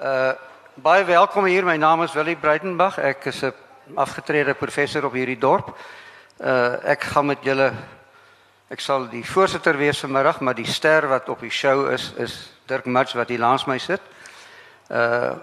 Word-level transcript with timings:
Uh 0.00 0.32
baie 0.80 1.04
welkom 1.04 1.44
hier. 1.44 1.64
My 1.64 1.76
naam 1.76 2.00
is 2.02 2.14
Willie 2.16 2.36
Breitenberg. 2.36 2.96
Ek 2.98 3.26
is 3.26 3.42
'n 3.44 3.52
afgetrede 3.94 4.54
professor 4.54 5.04
op 5.04 5.12
hierdie 5.12 5.38
dorp. 5.38 5.76
Uh 6.38 6.80
ek 6.88 7.02
gaan 7.02 7.26
met 7.26 7.44
julle 7.44 7.74
ek 8.70 8.80
sal 8.80 9.08
die 9.08 9.24
voorsitter 9.24 9.76
wees 9.76 10.00
vanmiddag, 10.00 10.40
maar 10.40 10.54
die 10.54 10.66
ster 10.66 11.08
wat 11.08 11.28
op 11.28 11.40
die 11.40 11.50
show 11.50 11.90
is 11.92 12.12
is 12.16 12.50
Dirk 12.66 12.86
Mats 12.86 13.12
wat 13.12 13.28
hier 13.28 13.38
langs 13.38 13.66
my 13.66 13.78
sit. 13.78 14.00
Uh 14.88 15.34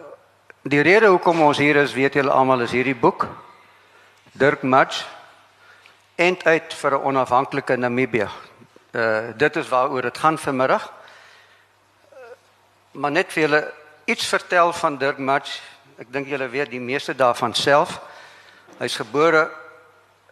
die 0.63 0.81
rede 0.81 1.07
hoekom 1.07 1.41
ons 1.41 1.57
hier 1.57 1.75
is, 1.75 1.93
weet 1.93 2.13
julle 2.13 2.31
almal, 2.31 2.61
is 2.61 2.71
hierdie 2.71 2.97
boek. 2.99 3.27
Dirk 4.31 4.63
Mats 4.63 5.05
end 6.15 6.47
uit 6.47 6.73
vir 6.73 6.91
'n 6.91 7.03
onafhanklike 7.03 7.77
Namibië. 7.77 8.29
Uh 8.91 9.37
dit 9.37 9.55
is 9.55 9.69
waaroor 9.69 10.01
dit 10.01 10.17
gaan 10.17 10.37
vanmiddag. 10.37 10.93
Maar 12.91 13.11
net 13.11 13.33
vir 13.33 13.41
julle 13.41 13.76
iets 14.07 14.25
vertel 14.25 14.73
van 14.73 14.97
Dirk 14.97 15.17
Mats. 15.17 15.61
Ek 15.99 16.07
dink 16.11 16.29
julle 16.31 16.47
weet 16.47 16.69
die 16.71 16.79
meeste 16.79 17.11
daarvan 17.15 17.51
self. 17.53 17.97
Hy's 18.79 18.95
gebore 18.95 19.41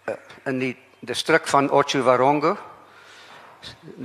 uh, 0.07 0.15
in 0.47 0.61
die 0.61 0.71
distrik 1.03 1.47
van 1.51 1.67
Otjiwarongo 1.69 2.55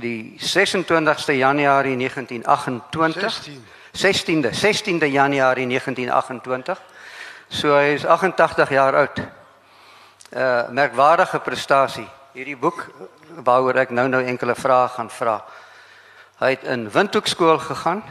die 0.01 0.35
26ste 0.41 1.37
Januarie 1.37 1.95
1928 1.95 3.31
16. 3.31 3.63
16de 3.93 4.51
16de 4.51 5.11
Januarie 5.11 5.67
1928 5.69 6.81
so 7.47 7.75
hy 7.77 7.93
is 7.95 8.05
88 8.05 8.69
jaar 8.69 8.95
oud. 8.95 9.17
'n 10.31 10.37
uh, 10.39 10.69
merkwaardige 10.69 11.39
prestasie. 11.39 12.07
Hierdie 12.33 12.57
boek 12.57 12.87
waaroor 13.43 13.75
ek 13.75 13.89
nou 13.91 14.07
nou 14.07 14.23
enkele 14.23 14.55
vrae 14.55 14.87
gaan 14.87 15.09
vra. 15.09 15.43
Hy 16.39 16.49
het 16.49 16.63
in 16.63 16.89
Windhoek 16.91 17.27
skool 17.27 17.59
gegaan 17.59 18.03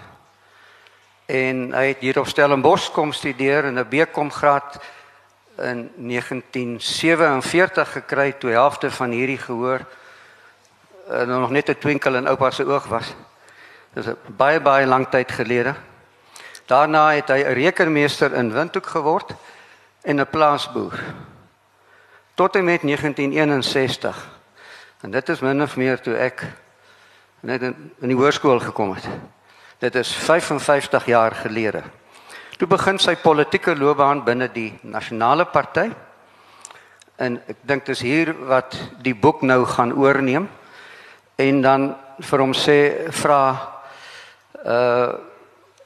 en 1.31 1.71
hy 1.73 1.87
het 1.93 2.01
hier 2.03 2.19
op 2.19 2.27
Stellenbosch 2.27 2.91
kom 2.91 3.13
studeer 3.13 3.65
in 3.65 3.79
'n 3.79 3.89
BCom 3.89 4.31
graad 4.33 4.81
in 5.59 5.91
1947 5.97 7.93
gekry 7.93 8.33
toe 8.33 8.51
helfte 8.51 8.91
van 8.91 9.11
hierdie 9.11 9.39
gehoor 9.39 9.81
uh, 11.11 11.23
nog 11.23 11.51
net 11.51 11.69
'n 11.69 11.79
twinkel 11.79 12.15
in 12.15 12.29
oupa 12.29 12.51
se 12.51 12.67
oog 12.67 12.87
was. 12.87 13.15
Dis 13.93 14.07
'n 14.07 14.17
baie 14.27 14.61
baie 14.61 14.87
lang 14.87 15.09
tyd 15.09 15.33
gelede. 15.33 15.75
Daarna 16.67 17.13
het 17.13 17.29
hy 17.29 17.43
'n 17.43 17.53
rekenmeester 17.53 18.33
in 18.33 18.53
Windhoek 18.53 18.87
geword 18.87 19.35
en 20.03 20.21
'n 20.21 20.31
plaasboer. 20.31 20.99
Tot 22.35 22.57
en 22.57 22.65
met 22.65 22.83
1961. 22.83 24.29
En 25.01 25.11
dit 25.11 25.29
is 25.29 25.41
min 25.41 25.63
of 25.63 25.77
meer 25.77 26.01
toe 26.01 26.17
ek 26.17 26.47
net 27.41 27.63
in 27.63 27.93
die 28.09 28.17
hoërskool 28.17 28.61
gekom 28.61 28.95
het. 28.95 29.09
Dit 29.81 29.95
is 29.95 30.13
55 30.13 31.07
jaar 31.07 31.33
gelede. 31.33 31.81
Toe 32.59 32.67
begin 32.69 32.99
sy 33.01 33.15
politieke 33.17 33.73
loopbaan 33.73 34.19
binne 34.27 34.51
die 34.53 34.75
Nasionale 34.85 35.47
Party. 35.49 35.87
En 37.17 37.39
ek 37.49 37.63
dink 37.65 37.87
dis 37.89 38.03
hier 38.05 38.35
wat 38.51 38.77
die 39.01 39.15
boek 39.17 39.41
nou 39.41 39.63
gaan 39.65 39.95
oorneem 39.97 40.51
en 41.41 41.63
dan 41.65 41.87
vir 42.29 42.45
hom 42.45 42.53
sê 42.53 42.77
vra 43.23 43.41
uh 44.61 45.17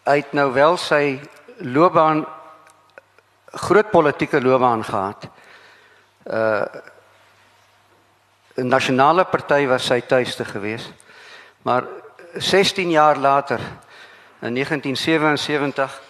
uit 0.05 0.34
nou 0.37 0.48
wel 0.53 0.75
sy 0.77 1.20
loopbaan 1.62 2.27
groot 3.62 3.95
politieke 3.95 4.42
loopbaan 4.42 4.83
gehad. 4.84 5.31
Uh 6.27 6.67
'n 8.59 8.69
nasionale 8.69 9.25
party 9.25 9.67
was 9.67 9.87
sy 9.87 10.00
tuiste 10.00 10.45
gewees. 10.45 10.91
Maar 11.62 11.84
16 12.34 12.91
jaar 12.91 13.17
later 13.17 13.61
in 14.40 14.54
1977 14.54 16.00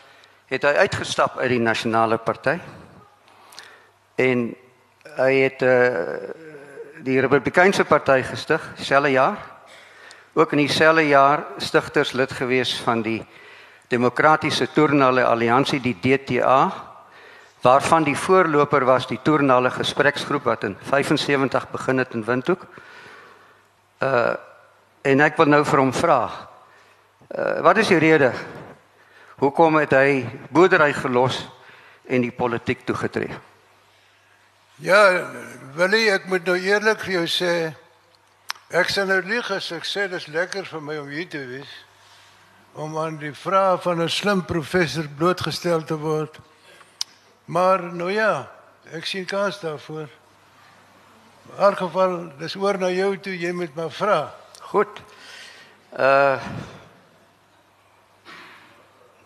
het 0.46 0.62
hy 0.62 0.72
uitgestap 0.86 1.38
uit 1.38 1.48
die 1.48 1.60
nasionale 1.60 2.18
party. 2.18 2.58
En 4.16 4.54
hy 5.16 5.32
het 5.44 5.62
uh 5.62 6.32
die 7.04 7.20
Republikeinse 7.20 7.84
party 7.84 8.22
gestig 8.24 8.62
dieselfde 8.78 9.10
jaar. 9.12 9.36
Ook 10.32 10.52
in 10.52 10.62
dieselfde 10.62 11.02
jaar 11.06 11.42
stigterslid 11.60 12.32
gewees 12.32 12.80
van 12.80 13.02
die 13.02 13.18
Demokratiese 13.92 14.70
Toernale 14.72 15.24
Alliansie 15.24 15.80
die 15.80 15.96
DTA 16.00 16.72
waarvan 17.60 18.04
die 18.04 18.16
voorloper 18.16 18.84
was 18.84 19.06
die 19.06 19.18
Toernale 19.22 19.70
Gespreksgroep 19.70 20.44
wat 20.44 20.64
in 20.64 20.76
75 20.80 21.70
begin 21.70 21.98
het 21.98 22.14
in 22.14 22.24
Windhoek. 22.24 22.66
Uh 24.00 24.34
en 25.04 25.20
ek 25.20 25.36
wil 25.36 25.50
nou 25.52 25.64
vir 25.68 25.80
hom 25.82 25.92
vra. 25.92 26.18
Uh 27.28 27.60
wat 27.64 27.76
is 27.80 27.88
die 27.88 27.98
rede 27.98 28.32
hoekom 29.40 29.76
het 29.80 29.92
hy 29.96 30.24
boerdery 30.52 30.92
gelos 30.92 31.40
en 32.04 32.20
die 32.20 32.32
politiek 32.32 32.84
toegetree? 32.84 33.32
Ja, 34.82 35.30
Willie, 35.74 36.10
ek 36.10 36.26
moet 36.28 36.44
nou 36.44 36.56
eerlik 36.58 37.00
vir 37.06 37.20
jou 37.20 37.26
sê 37.30 37.54
ek 38.74 38.90
sê 38.90 39.04
nou 39.06 39.20
lieg 39.22 39.50
as 39.54 39.70
ek 39.72 39.86
sê 39.86 40.08
dit 40.08 40.18
is 40.18 40.28
lekker 40.34 40.66
vir 40.66 40.82
my 40.82 40.98
om 41.00 41.08
hier 41.08 41.28
te 41.30 41.40
wees 41.46 41.72
om 42.74 42.96
aan 42.98 43.16
die 43.20 43.32
vrae 43.32 43.78
van 43.78 44.02
'n 44.02 44.08
slim 44.08 44.44
professor 44.44 45.06
blootgestel 45.08 45.84
te 45.84 45.96
word. 45.96 46.38
Maar 47.44 47.82
nou 47.82 48.10
ja, 48.10 48.50
ek 48.92 49.06
sien 49.06 49.24
kans 49.24 49.60
daarvoor. 49.60 50.08
In 51.44 51.58
elk 51.58 51.78
geval, 51.78 52.32
dis 52.38 52.56
oor 52.56 52.78
na 52.78 52.90
jou 52.90 53.16
toe, 53.18 53.38
jy 53.38 53.52
moet 53.52 53.74
maar 53.74 53.90
vra. 53.90 54.34
Goed. 54.60 55.02
Uh 55.92 56.40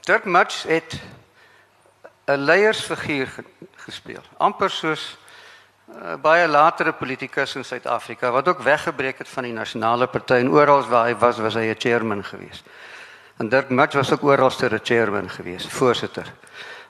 Dirk 0.08 0.24
Mats 0.24 0.62
het 0.62 1.00
'n 2.24 2.40
leiersfiguur 2.40 3.28
gespeel, 3.76 4.22
amper 4.36 4.70
soos 4.70 5.18
uh, 5.88 6.14
baie 6.22 6.48
latere 6.48 6.92
politikus 6.92 7.54
in 7.54 7.64
Suid-Afrika 7.64 8.30
wat 8.30 8.48
ook 8.48 8.62
weggebreek 8.64 9.18
het 9.18 9.28
van 9.28 9.42
die 9.42 9.52
nasionale 9.52 10.06
party 10.06 10.40
en 10.40 10.50
oral 10.50 10.88
waar 10.88 11.06
hy 11.06 11.16
was, 11.16 11.36
was 11.38 11.54
hy 11.54 11.68
'n 11.68 11.78
chairman 11.78 12.24
geweest. 12.24 12.64
En 13.36 13.48
Dirk 13.48 13.68
Mats 13.68 13.94
was 13.94 14.12
ook 14.12 14.22
oral 14.22 14.50
'n 14.50 14.80
chairman 14.82 15.30
geweest, 15.30 15.68
voorsitter. 15.68 16.32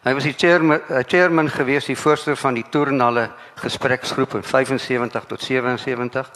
Hy 0.02 0.14
was 0.14 0.22
die 0.22 0.34
chairman, 0.36 0.80
uh, 0.88 0.98
chairman 1.06 1.50
geweest, 1.50 1.86
die 1.86 1.98
voorsitter 1.98 2.36
van 2.36 2.54
die 2.54 2.68
toernale 2.70 3.30
gespreksgroep 3.54 4.34
in 4.34 4.42
75 4.42 5.24
tot 5.24 5.42
77. 5.42 6.30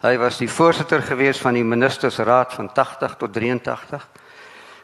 Hy 0.00 0.18
was 0.18 0.36
die 0.36 0.50
voorsitter 0.50 1.02
geweest 1.02 1.40
van 1.40 1.54
die 1.54 1.64
ministersraad 1.64 2.52
van 2.52 2.72
80 2.72 3.16
tot 3.16 3.32
83. 3.32 4.08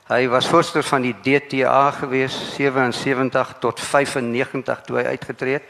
Hy 0.09 0.25
was 0.33 0.47
voorsitter 0.49 0.87
van 0.89 1.03
die 1.05 1.13
DTA 1.21 1.91
geweest 1.91 2.55
77 2.55 3.51
tot 3.61 3.81
95 3.81 4.79
toe 4.87 4.97
hy 4.97 5.03
uitgetree 5.13 5.59
het. 5.59 5.67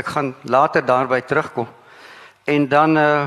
Ek 0.00 0.06
gaan 0.14 0.30
later 0.48 0.80
daarby 0.80 1.18
terugkom. 1.20 1.68
En 2.48 2.68
dan 2.68 2.96
uh 2.96 3.26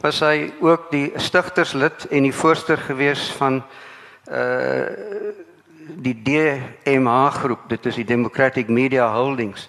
was 0.00 0.20
hy 0.20 0.52
ook 0.60 0.90
die 0.90 1.12
stigterslid 1.16 2.06
en 2.10 2.24
die 2.24 2.32
voorsteur 2.32 2.76
gewees 2.76 3.30
van 3.38 3.62
uh 4.28 4.84
die 5.96 6.14
DMH 6.28 7.40
groep. 7.40 7.64
Dit 7.68 7.86
is 7.86 7.96
die 7.96 8.04
Democratic 8.04 8.68
Media 8.68 9.08
Holdings 9.14 9.68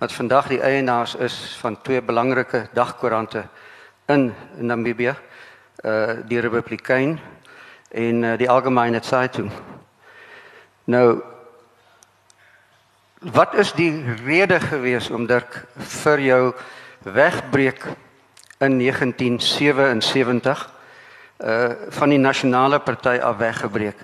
wat 0.00 0.16
vandag 0.16 0.48
die 0.48 0.62
eienaars 0.64 1.14
is 1.14 1.36
van 1.60 1.76
twee 1.82 2.00
belangrike 2.00 2.70
dagkoerante 2.72 3.44
in 4.08 4.32
Namibië. 4.56 5.12
Uh 5.84 6.24
die 6.24 6.40
Republikein 6.40 7.20
en 7.92 8.22
uh, 8.22 8.38
die 8.38 8.50
Algemeine 8.50 9.02
Zeitung. 9.04 9.50
Nou 10.84 11.22
Wat 13.22 13.54
is 13.54 13.70
die 13.72 14.02
rede 14.24 14.58
gewees 14.60 15.06
om 15.14 15.28
Dirk 15.30 15.60
vir 15.78 16.18
jou 16.20 16.54
wegbreek 17.06 17.84
in 18.58 18.80
1977 18.82 20.64
uh 21.38 21.68
van 21.94 22.10
die 22.10 22.18
nasionale 22.18 22.80
party 22.82 23.20
af 23.22 23.36
weggebreek? 23.38 23.98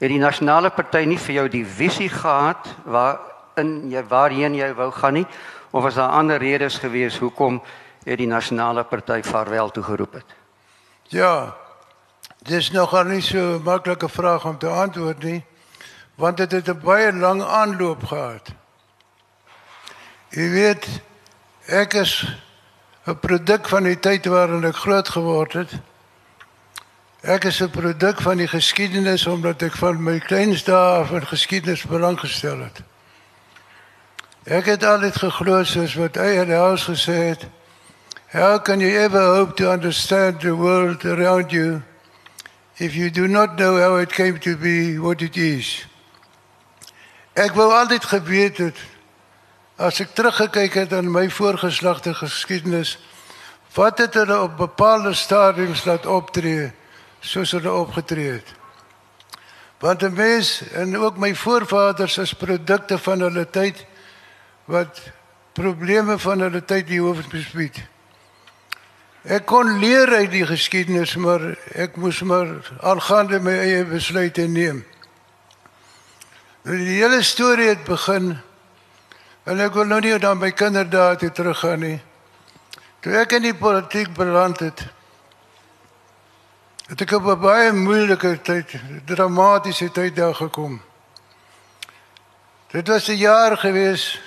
Het 0.00 0.08
die 0.08 0.18
nasionale 0.18 0.70
party 0.70 1.04
nie 1.04 1.18
vir 1.20 1.34
jou 1.34 1.48
die 1.52 1.66
visie 1.66 2.08
gehad 2.08 2.64
waar 2.84 3.20
in 3.60 3.90
jy 3.92 4.02
waarheen 4.08 4.56
jy 4.56 4.72
wou 4.72 4.88
gaan 4.90 5.20
nie 5.20 5.26
of 5.70 5.82
was 5.82 6.00
daar 6.00 6.16
ander 6.16 6.40
redes 6.40 6.78
gewees 6.80 7.18
hoekom 7.18 7.60
jy 8.04 8.16
die 8.16 8.26
nasionale 8.26 8.84
party 8.84 9.20
vaarwel 9.22 9.70
toegeroep 9.70 10.12
het? 10.14 10.36
Ja. 11.12 11.65
Dis 12.46 12.70
nog 12.70 12.94
al 12.94 13.04
nie 13.04 13.22
so 13.22 13.58
'n 13.58 13.62
maklike 13.62 14.08
vraag 14.08 14.44
om 14.44 14.58
te 14.58 14.68
antwoord 14.68 15.22
nie 15.22 15.44
want 16.16 16.38
het 16.52 16.68
'n 16.68 16.80
baie 16.80 17.12
lang 17.12 17.42
aanloop 17.42 18.04
gehad. 18.04 18.48
Jy 20.28 20.50
weet, 20.50 20.86
ek 21.66 21.94
is 21.94 22.26
'n 23.06 23.18
produk 23.18 23.68
van 23.68 23.82
die 23.82 23.98
tyd 23.98 24.26
waarin 24.26 24.64
ek 24.64 24.76
groot 24.76 25.08
geword 25.08 25.52
het. 25.52 25.70
Ek 27.20 27.44
is 27.44 27.60
'n 27.60 27.70
produk 27.70 28.20
van 28.20 28.36
die 28.36 28.48
geskiedenis 28.48 29.26
omdat 29.26 29.62
ek 29.62 29.76
van 29.76 30.02
my 30.02 30.18
kleinste 30.18 30.74
af 30.74 31.10
in 31.10 31.26
geskiedenis 31.26 31.82
belang 31.82 32.20
gestel 32.20 32.58
het. 32.58 32.82
Ek 34.44 34.64
het 34.64 34.84
altyd 34.84 35.14
soos 35.64 35.94
wat 35.94 36.14
het 36.14 36.50
al 36.50 36.76
gesê 36.76 37.12
het. 37.12 37.46
How 38.32 38.62
can 38.62 38.80
you 38.80 38.96
ever 38.96 39.36
hope 39.36 39.54
to 39.54 39.70
understand 39.72 40.40
the 40.40 40.54
world 40.54 41.04
around 41.04 41.50
you 41.50 41.82
if 42.78 42.94
you 42.94 43.10
do 43.10 43.26
not 43.26 43.56
know 43.56 43.78
how 43.78 43.96
it 43.96 44.12
came 44.12 44.38
to 44.40 44.56
be 44.56 44.98
what 44.98 45.22
it 45.22 45.36
is? 45.36 45.86
Ek 47.36 47.54
wou 47.56 47.68
altyd 47.72 48.04
geweet 48.04 48.60
het 48.60 48.78
as 49.76 50.00
ek 50.00 50.14
teruggekyk 50.16 50.76
het 50.84 50.92
aan 50.96 51.10
my 51.12 51.26
voorgeslagte 51.28 52.14
geskiedenis, 52.16 52.96
wat 53.76 54.00
het 54.00 54.14
hulle 54.16 54.38
op 54.40 54.56
bepaalde 54.56 55.12
stadiums 55.14 55.84
laat 55.84 56.06
optree 56.08 56.70
soos 57.20 57.52
hulle 57.52 57.72
opgetree 57.72 58.38
het. 58.38 58.54
Want 59.80 60.02
'n 60.02 60.14
mens 60.14 60.62
en 60.72 60.96
ook 60.96 61.16
my 61.16 61.34
voorvaders 61.34 62.18
is 62.18 62.32
produkte 62.32 62.98
van 62.98 63.20
hulle 63.20 63.50
tyd 63.50 63.84
wat 64.64 65.00
probleme 65.52 66.18
van 66.18 66.40
hulle 66.40 66.64
tyd 66.64 66.86
die 66.86 67.00
hoof 67.00 67.28
bespied. 67.28 67.84
Ek 69.26 69.42
kon 69.42 69.78
leer 69.82 70.06
uit 70.20 70.30
die 70.30 70.44
geskiedenis, 70.46 71.16
maar 71.18 71.42
ek 71.74 71.96
moes 71.98 72.20
maar 72.22 72.46
aangaande 72.78 73.40
my 73.42 73.56
eie 73.58 73.80
besluite 73.88 74.44
neem. 74.46 74.84
Nou 76.62 76.76
die 76.78 77.00
hele 77.00 77.24
storie 77.26 77.72
het 77.72 77.82
begin 77.88 78.36
en 79.46 79.62
ek 79.64 79.74
wil 79.74 79.88
nou 79.90 79.98
nie 80.04 80.14
dan 80.22 80.38
my 80.38 80.52
kinderdae 80.54 81.18
toe 81.18 81.32
teruggaan 81.34 81.82
nie. 81.82 81.98
Toe 83.02 83.16
ek 83.18 83.34
in 83.40 83.48
die 83.48 83.54
politiek 83.58 84.14
beland 84.14 84.62
het, 84.62 84.84
het 86.86 87.02
ek 87.02 87.18
op 87.18 87.26
'n 87.26 87.40
baie 87.42 87.72
moeilike 87.72 88.38
tyd, 88.42 88.78
dramatiese 89.06 89.90
tyd 89.90 90.16
daar 90.16 90.34
gekom. 90.34 90.78
Dit 92.70 92.88
was 92.88 93.08
'n 93.08 93.18
jaar 93.18 93.58
gewees 93.58 94.20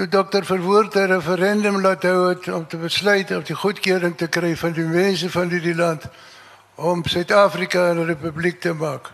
toe 0.00 0.08
dokter 0.08 0.44
Verwoerd 0.44 0.94
'n 0.94 1.12
referendum 1.12 1.80
laat 1.80 2.02
hou 2.02 2.28
het 2.28 2.48
om 2.48 2.66
te 2.66 2.76
besluit 2.76 3.30
of 3.30 3.44
die 3.44 3.56
goedkeuring 3.56 4.16
te 4.16 4.28
kry 4.28 4.56
van 4.56 4.72
die 4.72 4.84
mense 4.84 5.30
van 5.30 5.48
hierdie 5.48 5.74
land 5.74 6.02
om 6.74 7.04
Suid-Afrika 7.04 7.92
'n 7.92 8.04
republiek 8.04 8.60
te 8.60 8.72
maak. 8.72 9.10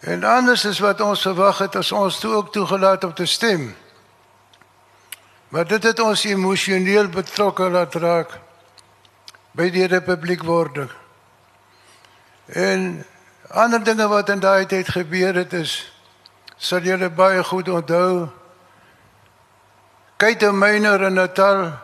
En 0.00 0.24
anders 0.24 0.64
is 0.64 0.78
wat 0.78 1.00
ons 1.00 1.20
verwag 1.20 1.58
het 1.58 1.76
as 1.76 1.92
ons 1.92 2.18
toe 2.18 2.34
ook 2.34 2.52
toegelaat 2.52 3.04
om 3.04 3.14
te 3.14 3.26
stem. 3.26 3.76
Maar 5.48 5.66
dit 5.66 5.82
het 5.82 6.00
ons 6.00 6.24
emosioneel 6.24 7.08
betrokke 7.08 7.68
laat 7.70 7.94
raak 7.94 8.38
by 9.50 9.70
die 9.70 9.86
republiek 9.86 10.42
wording. 10.42 10.90
En 12.46 13.04
ander 13.48 13.84
dinge 13.84 14.08
wat 14.08 14.28
in 14.28 14.40
daai 14.40 14.66
tyd 14.66 14.88
gebeur 14.88 15.34
het 15.34 15.52
is 15.52 15.92
sal 16.56 16.80
julle 16.80 17.10
baie 17.10 17.44
goed 17.44 17.68
onthou. 17.68 18.37
Dan 20.18 20.58
myner 20.58 21.00
in 21.00 21.14
Natal 21.14 21.78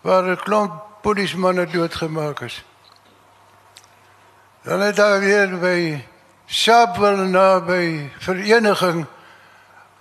waar 0.00 0.24
'n 0.28 0.36
klomp 0.36 0.72
polismanne 1.00 1.66
doodgemaak 1.66 2.40
is. 2.40 2.64
Dan 4.62 4.80
het 4.80 4.96
daar 4.96 5.20
weer 5.20 5.58
by 5.58 6.04
Sharpeville 6.46 7.24
naby 7.24 8.10
vereniging 8.18 9.06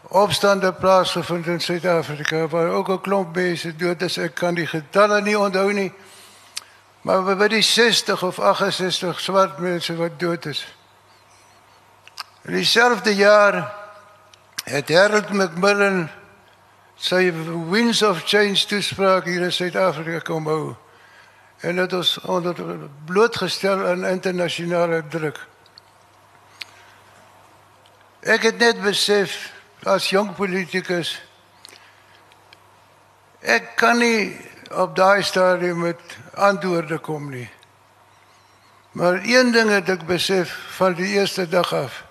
opstande 0.02 0.74
plaasgevind 0.74 1.48
in 1.48 1.62
Suid-Afrika 1.62 2.48
waar 2.48 2.70
ook 2.70 2.90
'n 2.90 3.02
klomp 3.02 3.36
mense 3.36 3.76
dood 3.76 4.02
is. 4.02 4.18
Ek 4.18 4.36
kan 4.36 4.54
die 4.54 4.68
getalle 4.68 5.22
nie 5.22 5.40
onthou 5.40 5.74
nie. 5.74 5.94
Maar 7.02 7.36
by 7.38 7.48
die 7.48 7.62
60 7.62 8.24
of 8.24 8.40
68 8.40 9.20
swart 9.20 9.58
mense 9.58 9.96
wat 9.96 10.20
dood 10.20 10.46
is. 10.46 10.76
In 12.42 12.54
dieselfde 12.54 13.16
jaar 13.16 13.74
het 14.64 14.90
Harold 14.90 15.30
Macmillan 15.30 16.10
sy 16.96 17.32
Winds 17.70 18.02
of 18.02 18.24
Change 18.26 18.66
toespraak 18.68 19.26
hier 19.26 19.44
in 19.44 19.52
Suid-Afrika 19.52 20.20
kom 20.20 20.48
hou. 20.48 20.76
En 21.60 21.76
dit 21.76 21.94
is 21.94 22.18
onder 22.20 22.56
blootgestel 23.06 23.86
aan 23.88 24.06
internasionale 24.06 25.04
druk. 25.10 25.40
Ek 28.26 28.42
het 28.42 28.58
net 28.58 28.82
besef 28.82 29.54
as 29.86 30.10
jong 30.10 30.34
politikus 30.36 31.20
ek 33.46 33.76
kan 33.78 34.00
nie 34.02 34.34
op 34.74 34.96
daai 34.98 35.22
stadium 35.24 35.84
met 35.86 36.02
antwoorde 36.34 36.98
kom 36.98 37.30
nie. 37.30 37.50
Maar 38.98 39.22
een 39.24 39.52
ding 39.52 39.70
het 39.70 39.90
ek 39.90 40.06
besef 40.08 40.50
van 40.78 40.96
die 40.98 41.14
eerste 41.20 41.46
dag 41.50 41.74
af. 41.74 42.04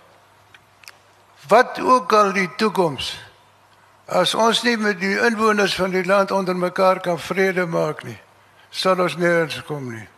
Wat 1.49 1.81
ook 1.81 2.13
al 2.13 2.33
die 2.33 2.49
toekoms 2.57 3.15
as 4.07 4.35
ons 4.35 4.63
nie 4.63 4.77
met 4.77 5.01
die 5.01 5.17
inwoners 5.27 5.75
van 5.75 5.91
die 5.91 6.05
land 6.05 6.31
onder 6.31 6.57
mekaar 6.57 7.01
kan 7.01 7.19
vrede 7.19 7.67
maak 7.67 8.05
nie, 8.05 8.19
sal 8.71 9.01
ons 9.01 9.17
nêrens 9.17 9.63
kom 9.65 9.93
nie. 9.93 10.09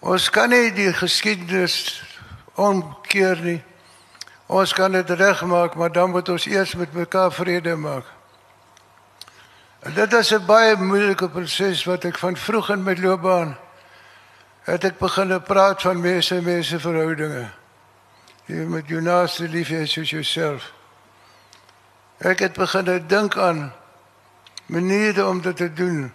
Ons 0.00 0.30
kan 0.32 0.48
nie 0.48 0.70
die 0.72 0.92
geskiedenis 0.96 2.02
omkeer 2.56 3.40
nie. 3.44 3.60
Ons 4.50 4.72
kan 4.72 4.92
dit 4.92 5.10
regmaak, 5.10 5.76
maar 5.76 5.92
dan 5.92 6.10
moet 6.10 6.28
ons 6.28 6.46
eers 6.46 6.74
met 6.74 6.92
mekaar 6.92 7.32
vrede 7.32 7.76
maak. 7.76 8.04
En 9.80 9.94
dit 9.94 10.12
is 10.12 10.32
'n 10.32 10.46
baie 10.46 10.76
moeilike 10.76 11.28
proses 11.28 11.84
wat 11.84 12.04
ek 12.04 12.18
van 12.18 12.36
vroeg 12.36 12.70
in 12.70 12.82
my 12.82 12.94
loopbaan 12.94 13.56
het 14.64 14.84
ek 14.84 14.98
begin 14.98 15.42
praat 15.42 15.82
van 15.82 16.00
mense 16.00 16.36
en 16.36 16.44
mense 16.44 16.80
verhoudinge. 16.80 17.48
Jy 18.46 18.66
moet 18.66 18.88
jou 18.88 19.00
naaste 19.00 19.48
lief 19.48 19.68
hê 19.68 19.86
soos 19.86 20.10
jouself. 20.10 20.72
Ek 22.20 22.38
het 22.38 22.52
begin 22.52 23.06
dink 23.08 23.36
aan 23.36 23.72
maniere 24.66 25.26
om 25.26 25.40
dit 25.40 25.56
te 25.56 25.72
doen. 25.72 26.12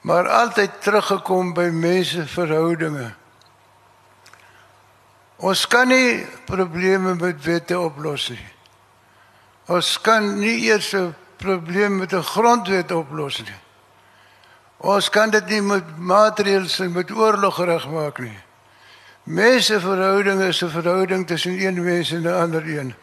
Maar 0.00 0.28
altyd 0.28 0.70
teruggekom 0.80 1.52
by 1.54 1.68
mense 1.72 2.26
verhoudinge. 2.26 3.10
Ons 5.36 5.66
kan 5.66 5.88
nie 5.88 6.22
probleme 6.46 7.14
met 7.18 7.42
wette 7.44 7.78
oplos 7.78 8.28
nie. 8.30 8.46
Ons 9.66 9.96
kan 10.00 10.38
nie 10.38 10.70
eers 10.70 10.94
'n 10.94 11.14
probleem 11.36 11.98
met 11.98 12.12
'n 12.12 12.22
grondwet 12.22 12.92
oplos 12.92 13.38
nie. 13.38 13.60
Ons 14.76 15.10
kan 15.10 15.30
dit 15.30 15.46
nie 15.48 15.62
met 15.62 15.98
maatreëls 15.98 16.78
en 16.80 16.92
met 16.92 17.10
oorlog 17.10 17.64
regmaak 17.64 18.18
nie. 18.18 18.38
Menseverhoudinge 19.22 20.48
is 20.48 20.62
'n 20.62 20.68
verhouding 20.68 21.26
tussen 21.26 21.66
een 21.66 21.82
mens 21.82 22.12
en 22.12 22.22
'n 22.22 22.40
ander 22.42 22.62
een. 22.78 22.94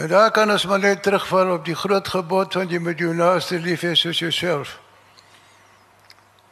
En 0.00 0.08
daar 0.08 0.30
kan 0.30 0.50
ons 0.50 0.64
maar 0.66 0.78
net 0.78 1.02
terugval 1.02 1.50
op 1.52 1.64
die 1.64 1.74
groot 1.74 2.08
gebod 2.08 2.52
van 2.56 2.70
jy 2.72 2.78
moet 2.80 2.98
jou 2.98 3.10
naaste 3.14 3.58
lief 3.60 3.82
hê 3.84 3.90
soos 3.92 4.18
jouself. 4.18 4.78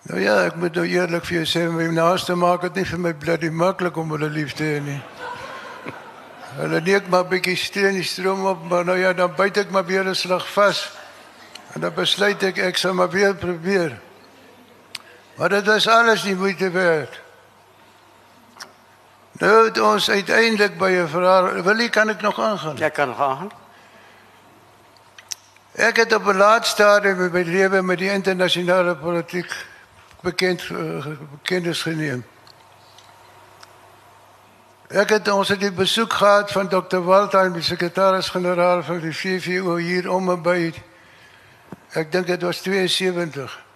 Nou 0.02 0.20
ja, 0.20 0.34
ek 0.44 0.58
moet 0.60 0.74
nou 0.76 0.84
eerlik 0.84 1.24
vir 1.24 1.38
jou 1.38 1.46
sê, 1.48 1.62
my 1.72 1.86
naaste 1.96 2.36
maak 2.36 2.66
dit 2.66 2.76
nie 2.76 2.84
vir 2.90 3.00
my 3.06 3.12
bloody 3.16 3.48
maklik 3.48 3.96
om 3.96 4.12
hulle 4.12 4.28
lief 4.34 4.52
te 4.58 4.66
hê 4.68 4.82
nie. 4.84 4.98
Hulle 6.58 6.80
neek 6.84 7.08
maar 7.08 7.24
'n 7.24 7.30
bietjie 7.30 7.56
steen 7.56 7.96
die 7.96 8.05
stroom 8.05 8.44
op, 8.46 8.69
maar 8.69 8.84
nou 8.84 8.98
ja, 8.98 9.12
dan 9.12 9.32
byt 9.36 9.56
ek 9.64 9.70
maar 9.70 9.86
weer 9.86 10.05
'n 10.05 10.14
slag 10.14 10.44
vas. 10.52 10.93
En 11.72 11.81
dan 11.81 11.94
besluit 11.94 12.43
ek 12.43 12.58
ek 12.58 12.76
sal 12.76 12.94
maar 12.94 13.10
weer 13.10 13.34
probeer. 13.34 13.96
Maar 15.36 15.48
dit 15.48 15.69
is 15.69 15.88
alles 15.88 16.24
nie 16.24 16.34
moeite 16.34 16.70
werd. 16.70 17.20
Nou 19.38 19.64
het 19.64 19.80
ons 19.80 20.10
uiteindelik 20.10 20.78
by 20.78 20.90
'n 20.90 21.08
verhaal, 21.08 21.62
wil 21.62 21.78
jy 21.78 21.88
kan 21.88 22.08
ek 22.08 22.20
nog 22.20 22.40
aangaan? 22.40 22.76
Jy 22.76 22.90
kan 22.90 23.08
nog 23.08 23.20
aan. 23.20 23.50
Ek 25.72 25.96
het 25.96 26.14
op 26.14 26.26
'n 26.26 26.36
laat 26.36 26.66
stadium 26.66 27.22
in 27.24 27.32
my 27.32 27.42
lewe 27.42 27.82
met 27.82 27.98
die 27.98 28.10
internasionale 28.10 28.96
politiek 28.96 29.66
bekend 30.20 30.68
uh, 30.68 31.06
kennis 31.42 31.82
geneem. 31.82 32.24
Ek 34.88 35.08
het 35.08 35.28
ons 35.28 35.48
het 35.48 35.60
die 35.60 35.72
besoek 35.72 36.12
gehad 36.12 36.52
van 36.52 36.68
Dr. 36.68 36.98
Walter, 36.98 37.52
die 37.52 37.62
sekretaris-generaal 37.62 38.82
van 38.82 39.00
die 39.00 39.16
VVO 39.16 39.76
hier 39.76 40.10
om 40.10 40.30
en 40.30 40.42
by. 40.42 40.74
Ek 41.92 42.12
dink 42.12 42.26
dit 42.26 42.42
was 42.42 42.60
72. 42.60 43.68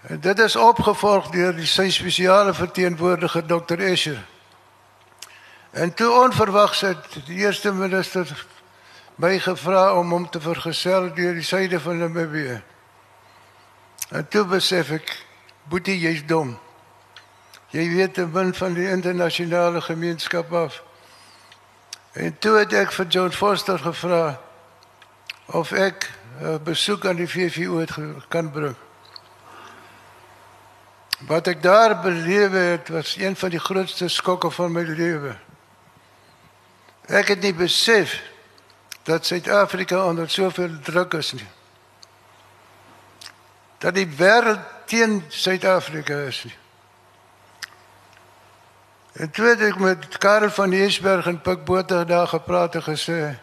En 0.00 0.20
dit 0.20 0.38
is 0.38 0.56
opgevolg 0.56 1.28
deur 1.30 1.54
die 1.54 1.66
sy 1.68 1.90
spesiale 1.90 2.54
verteenwoordiger 2.54 3.44
Dr. 3.46 3.80
Escher. 3.80 4.22
En 5.70 5.94
toe 5.94 6.10
onverwags 6.10 6.80
het 6.80 7.20
die 7.26 7.36
eerste 7.44 7.72
minister 7.72 8.46
my 9.14 9.38
gevra 9.38 9.92
om 9.94 10.10
hom 10.10 10.30
te 10.30 10.40
vergesel 10.40 11.12
deur 11.14 11.34
die 11.36 11.44
suide 11.44 11.80
van 11.80 11.98
Namibië. 11.98 12.62
En 14.10 14.28
toe 14.28 14.44
besef 14.48 14.90
ek, 14.90 15.12
boetie, 15.68 15.98
jy's 16.00 16.24
dom. 16.26 16.56
Jy 17.70 17.84
weet 17.92 18.14
te 18.14 18.26
min 18.26 18.54
van 18.54 18.74
die 18.74 18.88
internasionale 18.90 19.80
gemeenskap 19.80 20.52
af. 20.52 20.82
En 22.12 22.38
toe 22.38 22.56
het 22.58 22.72
ek 22.74 22.92
vir 22.96 23.06
John 23.06 23.30
Foster 23.30 23.78
gevra 23.78 24.40
of 25.46 25.72
ek 25.72 26.10
'n 26.40 26.62
besoek 26.64 27.06
aan 27.06 27.16
die 27.16 27.28
VVO 27.28 27.78
het 27.78 27.92
kan 28.28 28.50
bring. 28.50 28.76
Wat 31.26 31.46
ek 31.46 31.62
daar 31.62 32.00
beleef 32.00 32.52
het 32.52 32.88
was 32.88 33.16
een 33.16 33.36
van 33.36 33.50
die 33.50 33.60
grootste 33.60 34.08
skokke 34.08 34.50
van 34.50 34.72
my 34.72 34.82
lewe. 34.82 35.36
Ek 37.06 37.28
het 37.28 37.40
nie 37.40 37.54
besef 37.54 38.20
dat 39.02 39.26
Suid-Afrika 39.26 40.04
onder 40.04 40.30
soveel 40.30 40.80
druk 40.82 41.12
is 41.12 41.32
nie. 41.32 41.48
Dat 43.78 43.94
die 43.94 44.08
wêreld 44.08 44.64
teen 44.86 45.24
Suid-Afrika 45.28 46.18
is. 46.28 46.44
Nie. 46.44 46.56
En 49.12 49.30
toe 49.30 49.46
het 49.46 49.60
ek 49.60 49.78
met 49.78 50.18
Karel 50.18 50.50
van 50.50 50.72
Heesberg 50.72 51.26
en 51.26 51.40
Pik 51.40 51.64
Botha 51.64 52.04
daar 52.04 52.28
gepraat 52.28 52.74
en 52.74 52.82
gesê 52.82 53.38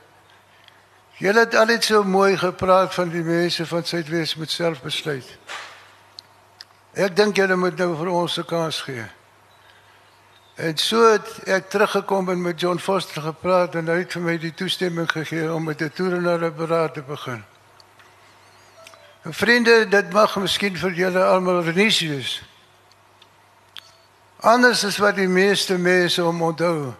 Julle 1.18 1.40
het 1.40 1.56
al 1.56 1.66
net 1.66 1.84
so 1.84 2.04
mooi 2.04 2.38
gepraat 2.38 2.94
van 2.94 3.10
die 3.10 3.24
mense 3.26 3.66
van 3.66 3.84
Suidwes 3.84 4.36
met 4.36 4.52
self 4.52 4.82
besluit. 4.82 5.38
Ek 6.98 7.14
dink 7.14 7.38
julle 7.38 7.56
moet 7.56 7.78
nou 7.78 7.92
vir 7.96 8.10
ons 8.10 8.38
'n 8.38 8.46
kans 8.46 8.82
gee. 8.82 9.06
En 10.56 10.78
so 10.78 11.12
het 11.12 11.28
ek 11.46 11.70
teruggekom 11.70 12.30
en 12.30 12.42
met 12.42 12.60
John 12.60 12.80
Foster 12.80 13.22
gepraat 13.22 13.76
en 13.76 13.88
hy 13.88 14.00
het 14.00 14.12
vir 14.12 14.22
my 14.22 14.38
die 14.38 14.54
toestemming 14.54 15.12
gegee 15.12 15.54
om 15.54 15.64
met 15.64 15.82
'n 15.82 15.92
toernale 15.94 16.52
beraad 16.52 16.94
te 16.94 17.02
begin. 17.02 17.44
En 19.22 19.34
vriende, 19.34 19.88
dit 19.88 20.12
mag 20.12 20.36
miskien 20.36 20.78
vir 20.78 20.92
julle 20.92 21.24
almal 21.24 21.64
renies 21.64 22.00
wees. 22.00 22.42
Anders 24.40 24.84
is 24.84 24.98
wat 24.98 25.16
die 25.16 25.28
meeste 25.28 25.78
mense 25.78 26.26
om 26.26 26.42
onthou. 26.42 26.94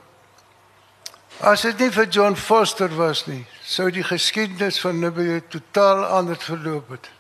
As 1.40 1.62
dit 1.62 1.80
nie 1.80 1.92
vir 1.92 2.08
John 2.08 2.36
Foster 2.36 2.96
was 2.96 3.26
nie, 3.26 3.46
sou 3.64 3.92
die 3.92 4.04
geskiedenis 4.04 4.80
van 4.80 5.00
Namibië 5.00 5.42
totaal 5.48 6.06
anders 6.06 6.44
verloop 6.44 6.90
het. 6.90 7.17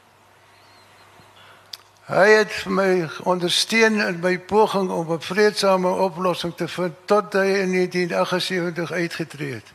Hy 2.08 2.28
het 2.40 2.66
my 2.72 3.10
ondersteun 3.28 4.00
in 4.00 4.20
my 4.24 4.38
poging 4.40 4.90
om 4.90 5.12
'n 5.12 5.22
vredesame 5.22 5.90
oplossing 5.90 6.56
te 6.56 6.68
vind 6.68 6.94
tot 7.06 7.34
hy 7.34 7.48
in 7.64 7.72
1978 7.72 8.92
uitgetree 8.92 9.54
het. 9.54 9.74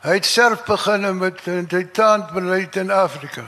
Hy 0.00 0.14
het 0.14 0.26
self 0.26 0.64
begin 0.64 1.18
met 1.18 1.46
'n 1.46 1.66
tentaanbeleid 1.66 2.76
in 2.76 2.90
Afrika. 2.90 3.44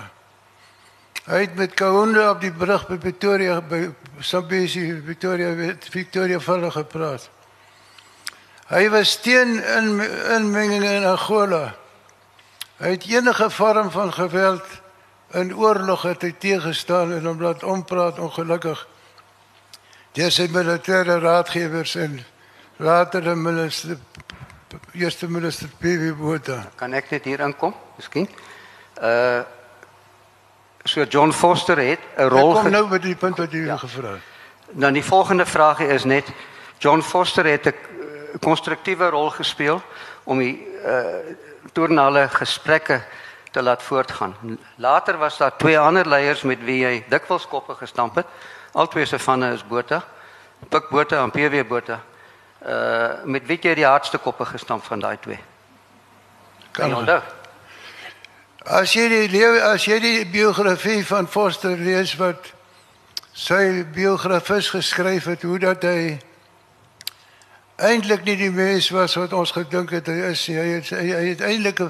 Hy 1.25 1.41
het 1.41 1.55
met 1.55 1.75
Kaunda 1.75 2.31
op 2.31 2.41
die 2.41 2.53
brug 2.53 2.87
by 2.87 2.97
Pretoria 2.97 3.61
by 3.61 3.91
Sambesi 4.21 5.03
Victoria 5.07 5.75
Victoria 5.91 6.41
Falls 6.41 6.73
gepraat. 6.73 7.29
Hy 8.67 8.89
was 8.89 9.21
teen 9.21 9.65
in 9.65 10.01
inmenging 10.37 10.85
in 10.85 11.05
Angola. 11.05 11.75
Hy 12.77 12.91
het 12.91 13.07
enige 13.07 13.51
vorm 13.51 13.91
van 13.91 14.13
geweld 14.13 14.63
in 15.31 15.57
oorlog 15.57 16.03
het 16.03 16.23
hy 16.23 16.33
teëgestaan 16.41 17.13
en 17.13 17.27
hom 17.27 17.43
laat 17.43 17.63
ompraat 17.63 18.19
ongelukkig. 18.19 18.87
Deur 20.17 20.33
sy 20.33 20.49
militêre 20.53 21.19
raadgewers 21.21 21.95
en 22.01 22.17
later 22.81 23.23
die 23.23 23.37
minister 23.37 23.99
eerste 24.93 25.29
minister 25.29 25.69
PV 25.81 26.15
Botha. 26.17 26.63
Kan 26.77 26.97
ek 26.97 27.11
net 27.11 27.29
hier 27.29 27.45
inkom? 27.45 27.75
Miskien. 27.97 28.29
Uh 29.03 29.45
so 30.89 31.05
John 31.05 31.33
Foster 31.33 31.77
het 31.77 32.01
'n 32.17 32.29
rol 32.29 32.57
Ek 32.57 32.63
kom 32.63 32.71
nou 32.73 32.89
by 32.89 32.99
die 32.99 33.17
punt 33.17 33.37
wat 33.37 33.53
jy 33.53 33.67
ja. 33.67 33.77
gevra 33.77 34.13
het. 34.13 34.23
Dan 34.73 34.93
die 34.93 35.05
volgende 35.05 35.47
vraag 35.47 35.81
is 35.81 36.05
net 36.05 36.25
John 36.79 37.01
Foster 37.01 37.45
het 37.45 37.67
'n 37.67 37.75
konstruktiewe 38.41 39.11
rol 39.11 39.31
gespeel 39.31 39.83
om 40.25 40.39
die 40.39 40.67
uh 40.85 41.37
toernale 41.73 42.29
gesprekke 42.29 43.03
te 43.59 43.65
laat 43.65 43.83
voortgaan. 43.83 44.37
Later 44.77 45.19
was 45.19 45.37
daar 45.37 45.57
twee 45.57 45.79
ander 45.79 46.09
leiers 46.09 46.43
met 46.43 46.61
wie 46.65 46.85
hy 46.85 47.05
dikwels 47.09 47.47
koppe 47.51 47.75
gestamp 47.75 48.15
het. 48.15 48.27
Albei 48.73 49.07
se 49.07 49.19
vanne 49.19 49.53
is 49.53 49.65
Botha, 49.67 50.05
Pik 50.69 50.89
Botha 50.89 51.23
en 51.23 51.31
PW 51.31 51.67
Botha. 51.67 51.99
Uh 52.63 53.25
met 53.25 53.47
wie 53.47 53.59
jy 53.59 53.75
die 53.75 53.87
hardste 53.87 54.19
koppe 54.19 54.47
gestamp 54.47 54.85
van 54.85 55.03
daai 55.03 55.19
twee? 55.19 55.39
Kan 56.71 56.95
jy 56.95 57.01
onthou? 57.01 57.19
As 58.79 58.95
jy 58.95 59.09
die 59.09 59.29
lewe 59.33 59.63
as 59.73 59.87
jy 59.91 59.99
die 60.01 60.27
biografie 60.27 61.03
van 61.07 61.27
Foster 61.27 61.75
lees 61.75 62.15
wat 62.17 62.53
sy 63.33 63.83
biografis 63.95 64.71
geskryf 64.71 65.27
het 65.33 65.43
hoe 65.43 65.59
dat 65.59 65.83
hy 65.83 66.19
eintlik 67.77 68.23
nie 68.23 68.37
die 68.39 68.55
mens 68.55 68.91
was 68.95 69.19
wat 69.19 69.35
ons 69.35 69.51
gedink 69.55 69.91
het 69.99 70.07
hy 70.07 70.31
is 70.31 70.47
nie. 70.47 70.59
Hy 70.59 70.69
het 70.77 70.95
hy, 70.95 71.09
hy 71.11 71.27
het 71.33 71.43
eintlik 71.51 71.83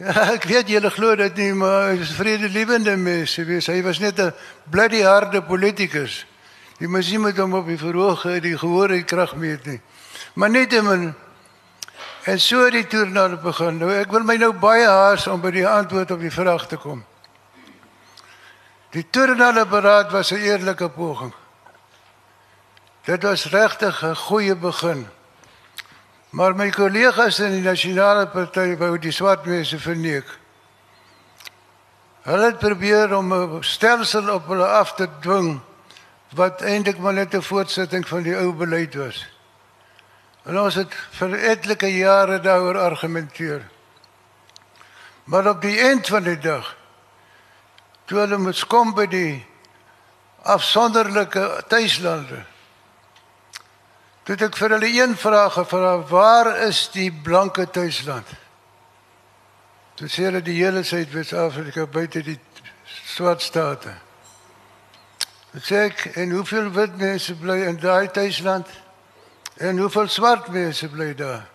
Ja, 0.00 0.30
ek 0.36 0.44
weet 0.48 0.68
julle 0.68 0.90
glo 0.90 1.16
dit 1.16 1.36
nie, 1.36 1.52
maar 1.54 1.90
hy 1.90 2.00
is 2.00 2.12
vredelewende 2.16 2.96
mens. 2.96 3.36
Was 3.48 3.66
hy 3.66 3.82
was 3.82 3.98
net 4.00 4.18
'n 4.18 4.32
bloody 4.70 5.02
harde 5.02 5.42
politikus. 5.42 6.26
Die 6.78 6.88
mens 6.88 7.10
moet 7.18 7.36
hom 7.36 7.54
op 7.54 7.66
die 7.66 7.78
verhoog 7.78 8.22
die 8.40 8.56
gehoor 8.58 8.90
en 8.90 9.04
krag 9.04 9.34
meet 9.36 9.66
nie. 9.66 9.80
Maar 10.34 10.50
net 10.50 10.78
om 10.78 11.14
en 12.24 12.40
so 12.40 12.70
die 12.70 12.86
toer 12.86 13.08
na 13.08 13.28
begin. 13.36 13.78
Nou 13.78 13.90
ek 13.92 14.10
wil 14.12 14.24
my 14.24 14.36
nou 14.36 14.52
baie 14.52 14.86
haas 14.88 15.26
om 15.26 15.40
by 15.40 15.50
die 15.50 15.66
antwoord 15.66 16.10
op 16.10 16.20
die 16.20 16.32
vraag 16.32 16.66
te 16.68 16.76
kom. 16.76 17.04
Die 18.90 19.06
toer 19.10 19.36
na 19.36 19.64
beraad 19.64 20.10
was 20.12 20.32
'n 20.32 20.42
eerlike 20.42 20.88
poging. 20.88 21.34
Dit 23.04 23.22
was 23.22 23.44
regtig 23.44 24.02
'n 24.02 24.14
goeie 24.14 24.56
begin. 24.56 25.06
Maar 26.30 26.54
my 26.54 26.68
kollegas 26.70 27.40
in 27.42 27.56
die 27.56 27.64
nasionale 27.64 28.28
party 28.30 28.76
wou 28.78 28.92
die 29.02 29.10
swart 29.10 29.48
mense 29.50 29.78
verneek. 29.82 30.28
Hulle 32.22 32.52
het 32.52 32.60
probeer 32.62 33.16
om 33.16 33.32
'n 33.34 33.62
stelsel 33.62 34.30
op 34.30 34.46
hulle 34.46 34.66
af 34.66 34.94
te 34.94 35.08
dwing 35.20 35.60
wat 36.34 36.62
eintlik 36.62 36.98
maar 36.98 37.12
net 37.12 37.34
'n 37.34 37.42
voortsetting 37.42 38.08
van 38.08 38.22
die 38.22 38.36
ou 38.36 38.52
beleid 38.52 38.94
was. 38.94 39.26
En 40.44 40.60
ons 40.60 40.74
het 40.74 40.94
vir 41.10 41.34
etlike 41.34 41.96
jare 41.96 42.40
daaroor 42.40 42.78
argumenteer. 42.78 43.68
Maar 45.24 45.46
op 45.46 45.62
die 45.62 45.78
eind 45.78 46.06
van 46.06 46.22
die 46.22 46.38
dag 46.38 46.76
toe 48.04 48.18
hulle 48.18 48.38
moet 48.38 48.66
kom 48.66 48.94
by 48.94 49.06
die 49.06 49.46
afsonderlike 50.42 51.64
tuislande 51.68 52.44
Toe 54.30 54.46
ek 54.46 54.54
vir 54.54 54.70
hulle 54.76 54.88
een 54.94 55.16
vraag 55.18 55.56
gevra, 55.58 55.96
waar 56.06 56.48
is 56.62 56.84
die 56.94 57.08
blanke 57.10 57.64
tuisland? 57.66 58.28
Toe 59.98 60.06
sê 60.06 60.28
hulle 60.28 60.38
die 60.46 60.54
hele 60.54 60.84
Suid-Afrika 60.86 61.88
buite 61.90 62.22
die 62.22 62.36
swart 63.10 63.42
state. 63.42 63.90
Ek 65.50 65.66
sê 65.66 65.82
ek, 65.88 66.04
en 66.22 66.36
hoeveel 66.36 66.70
wit 66.78 66.94
mense 67.00 67.34
bly 67.42 67.56
in 67.72 67.82
daai 67.82 68.06
tuisland? 68.14 68.70
En 69.58 69.82
hoeveel 69.82 70.06
swart 70.06 70.46
mense 70.54 70.86
bly 70.94 71.10
daar? 71.18 71.48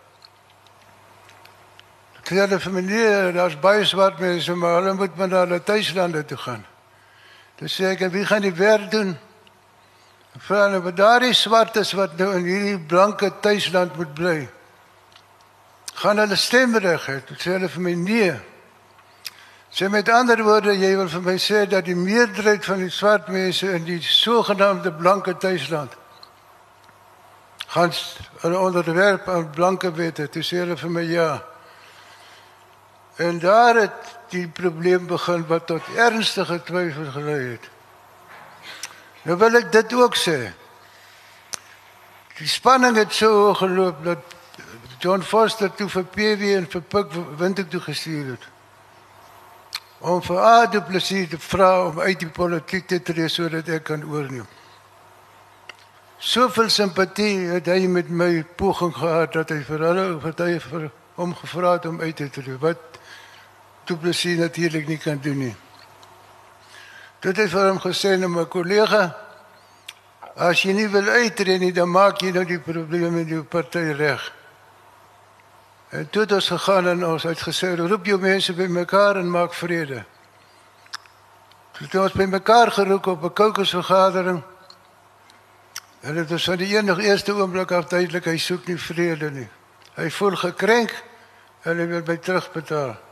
Ek 2.20 2.28
sê 2.28 2.42
hulle 2.42 2.60
vir 2.60 2.76
my 2.76 2.84
nee, 2.90 3.32
daar's 3.38 3.56
baie 3.56 3.88
swart 3.88 4.20
mense, 4.20 4.52
maar 4.52 4.82
hulle 4.82 4.98
moet 5.00 5.16
maar 5.16 5.32
na 5.32 5.46
hulle 5.46 5.64
tuislande 5.64 6.26
toe 6.28 6.44
gaan. 6.44 6.68
Toe 7.56 7.72
sê 7.72 7.94
ek, 7.94 8.04
wie 8.12 8.28
gaan 8.28 8.44
die 8.44 8.52
werk 8.52 8.92
doen? 8.92 9.16
Nou 10.48 10.80
wat 10.84 10.96
daardie 10.96 11.34
swartes 11.34 11.92
wat 11.96 12.18
nou 12.18 12.34
in 12.36 12.44
hierdie 12.44 12.78
blanke 12.78 13.32
tuisland 13.40 13.96
moet 13.96 14.14
bly. 14.14 14.48
Gaan 15.96 16.18
hulle 16.20 16.36
stemreg 16.36 17.06
hê? 17.08 17.20
Sê 17.40 17.56
hulle 17.56 17.68
vir 17.72 17.82
my 17.82 17.94
nee. 17.94 18.32
Sê 19.72 19.88
met 19.88 20.08
ander 20.08 20.42
woorde, 20.44 20.74
jy 20.76 20.92
wil 20.96 21.08
vir 21.08 21.24
my 21.24 21.36
sê 21.40 21.64
dat 21.68 21.84
die 21.84 21.96
meerderheid 21.96 22.64
van 22.64 22.84
die 22.84 22.92
swart 22.92 23.28
mense 23.32 23.70
in 23.76 23.84
die 23.84 24.00
sogenaamde 24.00 24.92
blanke 24.92 25.36
tuisland 25.40 25.96
gaan 27.76 27.92
hulle 28.40 28.58
onderwerp 28.58 29.28
aan 29.28 29.50
blanke 29.50 29.92
wette. 29.92 30.28
Toe 30.28 30.42
sê 30.42 30.62
hulle 30.62 30.76
vir 30.80 30.90
my 30.90 31.02
ja. 31.04 31.30
En 33.20 33.38
daar 33.38 33.76
het 33.82 34.12
die 34.32 34.46
probleem 34.48 35.06
begin 35.06 35.44
wat 35.48 35.66
tot 35.66 35.82
ernstige 35.96 36.62
twyfel 36.62 37.10
gelei 37.12 37.42
het. 37.56 37.68
Nou 39.26 39.34
wil 39.38 39.58
ek 39.58 39.72
dit 39.74 39.92
ook 39.98 40.14
sê. 40.14 40.38
Die 42.38 42.46
spanning 42.46 42.94
het 43.00 43.14
so 43.16 43.54
geloop 43.58 44.04
dat 44.04 44.34
John 45.02 45.24
Foster 45.26 45.72
toe 45.74 45.88
vir 45.90 46.04
PW 46.14 46.52
en 46.60 46.68
vir 46.70 46.84
Pik 46.92 47.16
Winter 47.40 47.66
toe 47.66 47.80
gestuur 47.80 48.36
het. 48.36 48.46
Om 49.98 50.22
vir 50.22 50.38
Ade 50.38 50.82
Plessis 50.86 51.28
te 51.32 51.40
vra 51.42 51.70
om 51.88 52.00
uit 52.00 52.20
die 52.22 52.30
politiek 52.30 52.86
te 52.86 53.00
tree 53.02 53.28
sodat 53.32 53.68
ek 53.72 53.88
kan 53.90 54.06
oorneem. 54.06 54.46
Soveel 56.22 56.70
simpatie 56.70 57.48
het 57.50 57.66
hy 57.72 57.90
met 57.90 58.08
my 58.08 58.44
poging 58.56 58.94
gehad 58.94 59.34
dat 59.34 59.50
hy 59.50 59.62
vir 59.66 59.86
hulle 59.88 60.08
wat 60.22 60.46
hy 60.46 60.54
vir 60.70 60.90
hom 61.18 61.34
gevra 61.42 61.76
het 61.80 61.90
om 61.90 62.00
uit 62.00 62.16
te 62.16 62.30
tree. 62.30 62.60
Wat 62.62 63.00
Du 63.86 63.96
Plessis 63.98 64.38
natuurlik 64.38 64.86
nie 64.86 65.02
kan 65.02 65.18
doen 65.22 65.48
nie. 65.48 65.54
Dit 67.20 67.36
het 67.36 67.50
vir 67.50 67.68
hom 67.70 67.78
gesê 67.80 68.16
na 68.18 68.28
my 68.28 68.44
kollega 68.44 69.14
as 70.36 70.60
jy 70.60 70.74
nie 70.76 70.88
wil 70.92 71.08
uitreën 71.08 71.60
nie 71.60 71.72
dan 71.72 71.88
maak 71.88 72.20
jy 72.20 72.32
nou 72.34 72.44
die 72.44 72.60
probleme 72.60 73.22
in 73.24 73.30
jou 73.30 73.44
party 73.44 73.92
reg. 73.96 74.20
En 75.96 76.10
toe 76.10 76.26
het 76.26 76.32
ons 76.32 76.48
gegaan 76.48 76.88
en 76.88 77.06
ons 77.06 77.22
het 77.22 77.40
gesê 77.40 77.72
roep 77.76 78.06
jou 78.06 78.18
mense 78.20 78.52
bymekaar 78.52 79.16
en 79.16 79.30
maak 79.30 79.54
vrede. 79.54 80.04
Toe 81.76 81.86
het 81.86 81.96
ons 82.00 82.12
bymekaar 82.12 82.72
geroep 82.72 83.06
op 83.06 83.24
'n 83.24 83.32
kokosvergadering. 83.32 84.42
En 86.00 86.14
dit 86.14 86.30
was 86.30 86.44
van 86.44 86.56
die 86.56 86.76
enige 86.76 87.02
eerste 87.02 87.32
oomblik 87.32 87.70
af 87.70 87.86
duidelik 87.86 88.24
hy 88.24 88.36
soek 88.36 88.66
nie 88.66 88.78
vrede 88.78 89.30
nie. 89.30 89.48
Hy 89.94 90.10
voel 90.10 90.36
gekrenk 90.36 90.92
en 91.62 91.78
hy 91.78 91.86
wil 91.86 92.02
by 92.02 92.16
terugbetaal. 92.16 93.05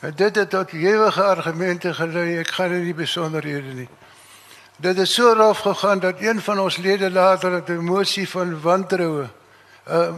En 0.00 0.12
dit 0.14 0.36
het 0.36 0.50
tot 0.50 0.72
ewige 0.72 1.22
argumente 1.22 1.94
gelei. 1.94 2.38
Ek 2.38 2.50
gaan 2.50 2.74
nie 2.82 2.94
besonderhede 2.94 3.72
nie. 3.74 3.88
Dit 4.76 4.98
is 4.98 5.14
so 5.14 5.32
rof 5.32 5.58
gegaan 5.64 5.98
dat 5.98 6.20
een 6.20 6.40
van 6.40 6.58
ons 6.60 6.76
lede 6.76 7.10
later 7.10 7.62
'n 7.70 7.84
mosie 7.84 8.28
van 8.28 8.60
wantroue, 8.60 9.28
uh, 9.88 10.14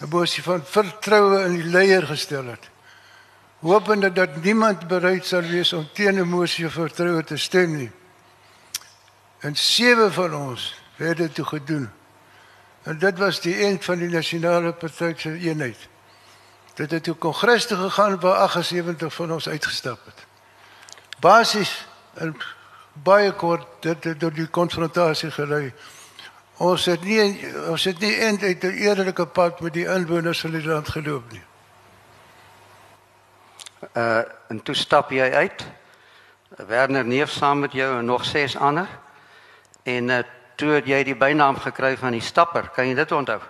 'n 0.00 0.08
mosie 0.08 0.42
van 0.42 0.62
vertroue 0.64 1.44
in 1.44 1.52
die 1.52 1.64
leier 1.64 2.06
gestel 2.06 2.46
het. 2.46 2.70
Hopende 3.58 4.12
dat 4.12 4.42
niemand 4.42 4.88
bereid 4.88 5.26
sal 5.26 5.42
wees 5.42 5.72
om 5.72 5.88
teen 5.92 6.14
'n 6.14 6.28
mosie 6.28 6.68
van 6.68 6.86
vertroue 6.86 7.24
te 7.24 7.36
stem 7.36 7.76
nie. 7.76 7.90
En 9.38 9.56
sewe 9.56 10.12
van 10.12 10.34
ons 10.34 10.82
het 10.96 11.16
dit 11.16 11.34
toe 11.34 11.44
gedoen. 11.44 11.90
En 12.82 12.98
dit 12.98 13.18
was 13.18 13.40
die 13.40 13.54
eind 13.54 13.84
van 13.84 13.98
die 13.98 14.08
nasionale 14.08 14.72
party 14.72 15.12
se 15.16 15.38
eenheid. 15.38 15.88
Dit 16.74 16.90
het 16.90 17.02
toe 17.04 17.14
kongres 17.14 17.66
toe 17.66 17.76
gegaan 17.76 18.20
waar 18.20 18.34
78 18.34 19.14
van 19.14 19.32
ons 19.32 19.48
uitgestap 19.48 19.98
het. 20.04 20.26
Basies 21.20 21.86
in 22.20 22.36
baie 22.92 23.32
kort 23.32 23.66
dit 23.80 24.04
het 24.04 24.18
tot 24.18 24.34
die 24.34 24.46
konfrontasie 24.46 25.30
gelei. 25.30 25.72
Ons 26.56 26.84
het 26.84 27.04
nie 27.04 27.20
ons 27.68 27.84
het 27.84 27.98
nie 27.98 28.14
eind 28.16 28.42
uit 28.42 28.64
'n 28.64 28.76
eerlike 28.86 29.26
pad 29.26 29.60
met 29.60 29.72
die 29.72 29.86
inwoners 29.86 30.40
van 30.40 30.50
die 30.50 30.66
land 30.66 30.88
geloop 30.88 31.32
nie. 31.32 31.44
Uh 33.92 34.22
en 34.48 34.62
toe 34.62 34.74
stap 34.74 35.10
jy 35.10 35.30
uit. 35.30 35.66
Werner 36.48 37.04
Neef 37.04 37.30
saam 37.30 37.58
met 37.58 37.72
jou 37.72 37.98
en 37.98 38.04
nog 38.04 38.24
ses 38.24 38.56
ander. 38.56 38.88
En 39.82 40.08
uh 40.08 40.22
toe 40.54 40.70
het 40.70 40.86
jy 40.86 41.02
die 41.04 41.16
bynaam 41.16 41.56
gekry 41.56 41.96
van 41.96 42.10
die 42.10 42.20
stapper. 42.20 42.68
Kan 42.68 42.88
jy 42.88 42.94
dit 42.94 43.12
onthou? 43.12 43.40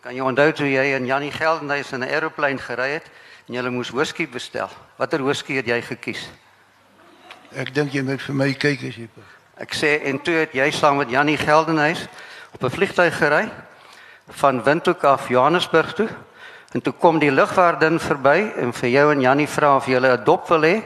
Kan 0.00 0.14
jy 0.16 0.24
onthou 0.24 0.48
toe 0.56 0.68
jy 0.70 0.94
in 0.96 1.04
Janie 1.04 1.32
Geldenhuys 1.32 1.92
in 1.92 2.00
'n 2.00 2.08
aeroplein 2.08 2.58
gery 2.58 2.88
het 2.96 3.10
en 3.48 3.54
jy 3.54 3.68
moes 3.68 3.90
whisky 3.90 4.26
bestel? 4.26 4.70
Watter 4.96 5.22
whisky 5.22 5.54
het 5.54 5.66
jy 5.66 5.82
gekies? 5.82 6.30
Ek 7.52 7.74
dink 7.74 7.92
jy 7.92 8.02
moet 8.02 8.22
vir 8.22 8.34
my 8.34 8.52
kyk 8.54 8.88
as 8.88 8.96
jy. 8.96 9.08
Ek 9.58 9.74
sê 9.74 10.00
en 10.04 10.18
toe 10.22 10.34
het 10.34 10.52
jy 10.52 10.70
saam 10.70 10.96
met 10.96 11.10
Janie 11.10 11.36
Geldenhuys 11.36 12.08
op 12.54 12.64
'n 12.64 12.70
vliegtuig 12.70 13.18
gery 13.18 13.50
van 14.28 14.62
Windhoek 14.62 15.04
af 15.04 15.28
Johannesburg 15.28 15.92
toe. 15.92 16.08
En 16.72 16.80
toe 16.80 16.92
kom 16.92 17.18
die 17.18 17.32
lugwaardin 17.32 18.00
verby 18.00 18.52
en 18.56 18.72
vir 18.72 18.88
jou 18.88 19.12
en 19.12 19.20
Janie 19.20 19.48
vra 19.48 19.76
of 19.76 19.86
jy 19.86 19.98
'n 20.00 20.24
dop 20.24 20.48
wil 20.48 20.62
hê. 20.62 20.82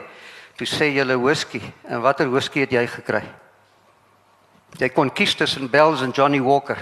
Toe 0.57 0.67
sê 0.67 0.91
jy 0.91 1.03
'n 1.05 1.21
whisky. 1.21 1.61
En 1.87 2.01
watter 2.01 2.29
whisky 2.29 2.59
het 2.59 2.71
jy 2.71 2.87
gekry? 2.87 3.23
Jy 4.77 4.89
kon 4.89 5.13
kies 5.13 5.35
tussen 5.35 5.69
Bells 5.69 6.01
en 6.01 6.11
Johnny 6.11 6.41
Walker. 6.41 6.77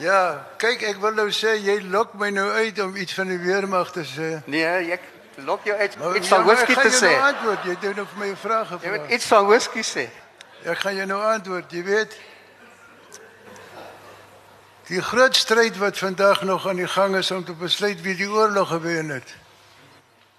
Ja, 0.00 0.46
kyk 0.56 0.82
ek 0.88 1.00
wil 1.02 1.12
nou 1.12 1.28
sê 1.34 1.58
jy 1.60 1.74
lok 1.92 2.14
my 2.16 2.30
nou 2.32 2.46
uit 2.50 2.78
om 2.80 2.94
iets 2.96 3.14
van 3.18 3.28
die 3.28 3.38
weermag 3.38 3.90
te 3.92 4.04
sê. 4.08 4.30
Nee, 4.48 4.92
ek 4.96 5.02
lok 5.44 5.64
jou 5.68 5.76
uit 5.76 5.98
Maar 6.00 6.16
iets 6.16 6.28
ja, 6.28 6.36
van 6.36 6.46
whisky 6.48 6.74
te 6.74 6.88
sê. 6.94 7.10
Nou 7.12 7.28
antwoord. 7.34 7.66
Jy 7.68 7.76
doen 7.82 7.94
nou 8.00 8.06
vir 8.14 8.18
my 8.22 8.30
'n 8.32 8.36
vraag 8.36 8.70
Jy 8.70 8.78
gevra. 8.78 8.96
moet 8.96 9.10
iets 9.10 9.26
van 9.26 9.46
whisky 9.46 9.82
sê. 9.84 10.08
Ek 10.64 10.78
gaan 10.78 10.96
jou 10.96 11.06
nou 11.06 11.20
antwoord. 11.22 11.70
Jy 11.72 11.84
weet 11.84 12.16
Die 14.90 15.02
groot 15.02 15.36
stryd 15.36 15.76
wat 15.78 15.98
vandag 15.98 16.42
nog 16.42 16.66
aan 16.68 16.76
die 16.76 16.88
gang 16.88 17.14
is 17.16 17.30
om 17.30 17.44
te 17.44 17.52
besluit 17.52 18.00
wie 18.02 18.16
die 18.16 18.26
oorlog 18.30 18.68
gewen 18.68 19.08
het. 19.08 19.34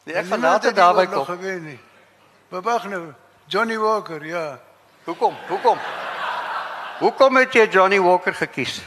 Nee, 0.03 0.15
ek 0.15 0.25
gaan 0.27 0.41
later 0.41 0.73
daarby 0.73 1.05
kom. 1.05 1.25
gewen 1.25 1.63
nie. 1.63 1.79
Maar 2.49 2.61
wag 2.61 2.87
nou. 2.87 3.13
Johnny 3.47 3.77
Walker, 3.77 4.25
ja. 4.25 4.59
Hoekom? 5.03 5.37
Hoekom? 5.47 5.77
Hoekom 6.99 7.35
het 7.37 7.53
jy 7.53 7.67
Johnny 7.69 7.99
Walker 7.99 8.33
gekies? 8.33 8.81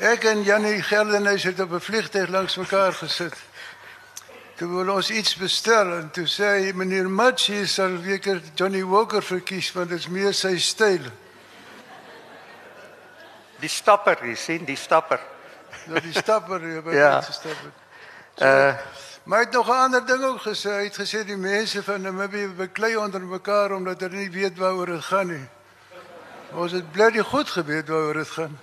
Ek 0.00 0.24
en 0.24 0.42
Jannie 0.42 0.78
Geldenhuys 0.82 1.42
het 1.44 1.60
op 1.60 1.72
'n 1.72 1.80
vliegtuig 1.80 2.28
langs 2.28 2.56
mekaar 2.56 2.92
gesit. 2.92 3.36
Toe 4.56 4.68
wil 4.68 4.94
ons 4.94 5.10
iets 5.10 5.36
bestel 5.36 5.92
en 5.92 6.10
toe 6.10 6.26
sê 6.26 6.44
hy 6.44 6.72
meneer 6.72 7.10
Matchie 7.10 7.66
sal 7.66 8.00
weker 8.00 8.40
Johnny 8.54 8.82
Walker 8.84 9.22
verkies 9.22 9.72
want 9.72 9.88
dit 9.88 9.98
is 9.98 10.08
meer 10.08 10.32
sy 10.34 10.58
styl. 10.58 11.04
Die 13.60 13.68
stapper, 13.68 14.16
jy 14.24 14.34
sien, 14.34 14.64
die 14.64 14.76
stapper. 14.76 15.20
Dat 15.86 16.02
die 16.02 16.12
stapper 16.12 16.60
hier 16.60 16.82
by 16.86 16.94
Ja. 16.94 17.10
ja. 17.10 17.20
gestap 17.20 17.56
het. 17.60 18.42
Uh 18.42 18.74
Maar 19.22 19.38
hy 19.38 19.44
het 19.44 19.54
nog 19.54 19.68
'n 19.68 19.70
ander 19.70 20.06
ding 20.06 20.24
ook 20.24 20.40
gesê. 20.40 20.70
Hy 20.70 20.84
het 20.84 20.96
gesê 21.00 21.24
die 21.24 21.36
mense 21.36 21.82
van 21.82 22.00
Namibië 22.00 22.48
beklei 22.48 22.96
onder 22.96 23.20
mekaar 23.20 23.72
omdat 23.72 24.00
hulle 24.00 24.16
nie 24.16 24.30
weet 24.30 24.58
waaroor 24.58 24.86
dit 24.86 25.04
gaan 25.04 25.26
nie. 25.26 25.48
Ons 26.52 26.72
het 26.72 26.92
bly 26.92 27.10
die 27.10 27.22
goed 27.24 27.50
geweet 27.50 27.88
waaroor 27.88 28.14
dit 28.14 28.28
gaan. 28.28 28.58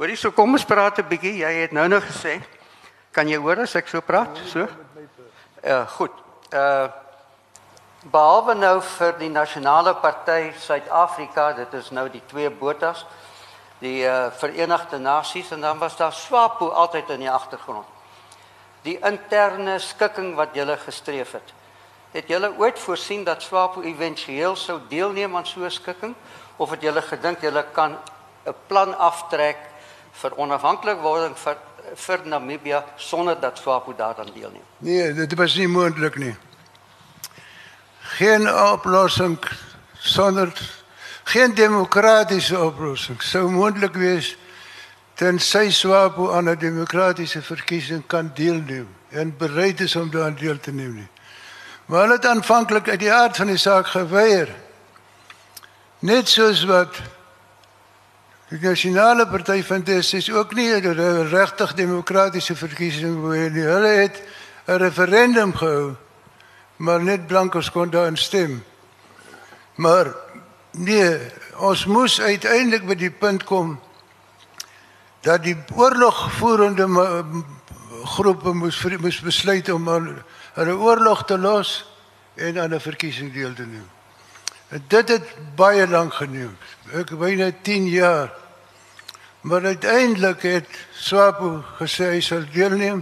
Hoorie, 0.00 0.16
so 0.16 0.32
kom 0.32 0.56
ons 0.56 0.64
praat 0.64 0.98
'n 0.98 1.08
bietjie. 1.08 1.42
Jy 1.44 1.52
het 1.60 1.72
nou 1.72 1.86
nou 1.88 2.00
gesê, 2.00 2.40
kan 3.12 3.28
jy 3.28 3.36
hoor 3.36 3.60
as 3.60 3.74
ek 3.76 3.88
so 3.88 4.00
praat? 4.00 4.38
So? 4.46 4.66
Uh 5.62 5.86
goed. 5.86 6.12
Uh 6.52 6.88
behalwe 8.10 8.54
nou 8.54 8.80
vir 8.80 9.12
die 9.18 9.28
nasionale 9.28 9.94
party 9.94 10.52
Suid-Afrika, 10.56 11.52
dit 11.52 11.74
is 11.74 11.90
nou 11.90 12.08
die 12.08 12.22
twee 12.26 12.48
botas, 12.50 13.04
die 13.80 14.04
uh 14.04 14.30
Verenigde 14.30 14.98
Nasies 14.98 15.50
en 15.52 15.60
dan 15.60 15.78
was 15.78 15.96
daar 15.96 16.12
SWAPO 16.12 16.68
altyd 16.68 17.10
in 17.10 17.20
die 17.20 17.30
agtergrond. 17.30 17.86
Die 18.82 18.98
interne 19.04 19.78
skikking 19.78 20.34
wat 20.34 20.54
julle 20.54 20.76
gestreef 20.76 21.32
het. 21.32 21.52
Het 22.12 22.28
julle 22.28 22.54
ooit 22.56 22.78
voorsien 22.78 23.24
dat 23.24 23.42
SWAPO 23.42 23.82
éventueel 23.82 24.56
sou 24.56 24.80
deelneem 24.88 25.36
aan 25.36 25.46
so 25.46 25.60
'n 25.60 25.70
skikking 25.70 26.14
of 26.56 26.70
het 26.70 26.80
julle 26.80 27.02
gedink 27.02 27.40
julle 27.40 27.64
kan 27.72 27.98
'n 28.46 28.54
plan 28.66 28.98
aftrek 28.98 29.69
vir 30.20 30.36
onafhanklikwording 30.36 31.36
vir 31.36 31.56
vir 31.96 32.20
Namibië 32.24 32.82
sonder 32.96 33.40
dat 33.40 33.58
SWAPO 33.58 33.94
daaraan 33.96 34.28
deelneem? 34.34 34.62
Nee, 34.78 35.12
dit 35.14 35.34
was 35.34 35.54
nie 35.56 35.68
moontlik 35.68 36.16
nie. 36.16 36.34
Geen 38.00 38.48
oplossing 38.54 39.38
sonder 39.98 40.52
geen 41.24 41.54
demokratiese 41.54 42.58
oplossing 42.58 43.22
sou 43.22 43.48
moontlik 43.50 43.94
wees 43.94 44.36
tensy 45.14 45.70
SWAPO 45.70 46.32
aan 46.32 46.48
'n 46.48 46.58
demokratiese 46.58 47.42
verkiesing 47.42 48.06
kan 48.06 48.30
deelneem 48.34 48.88
en 49.08 49.36
bereid 49.36 49.80
is 49.80 49.96
om 49.96 50.10
daaraan 50.10 50.34
deel 50.34 50.60
te 50.60 50.72
neem 50.72 50.94
nie. 50.94 51.08
Maar 51.86 52.00
hulle 52.00 52.12
het 52.14 52.26
aanvanklik 52.26 52.88
uit 52.88 53.00
die 53.00 53.12
aard 53.12 53.36
van 53.36 53.46
die 53.46 53.56
saak 53.56 53.86
geweier. 53.86 54.48
Net 55.98 56.28
soos 56.28 56.64
wat 56.64 56.96
die 58.50 58.58
nasionale 58.58 59.28
party 59.30 59.62
van 59.62 59.84
DSS 59.86 60.30
ook 60.34 60.54
nie 60.54 60.74
'n 60.74 61.28
regtig 61.30 61.74
demokratiese 61.74 62.56
verkiesing 62.56 63.22
hê 63.22 63.50
nie. 63.50 63.62
Hulle 63.62 63.94
het 64.02 64.22
'n 64.66 64.76
referendum 64.76 65.54
gehou, 65.54 65.94
maar 66.76 67.02
net 67.02 67.26
blankers 67.26 67.70
kon 67.70 67.90
daarin 67.90 68.16
stem. 68.16 68.64
Maar 69.74 70.14
nee, 70.70 71.18
ons 71.56 71.86
moes 71.86 72.20
uiteindelik 72.20 72.86
by 72.86 72.94
die 72.94 73.10
punt 73.10 73.44
kom 73.44 73.80
dat 75.20 75.42
die 75.42 75.56
oorlogvoerende 75.74 76.86
groepe 78.04 78.52
moes 78.52 78.84
moes 78.98 79.20
besluit 79.20 79.70
om 79.70 79.88
hulle 80.54 80.76
oorlog 80.76 81.24
te 81.24 81.38
los 81.38 81.86
en 82.34 82.58
aan 82.58 82.74
'n 82.74 82.80
verkiesing 82.80 83.32
deel 83.32 83.54
te 83.54 83.66
neem. 83.66 83.99
Dit 84.70 85.08
het 85.08 85.26
baie 85.58 85.88
lank 85.88 86.14
geneem. 86.14 86.52
Ek 86.94 87.10
byna 87.18 87.50
10 87.62 87.88
jaar. 87.90 88.30
Maar 89.40 89.64
uiteindelik 89.64 90.42
het 90.42 90.68
SWAPO 90.94 91.64
gesê 91.80 92.12
hy 92.14 92.20
sal 92.20 92.44
deelneem 92.52 93.00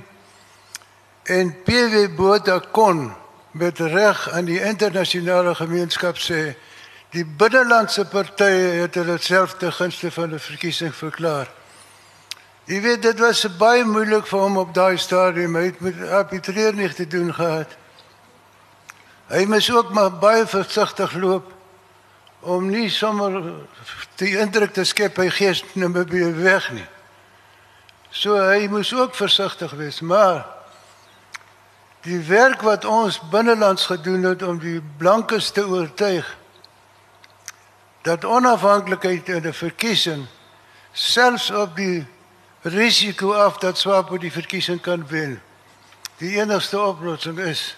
en 1.28 1.50
PW 1.66 2.06
Botha 2.16 2.60
kon 2.72 3.10
met 3.50 3.78
reg 3.78 4.30
aan 4.30 4.46
die 4.48 4.60
internasionale 4.62 5.52
gemeenskap 5.58 6.16
sê 6.16 6.54
die 7.12 7.24
binnelandse 7.26 8.06
partye 8.08 8.78
het 8.84 8.96
hulle 8.96 9.18
self 9.20 9.58
te 9.60 9.72
gunste 9.72 10.10
van 10.14 10.32
'n 10.34 10.38
verkiesing 10.38 10.94
verklaar. 10.94 11.50
Jy 12.64 12.80
weet 12.80 13.02
dit 13.02 13.18
was 13.18 13.56
baie 13.58 13.84
moeilik 13.84 14.26
vir 14.26 14.40
hom 14.40 14.56
op 14.56 14.74
daai 14.74 14.96
stadium 14.96 15.56
hy 15.56 15.64
het 15.64 15.80
met 15.80 16.08
arbitreer 16.08 16.74
nie 16.74 16.88
te 16.88 17.06
doen 17.06 17.34
gehad. 17.34 17.76
Hy 19.28 19.44
moes 19.44 19.70
ook 19.72 19.92
maar 19.92 20.12
baie 20.12 20.46
versigtig 20.46 21.12
loop 21.12 21.57
om 22.40 22.68
nie 22.70 22.88
sommer 22.90 23.42
die 24.16 24.36
indruk 24.38 24.72
te 24.72 24.84
skep 24.84 25.16
hy 25.18 25.28
gees 25.30 25.64
Namibië 25.74 26.32
weg 26.38 26.70
nie. 26.72 26.86
So 28.10 28.38
hy 28.40 28.68
moes 28.70 28.94
ook 28.94 29.14
versigtig 29.14 29.74
wees, 29.76 30.00
maar 30.00 30.46
die 32.06 32.18
werk 32.28 32.62
wat 32.62 32.84
ons 32.84 33.20
binnelands 33.30 33.86
gedoen 33.86 34.22
het 34.22 34.42
om 34.42 34.58
die 34.58 34.80
blankes 34.98 35.50
te 35.50 35.66
oortuig 35.66 36.36
dat 38.06 38.24
onafhanklikheid 38.24 39.28
in 39.28 39.46
'n 39.46 39.52
verkiesing 39.52 40.26
selfs 40.92 41.50
op 41.50 41.76
die 41.76 42.06
risiko 42.62 43.32
af 43.32 43.58
dat 43.58 43.78
SWAPO 43.78 44.18
die 44.18 44.32
verkiesing 44.32 44.80
kan 44.80 45.06
wen. 45.08 45.42
Die 46.16 46.40
enigste 46.40 46.80
oplossing 46.80 47.38
is 47.38 47.76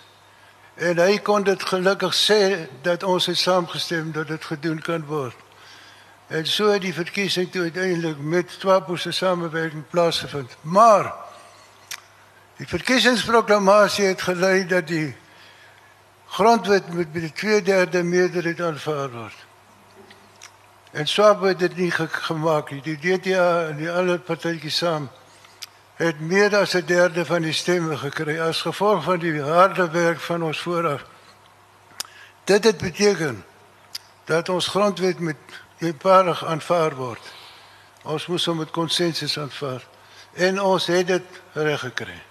en 0.81 0.99
hy 0.99 1.19
kon 1.21 1.45
dit 1.45 1.63
gelukkig 1.69 2.15
sê 2.17 2.43
dat 2.83 3.03
ons 3.05 3.27
het 3.29 3.37
saamgestem 3.39 4.13
dat 4.17 4.31
dit 4.33 4.45
gedoen 4.45 4.79
kan 4.81 5.05
word. 5.05 5.37
En 6.33 6.47
so 6.47 6.71
het 6.73 6.81
die 6.87 6.95
verkiesing 6.95 7.51
toe 7.53 7.63
uiteindelik 7.69 8.19
met 8.19 8.55
SWAPO 8.59 8.97
se 8.97 9.13
samewerking 9.13 9.85
plaasgevind. 9.91 10.57
Maar 10.61 11.13
die 12.57 12.69
verkiesingsproklamasie 12.69 14.05
het 14.05 14.23
gelei 14.23 14.67
dat 14.67 14.87
die 14.89 15.17
grondwet 16.27 16.93
met 16.95 17.13
die 17.13 17.33
2/3 17.33 18.05
meerderheid 18.05 18.61
aanvaar 18.61 19.11
word. 19.11 19.37
En 20.91 21.07
Swab 21.07 21.43
het 21.43 21.59
dit 21.59 21.77
nie 21.77 21.91
ge 21.91 22.09
gemaak 22.09 22.71
nie. 22.71 22.83
Die 22.83 22.99
DTA 22.99 23.67
en 23.69 23.77
die 23.77 23.91
ander 23.91 24.19
partytjies 24.19 24.77
saam 24.77 25.11
het 26.01 26.21
meer 26.21 26.57
as 26.57 26.75
'n 26.75 26.85
derde 26.85 27.27
van 27.27 27.43
die 27.43 27.53
stemme 27.53 27.97
gekry 27.97 28.41
as 28.41 28.61
gevolg 28.61 29.05
van 29.05 29.19
die 29.19 29.43
harde 29.43 29.91
werk 29.91 30.21
van 30.21 30.43
ons 30.43 30.61
vooraf. 30.61 31.03
Dit 32.45 32.65
het 32.65 32.79
beteken 32.79 33.45
dat 34.25 34.49
ons 34.49 34.67
grondwet 34.67 35.19
met 35.19 35.37
eenparig 35.79 36.45
aanvaar 36.45 36.95
word. 36.95 37.33
Ons 38.03 38.27
moes 38.27 38.45
hom 38.45 38.57
met 38.57 38.71
konsensus 38.71 39.39
aanvaar 39.39 39.87
en 40.33 40.61
ons 40.61 40.87
het 40.87 41.07
dit 41.07 41.23
reg 41.53 41.81
gekry. 41.81 42.23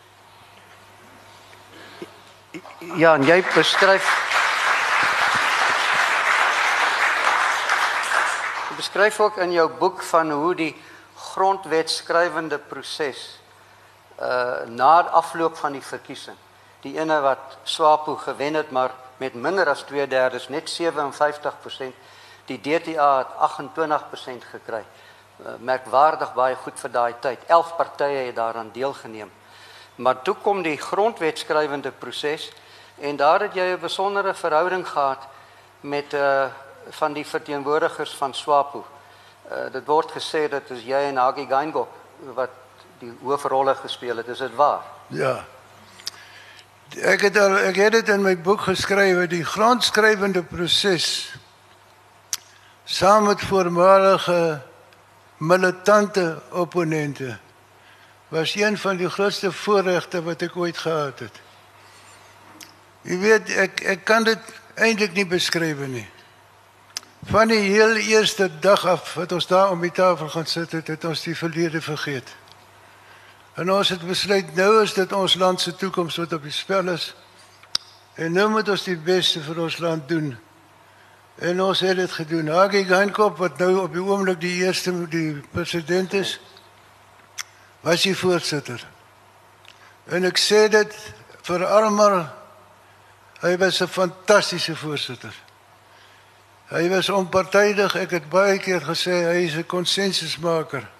Ja, 2.96 3.14
en 3.14 3.24
jy 3.24 3.44
beskryf 3.54 4.28
beskryf 8.76 9.20
ook 9.20 9.38
in 9.38 9.52
jou 9.52 9.70
boek 9.70 10.04
van 10.04 10.32
hoe 10.32 10.56
die 10.56 10.76
grondwetskrywende 11.16 12.58
proses 12.58 13.40
uh 14.22 14.68
na 14.68 15.02
afloop 15.02 15.58
van 15.58 15.72
die 15.72 15.82
verkiesing. 15.82 16.38
Die 16.82 17.00
ene 17.00 17.20
wat 17.20 17.58
Swapo 17.64 18.16
gewen 18.16 18.54
het 18.54 18.72
maar 18.72 18.92
met 19.18 19.34
minder 19.34 19.70
as 19.70 19.84
2/3 19.84 20.50
net 20.50 20.70
57%, 20.70 21.96
die 22.46 22.60
DTA 22.62 23.18
het 23.18 23.28
28% 23.38 24.44
gekry. 24.52 24.84
Uh, 25.40 25.48
merkwaardig 25.60 26.34
baie 26.34 26.56
goed 26.56 26.80
vir 26.80 26.92
daai 26.92 27.14
tyd. 27.20 27.40
11 27.48 27.76
partye 27.76 28.26
het 28.26 28.36
daaraan 28.36 28.70
deelgeneem. 28.74 29.32
Maar 29.96 30.22
toe 30.22 30.36
kom 30.36 30.62
die 30.62 30.78
grondwetskrywende 30.78 31.92
proses 31.92 32.52
en 33.00 33.16
daar 33.16 33.40
het 33.40 33.54
jy 33.54 33.76
'n 33.76 33.80
besondere 33.80 34.34
verhouding 34.34 34.88
gehad 34.88 35.28
met 35.82 36.14
uh 36.14 36.46
van 36.90 37.14
die 37.14 37.26
verteenwoordigers 37.26 38.16
van 38.16 38.34
SWAPO. 38.34 38.86
Uh 39.52 39.72
dit 39.72 39.86
word 39.86 40.12
gesê 40.12 40.50
dat 40.50 40.70
is 40.70 40.84
jy 40.84 41.08
en 41.10 41.18
Hagi 41.18 41.46
Geingob 41.46 41.88
wat 42.34 42.50
die 43.00 43.14
hoofrolle 43.22 43.76
gespeel 43.76 44.18
het. 44.18 44.28
Is 44.28 44.38
dit 44.38 44.56
waar? 44.56 44.84
Ja. 45.08 45.46
Ek 46.98 47.22
het 47.22 47.38
al 47.38 47.58
ek 47.70 47.76
het 47.76 47.92
dit 48.00 48.10
in 48.10 48.24
my 48.26 48.34
boek 48.38 48.66
geskryf 48.66 49.28
die 49.30 49.44
grondskrywende 49.46 50.42
proses 50.44 51.36
saam 52.90 53.28
met 53.30 53.42
voormalige 53.46 54.62
militante 55.38 56.42
opponente 56.50 57.38
was 58.30 58.56
een 58.56 58.78
van 58.78 58.98
die 58.98 59.10
grootste 59.10 59.52
voorregte 59.52 60.24
wat 60.24 60.42
ek 60.42 60.58
ooit 60.58 60.78
gehad 60.78 61.20
het. 61.20 61.40
Jy 63.02 63.18
weet 63.22 63.54
ek 63.56 63.82
ek 63.96 64.04
kan 64.06 64.26
dit 64.26 64.52
eintlik 64.76 65.14
nie 65.14 65.26
beskryf 65.26 65.80
nie. 65.88 66.08
Van 67.30 67.48
die 67.48 67.62
heel 67.70 67.96
eerste 67.96 68.50
dag 68.60 68.86
af 68.86 69.14
wat 69.14 69.32
ons 69.32 69.48
daar 69.48 69.72
om 69.72 69.82
die 69.82 69.92
tafel 69.92 70.30
gaan 70.30 70.46
sit 70.46 70.72
het, 70.72 70.88
het 70.88 71.04
ons 71.06 71.24
die 71.24 71.38
verlede 71.38 71.82
vergeet. 71.82 72.36
En 73.54 73.72
ons 73.72 73.90
het 73.90 74.08
besluit 74.08 74.56
nou 74.56 74.84
is 74.84 74.94
dit 74.94 75.12
ons 75.14 75.36
land 75.36 75.62
se 75.62 75.76
toekoms 75.76 76.16
wat 76.16 76.34
op 76.34 76.44
die 76.44 76.52
spel 76.52 76.90
is. 76.90 77.14
En 78.14 78.32
nou 78.32 78.50
moet 78.50 78.70
ons 78.70 78.84
die 78.84 78.98
beste 78.98 79.42
vir 79.42 79.60
ons 79.64 79.78
land 79.78 80.08
doen. 80.08 80.38
En 81.40 81.62
ons 81.62 81.80
het 81.80 81.96
dit 81.96 82.12
gedoen. 82.12 82.48
Hagi 82.48 82.84
Geinkop 82.86 83.38
wat 83.38 83.58
nou 83.58 83.78
op 83.86 83.94
die 83.94 84.04
oomblik 84.04 84.42
die 84.42 84.58
eerste 84.64 84.92
die 85.08 85.42
president 85.52 86.14
is, 86.14 86.40
was 87.82 88.04
hy 88.04 88.14
voorsitter. 88.14 88.84
En 90.12 90.28
ek 90.28 90.40
sê 90.42 90.66
dit 90.72 90.96
vir 91.48 91.66
almal 91.66 92.26
hy 93.40 93.56
was 93.58 93.82
'n 93.82 93.88
fantastiese 93.88 94.76
voorsitter. 94.76 95.34
Hy 96.70 96.90
was 96.90 97.10
onpartydig. 97.10 97.96
Ek 97.96 98.12
het 98.12 98.30
baie 98.30 98.60
keer 98.60 98.82
gesê 98.82 99.24
hy 99.32 99.46
is 99.48 99.56
'n 99.56 99.66
konsensusmaker. 99.66 100.99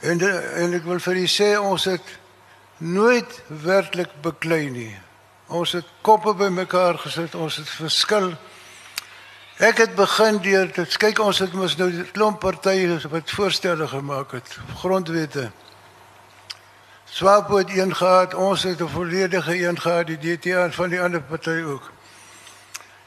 En 0.00 0.20
en 0.54 0.72
ek 0.72 0.84
wil 0.88 1.00
vir 1.04 1.18
u 1.20 1.26
sê 1.28 1.50
ons 1.60 1.84
het 1.84 2.18
nooit 2.80 3.42
werklik 3.48 4.12
beklei 4.24 4.70
nie. 4.72 4.94
Ons 5.46 5.74
het 5.76 5.88
koppe 6.00 6.32
bymekaar 6.34 6.98
gesit, 7.02 7.34
ons 7.34 7.56
het 7.60 7.68
verskil. 7.68 8.30
Ek 9.60 9.82
het 9.82 9.94
begin 9.94 10.38
deur 10.40 10.70
dit 10.72 10.96
kyk 11.02 11.20
ons 11.20 11.38
het 11.44 11.52
mos 11.52 11.76
nou 11.76 11.90
'n 11.90 12.08
klomp 12.12 12.40
partye 12.40 12.96
wat 13.10 13.30
voorstelle 13.30 13.88
gemaak 13.88 14.32
het, 14.32 14.58
grondwette. 14.80 15.50
Swapo 17.04 17.56
het 17.56 17.70
een 17.70 17.94
gehad, 17.96 18.34
ons 18.34 18.62
het 18.62 18.80
'n 18.80 18.88
volledige 18.88 19.66
een 19.66 19.80
gehad, 19.80 20.06
die 20.06 20.18
DTA 20.18 20.70
van 20.70 20.88
die 20.88 21.00
ander 21.00 21.22
party 21.22 21.62
ook. 21.66 21.92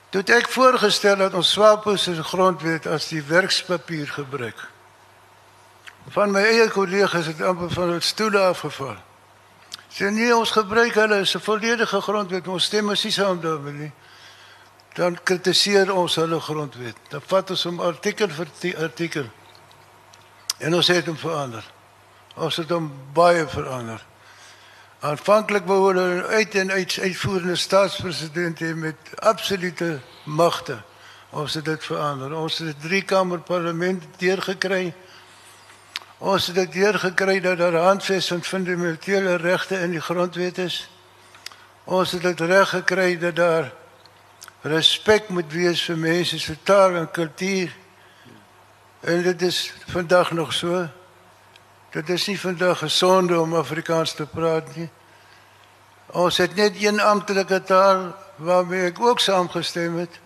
Toe 0.10 0.22
het 0.22 0.30
ek 0.30 0.50
voorgestel 0.50 1.18
dat 1.18 1.34
ons 1.34 1.52
Swapo 1.52 1.96
se 1.96 2.24
grondwet 2.24 2.86
as 2.86 3.08
die 3.08 3.24
werkspapier 3.24 4.08
gebruik. 4.08 4.73
Van 6.12 6.32
my 6.32 6.42
eie 6.42 6.68
kollegas 6.70 7.26
het 7.26 7.42
amper 7.42 7.72
van 7.72 7.88
hulle 7.88 8.02
stoele 8.02 8.40
afgeval. 8.40 8.98
Sê 9.94 10.10
nee, 10.10 10.36
ons 10.36 10.52
gebruik 10.52 10.96
hulle 10.98 11.20
as 11.22 11.36
'n 11.36 11.40
volledige 11.40 12.02
grondwet, 12.02 12.48
ons 12.48 12.64
stem 12.64 12.90
is 12.90 13.04
nie 13.04 13.12
saam 13.12 13.42
daarmee 13.42 13.74
nie. 13.74 13.92
Dan 14.94 15.18
kritiseer 15.24 15.94
ons 15.94 16.16
hulle 16.16 16.40
grondwet. 16.40 16.96
Dan 17.10 17.22
vat 17.26 17.50
ons 17.50 17.64
hom 17.64 17.80
artikel 17.80 18.30
vir 18.30 18.48
artikel. 18.78 19.30
En 20.58 20.76
ons 20.76 20.88
het 20.88 21.06
hom 21.06 21.18
verander. 21.18 21.64
Ons 22.36 22.56
het 22.56 22.70
hom 22.70 22.92
baie 23.14 23.48
verander. 23.48 24.06
Aanvanklik 25.00 25.66
wou 25.66 25.88
hulle 25.88 26.26
uit 26.26 26.56
en 26.56 26.72
uit 26.72 26.98
uitvoerende 27.02 27.56
staatspresident 27.56 28.60
hê 28.60 28.76
met 28.76 28.96
absolute 29.20 30.00
magte. 30.24 30.78
Ons 31.30 31.54
het 31.54 31.66
dit 31.66 31.84
verander. 31.84 32.36
Ons 32.36 32.58
het 32.58 32.76
'n 32.76 32.82
drie 32.88 33.02
kamer 33.02 33.40
parlement 33.40 34.04
deurgekry. 34.18 34.94
Ons 36.24 36.46
het 36.48 36.56
dit 36.56 36.72
deurgekry 36.72 37.40
dat 37.44 37.58
daar 37.58 37.76
handves 37.76 38.28
van 38.28 38.44
fundamentele 38.44 39.36
regte 39.36 39.80
in 39.80 39.92
die 39.92 40.02
grondwet 40.02 40.58
is. 40.58 40.90
Ons 41.84 42.12
het 42.12 42.22
dit 42.22 42.40
reg 42.40 42.70
gekry 42.70 43.18
dat 43.20 43.36
daar 43.36 43.74
respek 44.62 45.28
moet 45.28 45.52
wees 45.52 45.84
vir 45.84 46.00
mense 46.00 46.40
se 46.40 46.56
taal 46.64 46.96
en 46.96 47.12
kultuur. 47.12 47.76
En 49.00 49.22
dit 49.24 49.42
is 49.42 49.74
vandag 49.92 50.32
nog 50.32 50.54
so. 50.54 50.88
Dit 51.92 52.10
is 52.10 52.28
nie 52.28 52.40
vandag 52.40 52.80
gesonde 52.80 53.40
om 53.40 53.56
Afrikaans 53.56 54.16
te 54.16 54.26
praat 54.26 54.76
nie. 54.76 54.90
Ons 56.06 56.38
het 56.38 56.56
net 56.56 56.80
een 56.80 57.02
amptelike 57.02 57.64
taal 57.64 58.16
waarmee 58.36 58.94
ek 58.96 59.00
ook 59.00 59.20
saamgestem 59.20 60.00
het. 60.00 60.20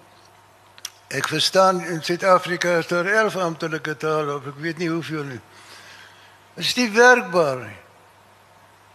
Ek 1.07 1.27
verstaan 1.27 1.81
in 1.81 2.03
Suid-Afrika 2.03 2.77
is 2.77 2.87
daar 2.87 3.05
11 3.05 3.35
amptelike 3.35 3.97
tale 3.97 4.35
of 4.35 4.45
ek 4.45 4.61
weet 4.61 4.77
nie 4.77 4.93
hoeveel 4.93 5.23
nie. 5.23 5.41
Is 6.57 6.75
nie 6.75 6.89
werkbaar 6.89 7.57
nie. 7.61 7.79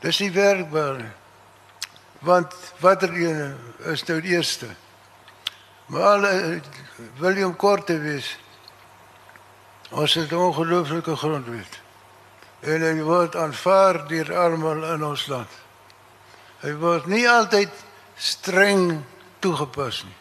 Dit 0.03 0.11
is 0.11 0.20
nie 0.25 0.33
werkbaar 0.35 0.96
nie. 0.98 1.12
Want 2.27 2.55
watter 2.83 3.12
een 3.14 3.59
is 3.92 4.03
nou 4.07 4.20
die 4.22 4.35
eerste? 4.35 4.68
Maar 5.87 6.27
William 7.18 7.57
Korte 7.57 7.98
wees. 7.98 8.38
Ons 9.90 10.14
het 10.14 10.31
'n 10.31 10.35
ongelooflike 10.35 11.16
grondwet 11.16 11.81
en 12.62 12.83
hy 12.83 13.03
word 13.03 13.37
aanvaar 13.37 14.07
deur 14.09 14.31
almal 14.38 14.85
in 14.94 15.05
ons 15.05 15.27
land. 15.27 15.51
Hy 16.62 16.75
word 16.79 17.07
nie 17.11 17.25
altyd 17.29 17.72
streng 18.14 19.03
toegepas 19.42 20.05
nie. 20.07 20.18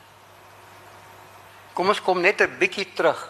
Kom 1.77 1.87
ons 1.93 2.01
kom 2.01 2.21
net 2.21 2.41
'n 2.41 2.57
bietjie 2.57 2.93
terug 2.93 3.29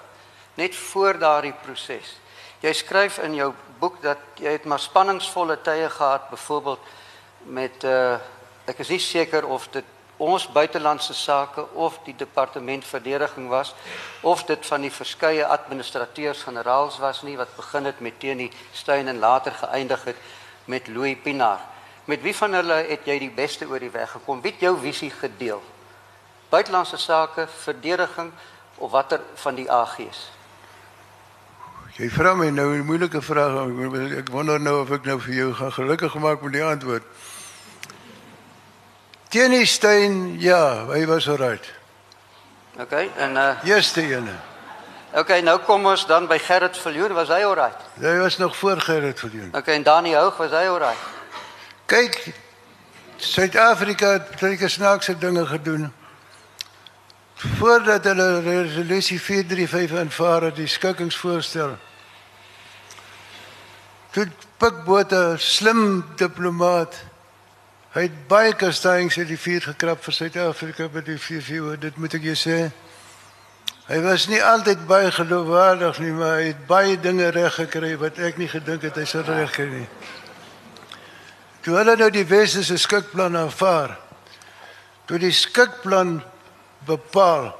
net 0.55 0.75
voor 0.75 1.19
daardie 1.19 1.53
proses. 1.53 2.19
Jy 2.61 2.73
skryf 2.73 3.17
in 3.17 3.35
jou 3.35 3.53
boek 3.81 4.01
dat 4.01 4.41
jy 4.41 4.53
het 4.53 4.65
maar 4.69 4.79
spanningsvolle 4.79 5.57
tye 5.65 5.89
gehad 5.89 6.29
byvoorbeeld 6.29 6.93
met 7.57 7.83
uh 7.83 8.19
ek 8.69 8.79
is 8.83 8.91
nie 8.93 9.01
seker 9.01 9.45
of 9.49 9.65
dit 9.73 9.85
ons 10.21 10.43
buitelandse 10.53 11.13
sake 11.17 11.63
of 11.73 11.97
die 12.05 12.13
departement 12.15 12.85
verdediging 12.85 13.47
was 13.49 13.73
of 14.21 14.43
dit 14.45 14.65
van 14.69 14.85
die 14.85 14.91
verskeie 14.93 15.45
administrateurs-generaals 15.45 16.99
was 17.01 17.23
nie 17.25 17.33
wat 17.39 17.55
begin 17.57 17.89
het 17.89 17.99
met 17.99 18.19
teen 18.21 18.43
die 18.45 18.51
Steyn 18.71 19.09
en 19.09 19.19
later 19.19 19.57
geëindig 19.63 20.03
het 20.11 20.21
met 20.65 20.87
Louis 20.87 21.17
Pinaar. 21.23 21.59
Met 22.05 22.21
wie 22.21 22.35
van 22.35 22.53
hulle 22.53 22.83
het 22.89 23.05
jy 23.09 23.17
die 23.19 23.33
beste 23.33 23.65
oor 23.65 23.81
die 23.81 23.89
weg 23.89 24.11
gekom? 24.11 24.41
Wie 24.41 24.51
het 24.53 24.61
jou 24.61 24.75
visie 24.79 25.09
gedeel? 25.09 25.61
Buitelandse 26.49 26.97
sake, 26.97 27.47
verdediging 27.65 28.31
of 28.77 28.91
watter 28.91 29.21
van 29.41 29.57
die 29.57 29.69
AG's? 29.71 30.29
Jy 31.99 32.07
vra 32.09 32.33
my 32.35 32.49
nou 32.49 32.73
'n 32.75 32.85
moeilike 32.85 33.21
vraag. 33.21 33.67
Ek 34.17 34.29
wonder 34.29 34.59
nou 34.59 34.81
of 34.81 34.91
ek 34.91 35.05
nou 35.05 35.19
vir 35.19 35.33
jou 35.33 35.53
gaan 35.53 35.71
gelukkig 35.71 36.15
maak 36.15 36.41
met 36.41 36.53
die 36.53 36.63
antwoord. 36.63 37.03
Jenny 39.29 39.65
Stein, 39.65 40.39
ja, 40.39 40.85
hy 40.87 41.05
was 41.05 41.27
alright. 41.29 41.73
OK, 42.79 42.91
en 43.17 43.35
uh 43.35 43.55
Eerste 43.63 44.01
ene. 44.01 44.35
OK, 45.13 45.41
nou 45.43 45.57
kom 45.59 45.85
ons 45.85 46.05
dan 46.07 46.27
by 46.27 46.37
Gerrit 46.39 46.77
Viljoen, 46.77 47.13
was 47.13 47.27
hy 47.27 47.41
alright? 47.43 47.79
Hy 47.99 48.17
was 48.17 48.37
nog 48.37 48.55
voor 48.57 48.81
Gerrit 48.81 49.19
Viljoen. 49.19 49.49
OK, 49.55 49.67
en 49.67 49.83
Dani 49.83 50.13
Houg, 50.15 50.37
was 50.37 50.51
hy 50.51 50.67
alright? 50.67 50.99
Kyk, 51.85 52.33
Suid-Afrika 53.17 54.11
het 54.11 54.39
baie 54.39 54.69
snaakse 54.69 55.17
dinge 55.17 55.45
gedoen. 55.45 55.91
Voordat 57.41 58.03
hulle 58.03 58.41
resolusie 58.41 59.21
435 59.21 59.97
aanvaar 59.97 60.41
het, 60.41 60.55
die 60.55 60.67
skikkingsvoorstel. 60.69 61.73
Toe 64.13 64.27
Pik 64.61 64.83
Botha, 64.85 65.37
slim 65.41 66.03
diplomaat, 66.19 66.99
hy 67.95 68.03
het 68.05 68.19
baie 68.29 68.53
kastings 68.53 69.17
uit 69.17 69.31
die 69.31 69.39
vuur 69.41 69.65
gekrap 69.71 70.03
vir 70.05 70.13
Suid-Afrika 70.13 70.85
by 70.93 71.01
die 71.07 71.17
VVO, 71.17 71.73
dit 71.81 71.97
moet 71.97 72.13
ek 72.19 72.27
jou 72.29 72.35
sê. 72.37 72.57
Hy 73.89 73.97
was 74.05 74.27
nie 74.29 74.43
altyd 74.45 74.85
baie 74.87 75.09
geloofwaardig 75.11 75.97
nie, 76.03 76.13
maar 76.13 76.37
hy 76.37 76.51
het 76.51 76.61
baie 76.69 76.99
dinge 77.01 77.31
reg 77.33 77.57
gekry 77.57 77.95
wat 77.99 78.21
ek 78.21 78.37
nie 78.37 78.51
gedink 78.51 78.85
het 78.85 78.99
hy 79.01 79.07
sou 79.09 79.23
reg 79.25 79.49
kry 79.55 79.65
nie. 79.71 79.87
Toe 81.65 81.73
hulle 81.79 81.97
nou 81.97 82.11
die 82.13 82.27
Westerse 82.29 82.77
skikplan 82.77 83.33
aanvaar, 83.39 83.97
toe 85.09 85.17
die 85.17 85.33
skikplan 85.33 86.19
bepaal 86.85 87.59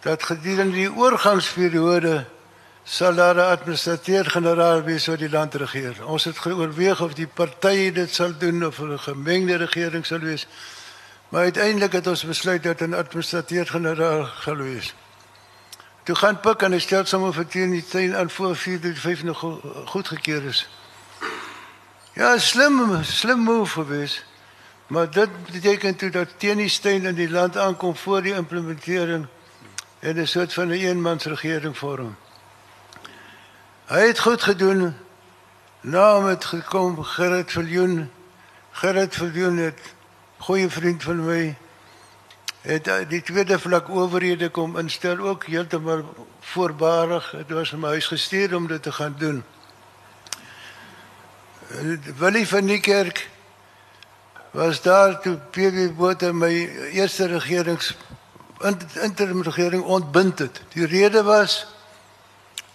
dat 0.00 0.22
gedurende 0.22 0.76
die 0.76 0.92
oorgangsperiode 0.92 2.24
sal 2.84 3.14
daar 3.14 3.34
'n 3.34 3.50
administrateur-generaal 3.50 4.82
wees 4.82 5.06
wat 5.06 5.18
die 5.18 5.30
land 5.30 5.54
regeer. 5.54 6.06
Ons 6.06 6.24
het 6.24 6.38
geoorweeg 6.38 7.00
of 7.00 7.14
die 7.14 7.26
partye 7.26 7.92
dit 7.92 8.14
sal 8.14 8.32
doen 8.38 8.66
of 8.66 8.78
'n 8.78 8.98
gemengde 8.98 9.56
regering 9.56 10.06
sal 10.06 10.18
wees. 10.18 10.46
Maar 11.28 11.42
uiteindelik 11.42 11.92
het 11.92 12.06
ons 12.06 12.24
besluit 12.24 12.62
dat 12.62 12.80
'n 12.80 12.94
administrateur-generaal 12.94 14.28
sal 14.40 14.56
wees. 14.56 14.94
Toe 16.02 16.14
gaan 16.14 16.40
Pik 16.40 16.62
en 16.62 16.72
hy 16.72 16.78
stel 16.78 17.04
sommer 17.04 17.32
vir 17.32 17.46
teen 17.46 17.70
die 17.70 17.84
tuin 17.84 18.16
aan 18.16 18.30
voor 18.30 18.56
435 18.56 19.22
nog 19.22 19.60
goedgekeur 19.84 20.44
is. 20.44 20.68
Ja, 22.12 22.38
slim, 22.38 23.02
slim 23.02 23.38
move 23.38 23.72
geweest. 23.72 24.24
Maar 24.86 25.10
dit 25.10 25.28
beteken 25.52 25.96
toe 25.96 26.10
dat 26.10 26.28
teen 26.36 26.56
die 26.56 26.68
steun 26.68 27.04
in 27.04 27.14
die 27.14 27.30
land 27.30 27.56
aankom 27.56 27.96
voor 27.96 28.22
die 28.22 28.34
implementering 28.34 29.26
en 29.98 30.20
'n 30.20 30.26
soort 30.26 30.52
van 30.52 30.68
'n 30.68 30.70
eenmansregering 30.70 31.78
vorm. 31.78 32.16
Hy 33.86 34.06
het 34.06 34.18
goed 34.18 34.42
gedoen. 34.42 34.94
Nou 35.80 36.28
het 36.28 36.44
gekom 36.44 37.02
Gerrit 37.02 37.52
Viljoen. 37.52 38.10
Gerrit 38.70 39.14
Viljoen 39.14 39.56
het 39.56 39.80
goeie 40.36 40.68
vriend 40.68 41.02
van 41.02 41.24
my. 41.24 41.56
Het 42.60 42.90
die 43.08 43.22
tweede 43.22 43.58
vlak 43.58 43.88
owerhede 43.88 44.48
kom 44.48 44.78
instel 44.78 45.18
ook 45.18 45.44
heeltemal 45.44 46.26
voorbarig. 46.40 47.34
Dit 47.36 47.50
was 47.50 47.70
my 47.70 47.86
huis 47.86 48.06
gestuur 48.06 48.56
om 48.56 48.66
dit 48.66 48.82
te 48.82 48.92
gaan 48.92 49.14
doen. 49.18 49.44
Willie 52.16 52.48
van 52.48 52.66
die 52.66 52.80
kerk 52.80 53.28
was 54.56 54.82
daar 54.82 55.20
toe 55.20 55.36
PW 55.50 55.96
Botha 55.96 56.32
my 56.32 56.68
eerste 56.92 57.26
regerings 57.26 57.96
interim 59.02 59.42
regering 59.42 59.82
ontbind 59.84 60.38
het. 60.38 60.62
Die 60.72 60.86
rede 60.86 61.22
was 61.22 61.66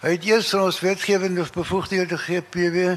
hy 0.02 0.13
het 0.13 0.26
eers 0.26 0.54
ons 0.54 0.80
wetgewende 0.80 1.46
bevoegdhede 1.54 2.17
gegee 2.17 2.41
PW 2.41 2.94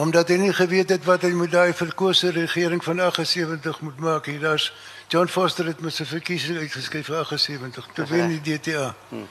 omdat 0.00 0.28
hy 0.28 0.40
nie 0.40 0.52
geweet 0.52 0.88
het 0.88 1.04
wat 1.04 1.24
hy 1.24 1.34
met 1.36 1.52
daai 1.52 1.72
verkose 1.76 2.32
regering 2.32 2.84
van 2.84 3.00
78 3.00 3.80
moet 3.80 4.00
maak. 4.00 4.26
Hier 4.26 4.40
daar's 4.40 4.72
John 5.08 5.28
Foster 5.28 5.66
het 5.66 5.80
met 5.80 5.92
sy 5.92 6.08
verkiesing 6.08 6.56
uitgeskryf 6.56 7.12
vir 7.12 7.16
78. 7.28 7.88
Toe 7.92 8.06
wen 8.08 8.38
die 8.40 8.40
DTA. 8.40 8.94
Hmm. 9.08 9.28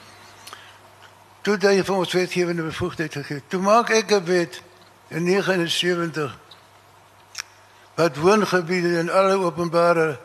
Toe 1.42 1.56
daai 1.56 1.82
van 1.84 2.02
ons 2.06 2.12
wetgewende 2.12 2.62
bevoegdhede 2.62 3.22
gegee. 3.22 3.42
Toe 3.48 3.62
maak 3.62 3.90
ek 3.90 4.12
'n 4.14 4.24
wet 4.24 4.62
in 5.08 5.24
79 5.24 6.46
wat 7.98 8.16
woongebiede 8.16 8.98
en 8.98 9.10
alle 9.10 9.34
openbare 9.42 10.18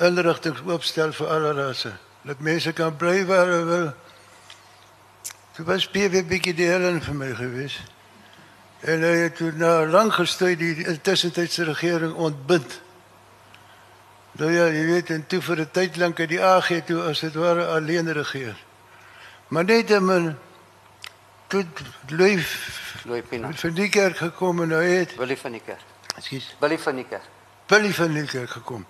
inrigtinge 0.00 0.64
oopstel 0.64 1.12
vir 1.12 1.28
alle 1.28 1.52
rasse. 1.52 1.92
Dat 2.24 2.38
mense 2.40 2.72
kan 2.72 2.96
bly 2.96 3.24
waar 3.28 3.44
hulle 3.46 3.64
wil. 3.64 3.90
Dit 5.56 5.66
was 5.68 5.84
baie 5.92 6.22
bietjie 6.24 6.54
die 6.56 6.68
helen 6.70 7.02
vir 7.04 7.18
my 7.20 7.28
gewees. 7.36 7.76
En 8.80 9.04
hy 9.04 9.10
het 9.26 9.36
toe 9.36 9.50
na 9.60 9.84
lank 9.88 10.14
gestuur 10.16 10.56
die 10.56 11.00
tussentydse 11.04 11.66
regering 11.68 12.14
ontbind. 12.14 12.78
Nou 14.40 14.48
ja, 14.52 14.70
jy 14.72 14.84
weet 14.88 15.12
en 15.12 15.26
toe 15.26 15.40
vir 15.42 15.60
'n 15.60 15.70
tyd 15.72 15.96
lank 15.96 16.18
het 16.18 16.28
die 16.28 16.40
AG 16.40 16.80
toe 16.86 17.02
as 17.02 17.20
dit 17.20 17.34
ware 17.34 17.66
alleen 17.66 18.12
regeer. 18.12 18.56
Maar 19.48 19.64
net 19.64 19.90
om 19.90 20.36
toe 21.46 21.66
leef 22.08 22.48
Louis 23.04 23.22
Pina. 23.28 23.52
Van 23.52 23.74
die 23.74 23.88
kerk 23.88 24.16
gekom 24.16 24.62
en 24.62 24.70
hy 24.70 24.84
het 24.84 25.16
Willie 25.16 25.36
van 25.36 25.52
die 25.52 25.62
kerk. 25.64 25.95
Ekskuus. 26.16 26.54
Willie 26.58 26.78
van 26.78 26.94
die 26.94 27.04
kerk. 27.04 27.28
Willie 27.66 27.94
van 27.94 28.12
die 28.12 28.24
kerk 28.24 28.50
gekom. 28.50 28.86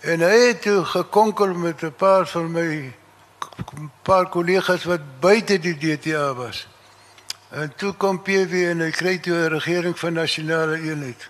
En 0.00 0.20
hy 0.24 0.36
het 0.46 0.62
toe 0.62 0.84
gekonkel 0.84 1.54
met 1.54 1.82
'n 1.82 1.92
paar 1.92 2.26
van 2.26 2.52
my 2.52 2.94
paar 4.02 4.28
kollegas 4.28 4.84
wat 4.84 5.20
buite 5.20 5.58
die 5.58 5.76
DTA 5.76 6.34
was. 6.34 6.68
En 7.48 7.72
toe 7.76 7.92
kom 7.92 8.22
PW 8.22 8.54
en 8.70 8.80
hy 8.80 8.90
kry 8.90 9.18
toe 9.18 9.34
'n 9.34 9.52
regering 9.52 9.98
van 9.98 10.12
nasionale 10.12 10.80
eenheid. 10.80 11.28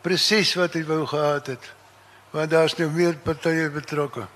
Presies 0.00 0.54
wat 0.54 0.72
hy 0.72 0.84
wou 0.84 1.06
gehad 1.06 1.46
het. 1.46 1.72
Want 2.30 2.50
daar's 2.50 2.76
nou 2.76 2.90
meer 2.90 3.16
partye 3.16 3.70
betrokke. 3.70 4.26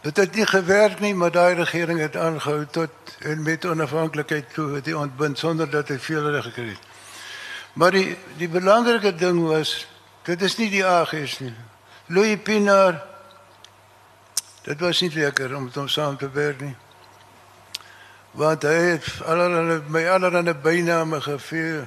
Dit 0.00 0.16
het 0.16 0.34
nie 0.34 0.46
gewerk 0.46 1.00
nie, 1.00 1.14
maar 1.14 1.30
daai 1.30 1.54
regering 1.54 2.00
het 2.00 2.16
aangehou 2.16 2.66
tot 2.66 2.90
en 3.18 3.42
met 3.42 3.64
onafhanklikheid 3.64 4.52
toe 4.52 4.74
het 4.74 4.86
hy 4.86 4.92
ontbind 4.92 5.38
sonder 5.38 5.70
dat 5.70 5.88
hy 5.88 5.98
veel 5.98 6.30
reg 6.30 6.44
gekry 6.44 6.68
het. 6.68 6.93
Maar 7.74 7.90
die 7.90 8.16
die 8.38 8.48
belangrike 8.48 9.14
ding 9.14 9.40
was 9.46 9.86
dit 10.22 10.42
is 10.42 10.56
nie 10.56 10.70
die 10.70 10.84
AGS 10.86 11.38
nie. 11.42 11.54
Louis 12.06 12.38
Pinaar 12.42 13.02
dit 14.64 14.80
was 14.80 15.00
nie 15.00 15.10
lekker 15.14 15.56
om 15.56 15.66
met 15.66 15.74
hom 15.74 15.88
saam 15.88 16.16
te 16.16 16.30
werk 16.30 16.60
nie. 16.60 16.76
Want 18.38 18.62
hy 18.62 18.78
het 18.94 19.10
allerlei 19.26 19.80
my 19.88 20.06
allerlei 20.08 20.54
byname 20.54 21.20
gegee 21.20 21.84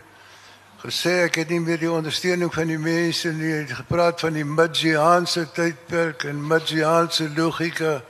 gesê 0.84 1.14
ek 1.26 1.40
het 1.42 1.50
nie 1.50 1.64
meer 1.64 1.80
die 1.82 1.92
ondersteuning 1.92 2.52
van 2.54 2.70
die 2.70 2.78
mense 2.78 3.32
nie 3.34 3.54
het 3.56 3.72
gepraat 3.80 4.22
van 4.22 4.36
die 4.38 4.46
Midjiaanse 4.46 5.48
tydperk 5.56 6.28
en 6.30 6.44
Midjiaanse 6.48 7.32
logika 7.34 8.02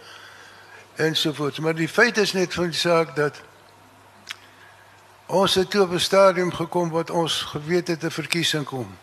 ensovoorts 0.97 1.61
maar 1.63 1.77
die 1.77 1.87
feit 1.87 2.17
is 2.17 2.33
net 2.35 2.53
van 2.53 2.73
die 2.73 2.81
saak 2.81 3.15
dat 3.15 3.39
ons 5.27 5.55
het 5.55 5.69
toe 5.69 5.81
op 5.81 5.91
'n 5.91 5.99
stadium 5.99 6.51
gekom 6.51 6.89
wat 6.89 7.09
ons 7.09 7.41
geweet 7.41 7.87
het 7.87 8.03
'n 8.03 8.11
verkiesing 8.11 8.65
kom 8.65 8.97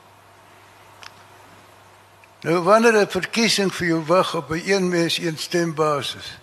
nou 2.40 2.58
wanneer 2.58 3.00
'n 3.00 3.08
verkiesing 3.08 3.74
vir 3.74 3.86
jou 3.86 4.04
wag 4.04 4.34
op 4.34 4.50
'n 4.50 4.62
een 4.64 4.88
mens 4.88 5.18
een 5.18 5.38
stem 5.38 5.74
basis 5.74 6.38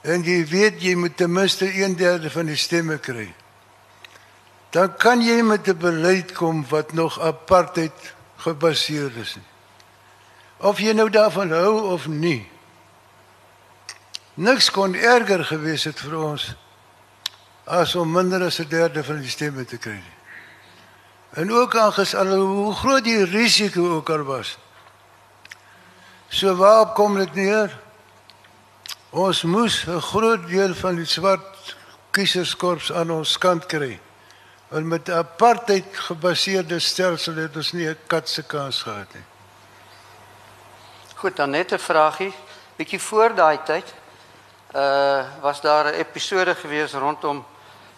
en 0.00 0.22
jy 0.22 0.46
weet 0.46 0.82
jy 0.82 0.94
moet 0.94 1.16
ten 1.16 1.32
minste 1.32 1.66
1/3 1.66 2.30
van 2.30 2.46
die 2.46 2.56
stemme 2.56 2.98
kry 2.98 3.34
dan 4.72 4.96
kan 4.96 5.20
jy 5.20 5.42
met 5.42 5.68
'n 5.68 5.76
beleid 5.76 6.32
kom 6.32 6.64
wat 6.68 6.92
nog 6.92 7.20
apartheid 7.20 8.14
gebaseer 8.36 9.16
is. 9.16 9.36
Of 10.56 10.78
jy 10.78 10.92
nou 10.92 11.10
daarvan 11.10 11.50
hou 11.50 11.92
of 11.92 12.06
nie. 12.06 12.48
Niks 14.34 14.70
kon 14.70 14.94
erger 14.94 15.44
gewees 15.44 15.84
het 15.84 16.00
vir 16.00 16.16
ons 16.18 16.54
as 17.64 17.94
om 17.94 18.12
minder 18.12 18.42
as 18.42 18.58
'n 18.58 18.68
derde 18.68 19.04
van 19.04 19.20
die 19.20 19.30
stemme 19.30 19.64
te 19.64 19.76
kry. 19.76 20.02
En 21.30 21.52
ook 21.52 21.76
aangesal 21.76 22.26
hoe 22.26 22.74
groot 22.74 23.04
die 23.04 23.24
risiko 23.24 23.96
ook 23.96 24.10
al 24.10 24.22
was. 24.22 24.58
So 26.28 26.56
waar 26.56 26.92
kom 26.92 27.16
dit 27.16 27.34
neer? 27.34 27.78
Ons 29.10 29.42
moes 29.42 29.84
'n 29.86 30.00
groot 30.00 30.46
deel 30.48 30.74
van 30.74 30.96
die 30.96 31.06
swart 31.06 31.76
kieserskorps 32.10 32.92
aan 32.92 33.10
ons 33.10 33.38
kant 33.38 33.66
kry. 33.66 34.00
En 34.68 34.88
met 34.88 35.08
'n 35.08 35.12
apartheid 35.12 35.84
gebaseerde 35.92 36.78
stelsel 36.78 37.34
het 37.34 37.56
ons 37.56 37.72
nie 37.72 37.88
'n 37.88 37.98
kat 38.06 38.28
se 38.28 38.42
kans 38.42 38.82
gehad 38.82 39.14
nie. 39.14 39.24
Goed, 41.14 41.36
dan 41.36 41.50
net 41.50 41.72
'n 41.72 41.78
vragie. 41.78 42.34
Bietjie 42.76 43.00
voor 43.00 43.34
daai 43.34 43.58
tyd, 43.64 43.94
uh 44.74 45.24
was 45.40 45.60
daar 45.60 45.84
'n 45.84 45.94
episode 45.94 46.54
gewees 46.54 46.92
rondom 46.92 47.44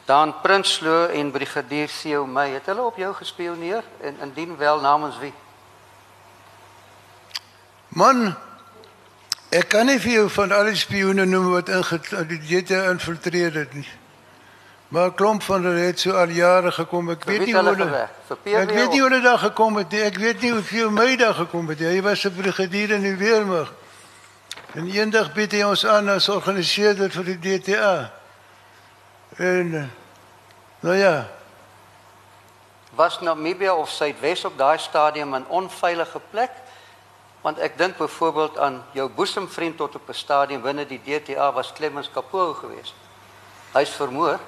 Dan 0.05 0.35
Prinsloo 0.43 1.07
en 1.07 1.31
Brigadier 1.31 1.89
Theo 2.03 2.27
May. 2.27 2.51
Het 2.51 2.67
hulle 2.67 2.83
op 2.83 2.97
jou 2.97 3.15
gespioneer 3.15 3.83
en 4.01 4.17
indien 4.21 4.57
wel 4.57 4.81
namens 4.81 5.19
wie? 5.19 5.33
Man, 7.89 8.35
ek 9.49 9.69
kan 9.69 9.87
nie 9.89 9.97
vir 10.03 10.13
jou 10.13 10.27
van 10.31 10.53
al 10.53 10.69
die 10.69 10.77
spioene 10.77 11.25
noem 11.25 11.53
wat 11.55 11.71
in 11.73 12.29
die 12.29 12.41
DT 12.43 12.83
infiltreer 12.91 13.55
het 13.63 13.73
nie. 13.73 13.89
Maar 14.89 15.09
'n 15.09 15.15
klomp 15.15 15.43
van 15.43 15.65
hulle 15.65 15.87
het 15.89 16.01
so 16.01 16.13
al 16.13 16.29
jare 16.29 16.73
gekom. 16.73 17.11
Ek 17.11 17.25
weet 17.25 17.47
nie 17.47 17.55
hoe 17.55 17.65
hulle 17.65 18.09
Ek 18.45 18.71
weet 18.71 18.91
nie 18.91 19.01
hoe 19.01 19.09
hulle 19.09 19.23
daar 19.23 19.39
gekom 19.39 19.77
het 19.77 19.91
nie. 19.91 20.03
Ek 20.03 20.17
weet 20.17 20.41
nie 20.41 20.53
hoe 20.53 20.63
veel 20.63 20.91
my 20.91 21.17
daar 21.17 21.35
gekom 21.35 21.69
het 21.69 21.79
nie. 21.79 21.89
Hy 21.89 22.03
was 22.03 22.25
'n 22.25 22.35
brigadier 22.35 22.91
in 22.91 23.03
die 23.03 23.17
weermag. 23.17 23.73
En 24.75 24.89
eendag 24.91 25.29
bied 25.31 25.53
hy 25.55 25.61
ons 25.63 25.85
aan 25.87 26.09
as 26.11 26.27
organiseerder 26.29 27.13
vir 27.15 27.29
die 27.29 27.37
DTA. 27.39 28.11
En 29.39 29.69
nou 30.83 30.97
ja. 30.99 31.29
Was 32.99 33.21
Namibië 33.23 33.71
of 33.71 33.93
Suidwes 33.95 34.43
op 34.45 34.59
daai 34.59 34.79
stadium 34.79 35.35
'n 35.35 35.47
onveilige 35.47 36.21
plek? 36.31 36.51
Want 37.41 37.59
ek 37.59 37.79
dink 37.79 37.97
byvoorbeeld 37.97 38.59
aan 38.59 38.83
jou 38.93 39.09
boesemvriend 39.11 39.77
tot 39.77 39.95
op 39.95 40.09
'n 40.09 40.13
stadium 40.15 40.63
binne 40.63 40.87
die 40.87 41.01
DTA 41.05 41.53
was 41.53 41.73
Clemens 41.73 42.11
Kapoor 42.11 42.55
geweest. 42.55 42.95
Hy's 43.73 43.91
vermoor. 43.91 44.41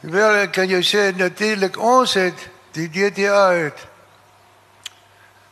Wel, 0.00 0.34
ek 0.34 0.52
kan 0.52 0.68
jou 0.68 0.82
sê 0.82 1.16
natuurlik 1.16 1.78
ons 1.78 2.14
het 2.14 2.48
die 2.70 2.90
DTA 2.90 3.50
het 3.50 3.86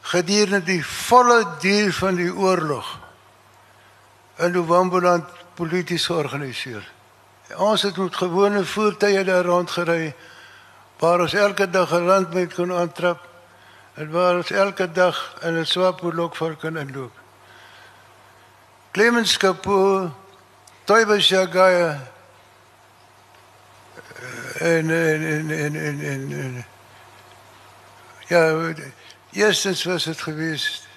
gedurende 0.00 0.62
die 0.62 0.86
volle 0.86 1.46
duur 1.58 1.92
van 1.92 2.14
die 2.14 2.34
oorlog 2.34 2.99
in 4.40 4.52
Novemberland 4.52 5.24
polities 5.54 6.06
georganiseer. 6.06 6.84
Ons 7.56 7.82
het 7.82 7.96
met 7.96 8.16
gewone 8.16 8.64
voertuie 8.64 9.24
daar 9.24 9.44
rondgery 9.44 10.14
waar 11.00 11.20
ons 11.20 11.34
elke 11.34 11.70
dag 11.70 11.92
'n 11.92 12.06
landmeet 12.06 12.54
kon 12.54 12.72
aantrap 12.72 13.28
en 13.94 14.10
waar 14.10 14.36
ons 14.36 14.50
elke 14.50 14.92
dag 14.92 15.36
in 15.42 15.58
'n 15.58 15.66
swaapboerlok 15.66 16.36
vir 16.36 16.56
kan 16.56 16.76
inloop. 16.76 17.12
Clemens 18.90 19.36
Kapoor, 19.36 20.10
Toybe 20.84 21.20
Shagaya 21.20 22.00
en 24.58 24.90
en 24.90 25.22
en 25.26 25.50
en 25.50 25.76
en, 25.76 26.32
en, 26.32 26.64
ja, 28.26 28.74
eerstens 29.32 29.84
was 29.84 30.04
dit 30.04 30.20
geweest 30.20 30.89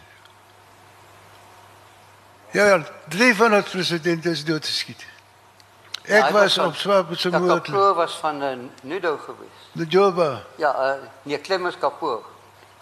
Ja, 2.53 2.65
ja, 2.65 2.83
drie 3.09 3.35
van 3.35 3.53
ons 3.53 3.69
presidente 3.69 4.29
is 4.29 4.43
doodgeskiet. 4.45 5.05
Ek 6.03 6.09
Ja, 6.11 6.25
hy 6.25 6.31
was 6.35 6.57
op 6.61 6.75
Swapo 6.75 7.15
se 7.15 7.29
moord. 7.29 7.63
Kapoor 7.65 7.93
was 7.97 8.17
van 8.21 8.43
uh, 8.43 8.51
Nudo 8.81 9.17
geweest. 9.17 9.71
Die 9.71 9.87
Joba. 9.87 10.43
Ja, 10.61 10.73
uh, 10.75 11.01
nee 11.23 11.41
Clemens 11.41 11.77
Kapoor. 11.77 12.21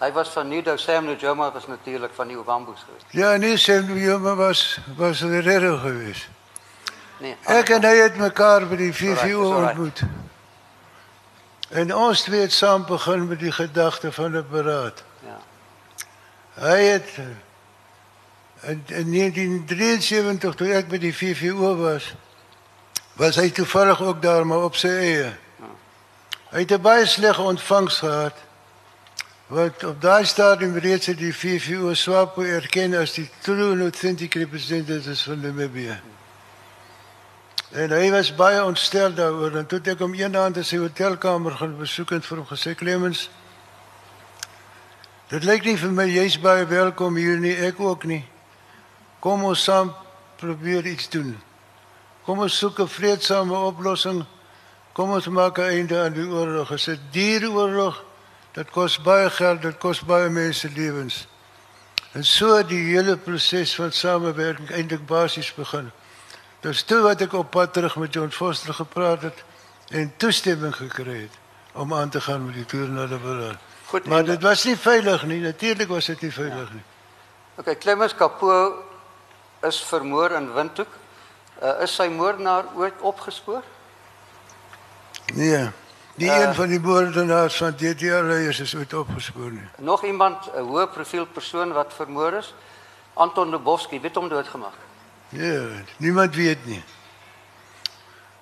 Hy 0.01 0.11
was 0.11 0.29
van 0.29 0.47
Nudo, 0.47 0.75
Sam 0.77 1.05
Nujoma 1.05 1.51
was 1.51 1.67
natuurlik 1.67 2.11
van 2.13 2.27
die 2.27 2.37
Ovambos 2.37 2.83
geweest. 2.85 3.05
Ja, 3.09 3.35
nee, 3.35 3.57
Sam 3.57 3.97
Joba 3.97 4.35
was 4.35 4.79
was 4.97 5.21
redder 5.21 5.77
geweest. 5.77 6.27
Nee. 7.19 7.37
Ek 7.45 7.69
en 7.69 7.85
hy 7.85 7.95
het 7.95 8.17
mekaar 8.17 8.65
by 8.67 8.75
die 8.75 8.93
VVO 8.93 9.53
ontmoet. 9.55 10.01
En 11.69 11.95
ons 11.95 12.25
twee 12.27 12.41
het 12.41 12.51
saam 12.53 12.83
begin 12.85 13.27
met 13.27 13.39
die 13.39 13.51
gedagte 13.51 14.11
van 14.11 14.35
'n 14.35 14.45
beraad. 14.49 15.03
Ja. 15.23 15.39
Hy 16.59 16.81
het 16.83 17.07
in, 18.61 18.83
in 18.87 19.11
1973 19.11 20.55
toe 20.55 20.69
ek 20.73 20.89
by 20.91 20.99
die 21.01 21.13
VVO 21.15 21.75
was, 21.79 22.11
was 23.19 23.39
hy 23.41 23.49
toevallig 23.49 24.01
ook 24.01 24.21
daar 24.21 24.45
maar 24.47 24.67
op 24.67 24.77
sy 24.79 24.91
eie. 24.91 25.31
Hy 26.51 26.63
het 26.65 26.71
'n 26.71 26.81
baie 26.81 27.05
slegte 27.05 27.41
ontvangs 27.41 27.97
gehad. 28.03 28.37
Wat 29.47 29.83
op 29.83 30.01
daai 30.01 30.25
stadium 30.25 30.77
reeds 30.77 31.05
het 31.05 31.17
die 31.17 31.35
VVO 31.35 31.93
SWAPO 31.93 32.41
erken 32.41 32.93
as 32.95 33.13
die 33.13 33.29
true 33.41 33.71
and 33.71 33.81
authentic 33.81 34.33
representatives 34.33 35.23
van 35.23 35.39
Namibië. 35.39 35.99
En 37.71 37.91
hy 37.91 38.11
was 38.11 38.35
baie 38.35 38.63
ontstel 38.63 39.13
daaroor 39.13 39.57
en 39.57 39.65
toe 39.65 39.77
het 39.77 39.87
ek 39.87 39.99
hom 39.99 40.13
eendag 40.13 40.55
in 40.55 40.65
sy 40.65 40.77
hotelkamer 40.77 41.51
gaan 41.51 41.77
besoek 41.77 42.11
en 42.11 42.21
vir 42.21 42.37
hom 42.37 42.47
gesê 42.47 42.75
Clemens 42.75 43.29
Dit 45.31 45.45
lyk 45.47 45.63
nie 45.63 45.77
vir 45.79 45.91
my 45.95 46.03
jy's 46.11 46.33
baie 46.43 46.65
welkom 46.67 47.15
hier 47.15 47.37
nie, 47.39 47.53
ek 47.55 47.77
ook 47.79 48.03
nie. 48.03 48.25
Kom 49.21 49.43
ons 49.45 49.63
saam 49.63 49.91
probeer 50.41 50.85
iets 50.89 51.09
doen. 51.13 51.35
Kom 52.25 52.39
ons 52.41 52.57
soek 52.57 52.79
'n 52.79 52.87
vredesame 52.87 53.53
oplossing. 53.53 54.25
Kom 54.93 55.11
ons 55.11 55.27
maak 55.27 55.57
'n 55.57 55.61
einde 55.61 55.99
aan 56.03 56.13
die 56.13 56.25
oorlog. 56.25 56.69
Dit 56.69 56.79
is 56.79 56.87
'n 56.87 56.99
duur 57.11 57.51
oorlog. 57.51 58.03
Dit 58.51 58.71
kos 58.71 59.01
baie 59.01 59.29
geld, 59.29 59.61
dit 59.61 59.77
kos 59.77 60.01
baie 60.01 60.29
mense 60.29 60.69
lewens. 60.75 61.27
En 62.11 62.23
so 62.23 62.63
die 62.63 62.95
hele 62.95 63.17
proses 63.17 63.75
van 63.75 63.91
samewerking 63.91 64.69
eintlik 64.71 65.05
basies 65.05 65.53
begin. 65.53 65.91
Dis 66.59 66.83
toe 66.83 66.99
wat 67.01 67.21
ek 67.21 67.33
op 67.33 67.49
pad 67.51 67.73
terug 67.73 67.95
met 67.95 68.13
John 68.13 68.29
Foster 68.29 68.73
gepraat 68.73 69.21
het 69.21 69.43
en 69.89 70.13
toestemming 70.17 70.75
gekry 70.75 71.21
het 71.21 71.37
om 71.73 71.93
aan 71.93 72.09
te 72.09 72.21
gaan 72.21 72.45
met 72.45 72.53
die 72.53 72.65
toer 72.65 72.87
na 72.87 73.05
die 73.07 73.17
Berlin. 73.17 73.57
Goed, 73.85 74.05
Maar 74.05 74.23
dit 74.23 74.41
was 74.41 74.63
nie 74.63 74.77
veilig 74.77 75.23
nie. 75.23 75.39
Natuurlik 75.39 75.87
was 75.87 76.05
dit 76.05 76.21
nie 76.21 76.31
veilig 76.31 76.73
nie. 76.73 76.83
Okay, 77.55 77.77
Clemens 77.77 78.15
Kapoor 78.15 78.90
is 79.61 79.81
vermoor 79.83 80.31
in 80.31 80.53
Windhoek. 80.53 80.87
Uh, 81.63 81.81
is 81.83 81.95
sy 81.95 82.07
moordenaar 82.09 82.65
ooit 82.75 82.93
opgespoor? 83.01 83.63
Nee. 85.33 85.69
Die 86.15 86.29
Eh. 86.29 86.39
een 86.41 86.53
van 86.55 86.67
die 86.67 86.79
moordenaars 86.79 87.57
van 87.57 87.75
DDR 87.75 88.23
leiers 88.23 88.59
is 88.59 88.75
ooit 88.75 88.93
opgespoor 88.93 89.51
nie. 89.51 89.67
Nog 89.77 90.03
iemand 90.03 90.49
'n 90.55 90.59
hoë 90.67 90.87
profiel 90.93 91.25
persoon 91.25 91.71
wat 91.73 91.93
vermoor 91.93 92.33
is? 92.33 92.53
Anton 93.13 93.49
Lubowski, 93.49 93.99
weet 93.99 94.15
hom 94.15 94.29
doodgemaak. 94.29 94.73
Nee, 95.29 95.83
niemand 95.97 96.35
weet 96.35 96.65
nie. 96.65 96.83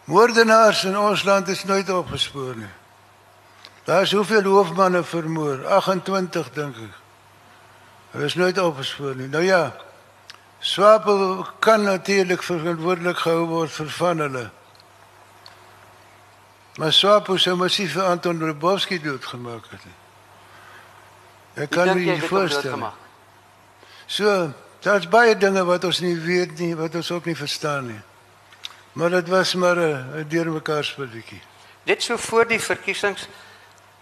Moordenaars 0.03 0.83
in 0.83 0.97
ons 0.97 1.23
land 1.23 1.47
is 1.47 1.63
nooit 1.63 1.89
opgespoor 1.89 2.55
nie. 2.55 2.69
Daar 3.83 4.01
is 4.01 4.11
hoeveel 4.11 4.43
hoofmanne 4.43 5.03
vermoor? 5.03 5.65
28 5.65 6.49
dink 6.53 6.75
ek. 6.75 6.95
Hulle 8.11 8.25
is 8.25 8.35
nooit 8.35 8.57
opgespoor 8.59 9.15
nie. 9.15 9.27
Nou 9.27 9.43
ja. 9.43 9.75
Swapo 10.59 11.45
kan 11.59 11.83
natuurlik 11.83 12.43
verantwoordelik 12.43 13.17
gehou 13.17 13.45
word 13.47 13.71
vir 13.71 13.89
van 13.89 14.19
hulle. 14.19 14.49
Maar 16.75 16.93
Swapo 16.93 17.37
sou 17.37 17.55
massief 17.55 17.93
vir 17.95 18.03
Anton 18.03 18.43
Lubowski 18.43 18.99
doodgemaak 18.99 19.69
het. 19.71 19.85
Ek 21.63 21.71
kan 21.71 21.93
jy 21.95 22.11
nie 22.11 22.27
voorstel. 22.27 22.91
So, 24.07 24.51
daar's 24.83 25.07
baie 25.07 25.35
dinge 25.37 25.63
wat 25.67 25.83
ons 25.87 25.99
nie 26.03 26.15
weet 26.15 26.59
nie, 26.59 26.75
wat 26.75 26.95
ons 26.95 27.11
ook 27.11 27.27
nie 27.27 27.35
verstaan 27.35 27.87
nie. 27.93 28.01
Maar 28.99 29.09
dit 29.19 29.27
was 29.31 29.53
maar 29.55 29.77
'n 29.77 30.19
'n 30.19 30.27
deurmekaar 30.27 30.83
spelletjie. 30.83 31.41
Dit 31.83 32.03
so 32.03 32.17
voor 32.17 32.47
die 32.47 32.59
verkiesings 32.59 33.27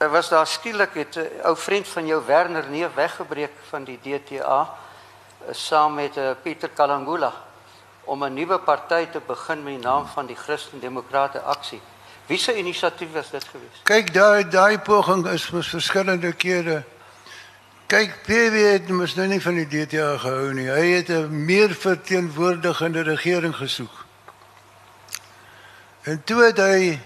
uh, 0.02 0.12
was 0.12 0.30
daar 0.30 0.48
skielik 0.48 0.94
het 0.94 1.16
'n 1.16 1.30
ou 1.44 1.58
vriend 1.58 1.88
van 1.88 2.06
jou 2.06 2.26
Werner 2.26 2.70
Neef 2.70 2.94
weggebreek 2.94 3.52
van 3.70 3.84
die 3.84 4.00
DTA 4.02 4.78
saam 5.52 5.94
met 5.94 6.18
uh, 6.18 6.32
Pieter 6.42 6.70
Kalangula 6.70 7.34
om 8.04 8.24
'n 8.24 8.34
nuwe 8.34 8.60
party 8.60 9.06
te 9.06 9.22
begin 9.28 9.64
met 9.64 9.74
die 9.74 9.84
naam 9.84 10.08
van 10.08 10.26
die 10.26 10.36
Christen 10.36 10.80
Demokrate 10.80 11.42
Aksie. 11.42 11.82
Wie 12.26 12.38
se 12.38 12.58
inisiatief 12.58 13.12
was 13.12 13.30
dit 13.30 13.44
geweest? 13.44 13.84
Kyk, 13.84 14.14
daai 14.14 14.48
daai 14.48 14.80
poging 14.80 15.28
is 15.28 15.50
mos 15.50 15.70
verskillende 15.70 16.34
kere. 16.34 16.84
Kyk, 17.88 18.18
PW 18.26 18.64
het 18.72 18.90
mos 18.90 19.16
nou 19.16 19.28
nie 19.28 19.42
van 19.42 19.56
die 19.56 19.68
DTA 19.68 20.18
gehou 20.18 20.54
nie. 20.54 20.68
Hy 20.68 20.88
het 20.92 21.10
'n 21.10 21.46
meer 21.46 21.72
verteenwoordigende 21.76 23.02
regering 23.02 23.56
gesoek. 23.56 24.06
En 26.04 26.24
toe 26.24 26.44
het 26.44 26.58
hy 26.58 27.00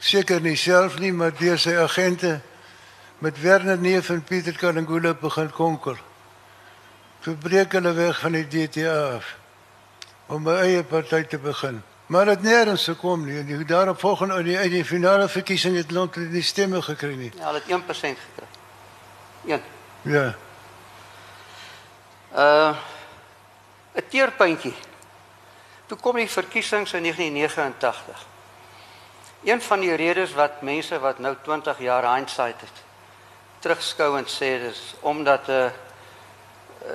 seker 0.00 0.40
nie 0.40 0.56
self 0.56 0.98
nie, 0.98 1.12
maar 1.12 1.32
deur 1.36 1.58
sy 1.58 1.76
agente 1.76 2.40
met 3.18 3.40
Werner 3.40 3.78
Neef 3.78 4.10
en 4.10 4.22
Pieter 4.22 4.56
Kalangula 4.56 5.14
begin 5.14 5.50
konkel. 5.50 5.96
Toe 7.26 7.34
breek 7.34 7.72
hulle 7.74 7.90
weg 7.90 8.20
van 8.22 8.36
die 8.36 8.44
DTA 8.46 8.92
af 9.16 9.32
om 10.30 10.46
'n 10.48 10.58
eie 10.62 10.82
party 10.84 11.22
te 11.22 11.38
begin. 11.38 11.82
Maar 12.06 12.24
dit 12.24 12.42
nêrens 12.42 12.84
gekom 12.84 13.24
nie. 13.24 13.38
En 13.38 13.46
die 13.46 13.64
daarop 13.64 13.98
volgende 13.98 14.38
in 14.38 14.44
die, 14.44 14.58
in 14.62 14.70
die 14.70 14.84
finale 14.84 15.28
verkiesing 15.28 15.76
het 15.76 15.90
hulle 15.90 16.08
nie 16.14 16.42
stemme 16.42 16.82
gekry 16.82 17.14
nie. 17.14 17.32
Ja, 17.36 17.46
hulle 17.46 17.58
het 17.58 17.68
1% 17.68 18.18
gekry. 18.26 18.46
1. 19.44 19.62
Ja. 20.02 20.34
Uh 22.34 22.76
'n 23.94 24.08
teerpuntjie. 24.08 24.74
Toe 25.86 25.98
kom 25.98 26.16
die 26.16 26.30
verkiesings 26.30 26.92
in 26.92 27.02
1989. 27.02 28.26
Een 29.44 29.62
van 29.62 29.80
die 29.80 29.94
redes 29.94 30.32
wat 30.32 30.62
mense 30.62 30.98
wat 30.98 31.18
nou 31.18 31.36
20 31.42 31.78
jaar 31.78 32.14
hindsight 32.14 32.60
het, 32.60 32.82
terugskou 33.58 34.18
en 34.18 34.26
sê 34.26 34.62
dis 34.62 34.94
omdat 35.00 35.48
'n 35.48 35.50
uh, 35.50 35.70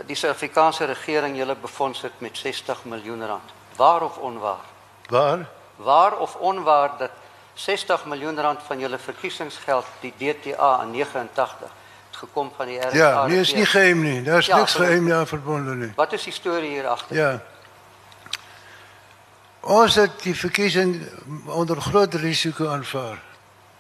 die 0.06 0.16
Suid-Afrikaanse 0.16 0.86
regering 0.86 1.38
julle 1.38 1.56
befonds 1.56 2.02
het 2.02 2.12
met 2.18 2.38
60 2.38 2.86
miljoen 2.86 3.26
rand. 3.26 3.52
Waar 3.76 4.02
of 4.02 4.18
onwaar? 4.18 4.66
Waar? 5.10 5.48
Waar 5.76 6.18
of 6.18 6.36
onwaar 6.36 6.92
dat 6.98 7.12
60 7.54 8.06
miljoen 8.06 8.40
rand 8.42 8.60
van 8.68 8.80
julle 8.80 8.98
verkiesingsgeld 8.98 9.86
die 10.00 10.14
DTA 10.18 10.82
in 10.82 10.92
89 10.92 11.60
het 11.60 12.18
gekom 12.20 12.52
van 12.56 12.66
die 12.66 12.80
RSA. 12.80 12.98
Ja, 12.98 13.28
nee, 13.28 13.40
is 13.40 13.54
nie 13.54 13.66
geheim 13.66 14.02
nie. 14.02 14.22
Daar's 14.24 14.46
Ja, 14.46 14.58
niks 14.58 14.74
geheim 14.74 15.08
daaraan 15.08 15.28
verbonden 15.28 15.80
nie. 15.80 15.94
Wat 15.96 16.14
is 16.14 16.24
die 16.24 16.34
storie 16.34 16.70
hier 16.70 16.88
agter? 16.88 17.16
Ja. 17.16 17.42
Ons 19.60 19.96
het 19.96 20.22
die 20.24 20.36
verkiesing 20.36 21.08
onder 21.46 21.82
groot 21.82 22.14
risiko 22.14 22.68
aanvaar 22.68 23.22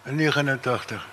in 0.03 0.15
89. 0.15 1.07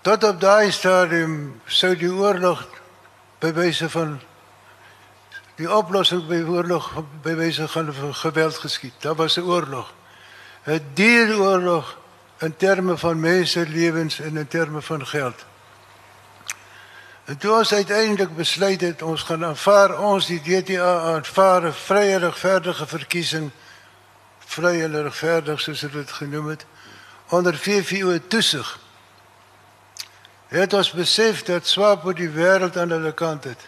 Tot 0.00 0.24
op 0.24 0.40
daai 0.40 0.72
stadium 0.72 1.60
sou 1.66 1.96
die 1.96 2.10
oorlog 2.10 2.66
by 3.42 3.50
wyse 3.52 3.88
van 3.90 4.20
die 5.58 5.66
oplossing 5.66 6.22
by 6.28 6.40
oorlog 6.46 6.92
by 7.24 7.34
wyse 7.38 7.66
van 7.68 7.90
geweld 8.14 8.58
geskied. 8.62 8.94
Daar 9.02 9.18
was 9.18 9.36
'n 9.36 9.42
oorlog. 9.42 9.92
'n 10.66 10.80
Dier 10.94 11.38
oorlog 11.38 11.98
in 12.38 12.56
terme 12.56 12.96
van 12.98 13.20
mense 13.20 13.66
lewens 13.68 14.20
en 14.20 14.36
in 14.36 14.48
terme 14.48 14.82
van 14.82 15.06
geld. 15.06 15.44
En 17.24 17.38
toe 17.38 17.52
ons 17.52 17.72
uiteindelik 17.74 18.36
besluit 18.36 18.80
het 18.80 19.02
ons 19.02 19.22
gaan 19.22 19.44
aanvaar 19.44 19.98
ons 19.98 20.26
die 20.26 20.40
DTA 20.42 21.14
aanvaar 21.14 21.66
'n 21.66 21.72
vrye 21.72 22.16
regverdige 22.16 22.86
verkiesing 22.86 23.50
vrye 24.38 25.02
regverdig 25.02 25.60
soos 25.60 25.80
dit 25.80 26.12
genoem 26.12 26.46
het 26.46 26.66
onder 27.28 27.58
VVO 27.58 28.18
toesig. 28.28 28.78
Het 30.52 30.72
ons 30.72 30.90
besef 30.92 31.42
dat 31.48 31.66
Swapo 31.66 32.12
die 32.12 32.28
wêreld 32.28 32.76
aan 32.76 32.90
hulle 32.92 33.14
kant 33.16 33.44
het. 33.48 33.62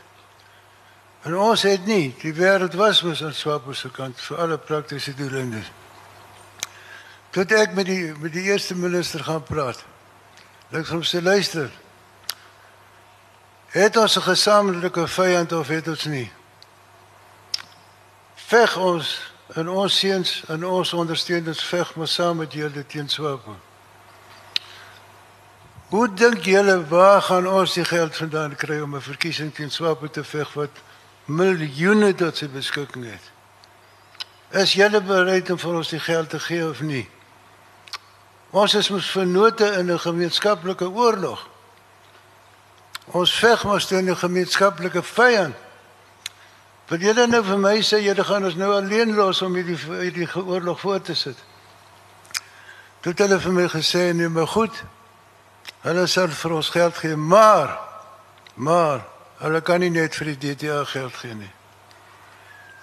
En 1.24 1.37
ons 1.37 1.62
het 1.64 1.87
nie, 1.89 2.12
die 2.20 2.35
wêreld 2.37 2.76
was 2.76 3.01
mos 3.03 3.22
aan 3.24 3.32
Swapo 3.32 3.72
se 3.72 3.89
kant 3.89 4.20
vir 4.20 4.43
alle 4.45 4.59
praktiese 4.61 5.14
doeleindes. 5.16 5.70
Toe 7.32 7.47
ek 7.57 7.72
met 7.74 7.89
die 7.89 8.12
met 8.20 8.32
die 8.37 8.45
eerste 8.53 8.76
minister 8.76 9.24
gaan 9.24 9.43
praat. 9.43 9.80
Ek 10.70 10.87
hom 10.93 11.01
sê 11.03 11.22
luister. 11.24 11.72
Het 13.72 13.97
ons 13.97 14.16
'n 14.16 14.28
gesamentlike 14.28 15.09
vyand 15.09 15.53
of 15.53 15.68
het 15.68 15.89
ons 15.89 16.05
nie? 16.05 16.30
Veg 18.35 18.76
ons 18.76 19.32
en 19.55 19.68
ons 19.68 19.99
seuns 19.99 20.43
en 20.49 20.64
ons 20.64 20.93
ondersteuners 20.93 21.64
veg 21.64 21.95
maar 21.95 22.09
saam 22.09 22.37
met 22.37 22.53
julle 22.53 22.87
teen 22.87 23.09
Swapo. 23.09 23.57
Hoe 25.95 26.14
dink 26.14 26.42
julle 26.42 26.86
waar 26.90 27.22
gaan 27.22 27.47
ons 27.47 27.72
die 27.78 27.84
geld 27.86 28.16
vandaan 28.16 28.55
kry 28.59 28.80
om 28.82 28.97
'n 28.97 29.01
verkiesing 29.01 29.55
teen 29.55 29.70
Swapo 29.70 30.09
te 30.11 30.24
veg 30.24 30.53
wat 30.53 30.70
miljoene 31.24 32.14
tot 32.14 32.36
sy 32.36 32.49
beskikking 32.49 33.05
het? 33.05 33.26
Is 34.51 34.72
julle 34.72 35.01
bereid 35.01 35.51
om 35.51 35.59
vir 35.59 35.74
ons 35.74 35.88
die 35.88 36.01
geld 36.01 36.30
te 36.30 36.40
gee 36.40 36.68
of 36.68 36.80
nie? 36.80 37.09
Ons 38.51 38.74
is 38.74 38.90
mos 38.90 39.11
vennote 39.11 39.66
in 39.78 39.92
'n 39.92 39.99
gemeenskaplike 39.99 40.88
oorlog. 40.88 41.47
Ons 43.05 43.38
veg 43.38 43.64
mos 43.64 43.86
teen 43.86 44.11
'n 44.11 44.16
gemeenskaplike 44.16 45.03
vyand. 45.03 45.55
Wil 46.88 46.99
julle 46.99 47.26
nou 47.26 47.45
vir 47.45 47.59
my 47.59 47.78
sê 47.82 48.03
julle 48.03 48.24
gaan 48.24 48.45
ons 48.45 48.55
nou 48.55 48.72
alleen 48.74 49.14
los 49.14 49.42
om 49.42 49.55
hierdie 49.55 49.78
hierdie 49.78 50.34
oorlog 50.34 50.80
voort 50.80 51.05
te 51.05 51.14
sit? 51.14 51.38
Toe 53.01 53.12
het 53.12 53.18
hulle 53.18 53.40
vir 53.40 53.53
my 53.53 53.68
gesê 53.68 54.12
nee, 54.12 54.28
maar 54.28 54.49
goed. 54.49 54.84
Hulle 55.85 56.07
sal 56.09 56.32
vir 56.32 56.55
ons 56.57 56.70
geld 56.72 56.97
gee, 56.97 57.16
maar 57.16 57.76
maar 58.55 59.03
hulle 59.43 59.61
kan 59.61 59.82
nie 59.82 59.91
net 59.91 60.14
vir 60.16 60.30
die 60.32 60.55
DTA 60.55 60.85
geld 60.89 61.16
gee 61.20 61.35
nie. 61.35 61.51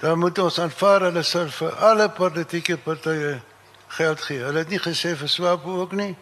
Dan 0.02 0.20
moet 0.20 0.38
ons 0.43 0.60
aanvaar 0.60 1.08
hulle 1.08 1.24
sal 1.24 1.49
vir 1.49 1.80
alle 1.88 2.10
politieke 2.10 2.78
partye 2.78 3.39
geld 3.97 4.22
gee. 4.22 4.43
Hulle 4.43 4.62
het 4.62 4.70
nie 4.70 4.82
gesê 4.82 5.16
vir 5.18 5.30
Swapo 5.30 5.80
ook 5.82 5.95
nie. 5.97 6.14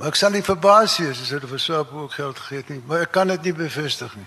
Maar 0.00 0.10
ek 0.10 0.18
sal 0.18 0.34
nie 0.34 0.42
verbaas 0.42 0.96
wees 0.98 1.20
as 1.22 1.30
hulle 1.34 1.50
vir 1.50 1.62
Swapo 1.62 2.06
ook 2.06 2.18
geld 2.18 2.42
gee 2.48 2.64
nie, 2.72 2.80
maar 2.86 3.04
ek 3.06 3.12
kan 3.14 3.30
dit 3.30 3.50
nie 3.50 3.54
bevestig 3.54 4.14
nie. 4.16 4.26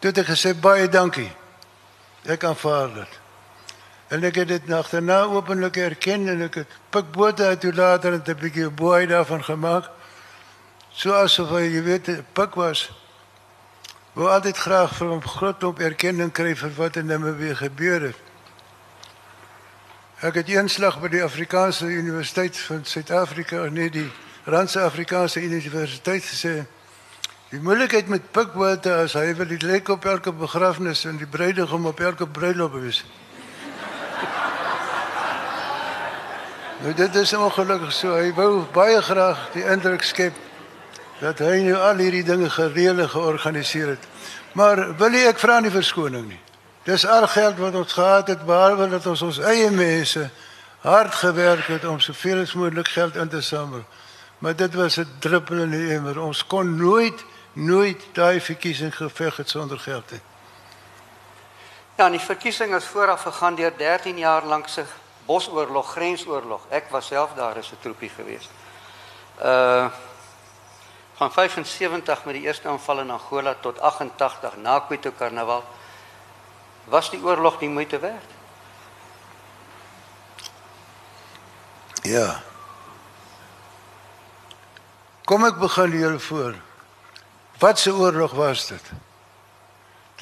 Toe 0.00 0.10
het 0.10 0.22
ek 0.24 0.30
gesê 0.32 0.54
baie 0.56 0.88
dankie. 0.88 1.30
Ek 2.24 2.44
aanvaar 2.48 2.94
dit. 2.94 3.18
En 4.10 4.24
ek 4.26 4.42
het 4.42 4.48
dit 4.48 4.66
nagterna 4.66 5.22
openlik 5.30 5.76
erken 5.76 6.26
en 6.32 6.46
ek 6.48 6.62
het 6.64 6.78
pikbote 6.90 7.46
uit 7.52 7.60
toe 7.60 7.74
later 7.74 8.18
en 8.18 8.22
'n 8.26 8.38
bietjie 8.42 8.70
boei 8.70 9.06
daarvan 9.06 9.44
gemaak. 9.44 9.90
So 11.00 11.14
asof 11.16 11.54
jy 11.56 11.80
weet 11.80 12.10
pik 12.36 12.58
was. 12.60 12.90
Wou 14.12 14.26
altyd 14.28 14.58
graag 14.60 14.90
vir 14.98 15.08
'n 15.16 15.22
groot 15.24 15.62
op 15.64 15.78
erkenning 15.80 16.32
kry 16.32 16.54
vir 16.54 16.72
wat 16.76 16.96
in 16.96 17.06
Namibië 17.06 17.56
gebeur 17.56 18.00
het. 18.00 18.16
Ek 20.20 20.34
het 20.34 20.48
eenslag 20.48 21.00
by 21.00 21.08
die 21.08 21.24
Afrikaanse 21.24 21.86
Universiteit 21.86 22.56
van 22.56 22.84
Suid-Afrika, 22.84 23.68
nee 23.70 23.90
die 23.90 24.10
Randse 24.44 24.80
Afrikaanse 24.80 25.40
Universiteit 25.40 26.22
gesê. 26.22 26.66
Die 27.48 27.60
moeilikheid 27.60 28.08
met 28.08 28.32
pikbote 28.32 28.92
as 28.92 29.12
hy 29.12 29.34
wil 29.34 29.46
die 29.46 29.66
lek 29.66 29.88
op 29.88 30.04
elke 30.04 30.32
begrafnis 30.32 31.04
en 31.04 31.16
die 31.16 31.26
bruidegom 31.26 31.86
op 31.86 32.00
elke 32.00 32.26
bruiloop 32.26 32.72
wees. 32.72 33.04
nou 36.82 36.94
dit 36.94 37.14
is 37.14 37.32
ongelukkig 37.32 37.92
so. 37.92 38.14
Hy 38.14 38.34
wou 38.34 38.66
baie 38.72 39.02
graag 39.02 39.50
die 39.52 39.64
indruk 39.64 40.02
skep 40.02 40.49
dat 41.20 41.38
hy 41.38 41.60
nou 41.66 41.76
al 41.76 42.00
hierdie 42.00 42.24
dinge 42.24 42.50
gereël 42.50 43.08
georganiseer 43.08 43.94
het. 43.94 44.06
Maar 44.52 44.96
wil 44.96 45.14
ek 45.14 45.38
vra 45.38 45.60
nie 45.60 45.70
verskoning 45.70 46.28
nie. 46.28 46.40
Dis 46.88 47.06
al 47.06 47.26
geld 47.28 47.58
wat 47.60 47.74
ons 47.74 47.92
gehad 47.92 48.28
het 48.32 48.46
behalwe 48.46 48.88
dat 48.88 49.06
ons 49.06 49.22
ons 49.22 49.38
eie 49.38 49.70
mense 49.70 50.30
hard 50.80 51.14
gewerk 51.14 51.66
het 51.68 51.84
om 51.84 52.00
soveel 52.00 52.40
as 52.40 52.54
moontlik 52.56 52.88
geld 52.88 53.16
in 53.16 53.28
te 53.28 53.40
samel. 53.40 53.84
Maar 54.38 54.56
dit 54.56 54.74
was 54.74 54.96
'n 54.96 55.08
druppel 55.18 55.56
in 55.56 55.70
die 55.70 55.92
emmer. 55.94 56.20
Ons 56.20 56.46
kon 56.46 56.76
nooit 56.76 57.24
nooit 57.52 58.02
daai 58.12 58.40
verkiesing 58.40 58.96
geveg 58.96 59.36
het 59.36 59.48
sonder 59.48 59.78
geld 59.78 60.10
nie. 60.10 60.20
Ja, 61.96 62.08
die 62.10 62.20
verkiesing 62.20 62.74
is 62.74 62.84
vooraf 62.84 63.22
gegaan 63.22 63.54
deur 63.54 63.72
13 63.76 64.18
jaar 64.18 64.44
lank 64.44 64.68
se 64.68 64.84
bosoorlog, 65.26 65.90
grensoorlog. 65.92 66.60
Ek 66.68 66.88
was 66.90 67.06
self 67.06 67.34
daar 67.34 67.56
as 67.56 67.72
'n 67.72 67.76
troepie 67.80 68.10
gewees. 68.16 68.48
Uh 69.42 69.86
van 71.20 71.32
75 71.32 72.24
met 72.24 72.34
die 72.34 72.42
eerste 72.42 72.68
aanval 72.68 73.00
in 73.00 73.10
Angola 73.10 73.54
tot 73.60 73.80
88 73.80 74.56
na 74.56 74.78
Kwito 74.78 75.10
Karnaval 75.12 75.64
was 76.84 77.10
die 77.10 77.20
oorlog 77.22 77.60
nie 77.60 77.68
moeite 77.68 77.98
werd? 77.98 78.30
Ja. 82.08 82.40
Kom 85.28 85.44
ek 85.44 85.60
begin 85.60 85.92
hier 85.92 86.16
voor. 86.20 86.56
Wat 87.58 87.78
se 87.78 87.92
oorlog 87.92 88.32
was 88.32 88.66
dit? 88.72 88.92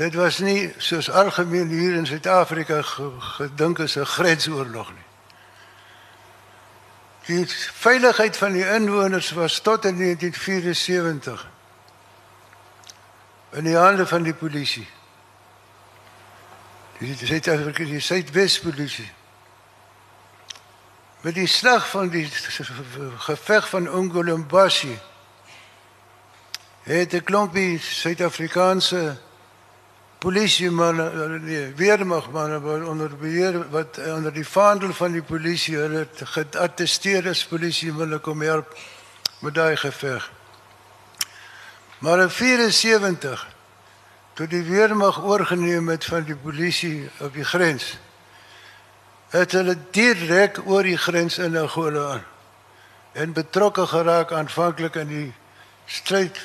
Dit 0.03 0.15
was 0.19 0.43
nie 0.43 0.75
soos 0.83 1.11
algemeen 1.11 1.71
hier 1.71 1.95
in 1.95 2.07
Suid-Afrika 2.07 2.83
gedink 3.37 3.81
as 3.87 3.95
'n 3.97 4.05
grensoorlog 4.05 4.91
nie. 4.91 5.08
Die 7.29 7.47
veiligheid 7.75 8.37
van 8.37 8.53
die 8.53 8.65
inwoners 8.65 9.31
was 9.37 9.59
tot 9.61 9.85
in 9.85 9.97
1974 9.97 11.49
in 13.51 13.65
die 13.65 13.77
hande 13.77 14.07
van 14.07 14.23
die 14.23 14.35
polisie. 14.35 14.87
Die 16.99 17.17
Suid-Afrika 17.27 17.85
die 17.85 18.01
Suidwespolisie. 18.01 19.11
Met 21.21 21.35
die 21.35 21.47
slag 21.47 21.91
van 21.91 22.09
die 22.09 22.25
geveg 23.19 23.69
van 23.69 23.91
Ongolombashi 23.91 24.99
het 26.83 27.13
'n 27.13 27.25
klompie 27.25 27.79
Suid-Afrikaanse 27.79 29.21
polisie 30.19 30.71
manne 30.71 31.39
nee, 31.39 31.73
weermagmanne 31.77 32.59
onder 32.89 33.17
beheer 33.17 33.59
wat 33.71 33.99
onder 33.99 34.33
die 34.33 34.47
vaandel 34.47 34.93
van 34.93 35.13
die 35.13 35.23
polisie 35.23 35.77
hulle 35.77 36.07
geattesteer 36.15 37.29
as 37.31 37.45
polisie 37.47 37.93
wil 37.95 38.19
kom 38.21 38.43
help 38.43 38.75
met 39.41 39.55
daai 39.55 39.77
geveg. 39.77 40.31
Maar 41.99 42.23
in 42.27 42.31
74 42.31 43.47
toe 44.35 44.47
die 44.47 44.63
weermag 44.63 45.23
oorgeneem 45.23 45.89
het 45.89 46.05
van 46.05 46.25
die 46.25 46.37
polisie 46.37 47.11
op 47.21 47.35
die 47.35 47.45
grens 47.45 47.97
het 49.31 49.53
hulle 49.53 49.77
direk 49.91 50.61
oor 50.65 50.83
die 50.83 50.99
grens 50.99 51.39
in 51.39 51.57
Angola 51.57 52.11
aan 52.13 52.27
en 53.13 53.33
betrokke 53.33 53.87
geraak 53.87 54.33
aanvanklik 54.33 54.95
in 55.01 55.09
die 55.11 55.29
stryd 55.87 56.39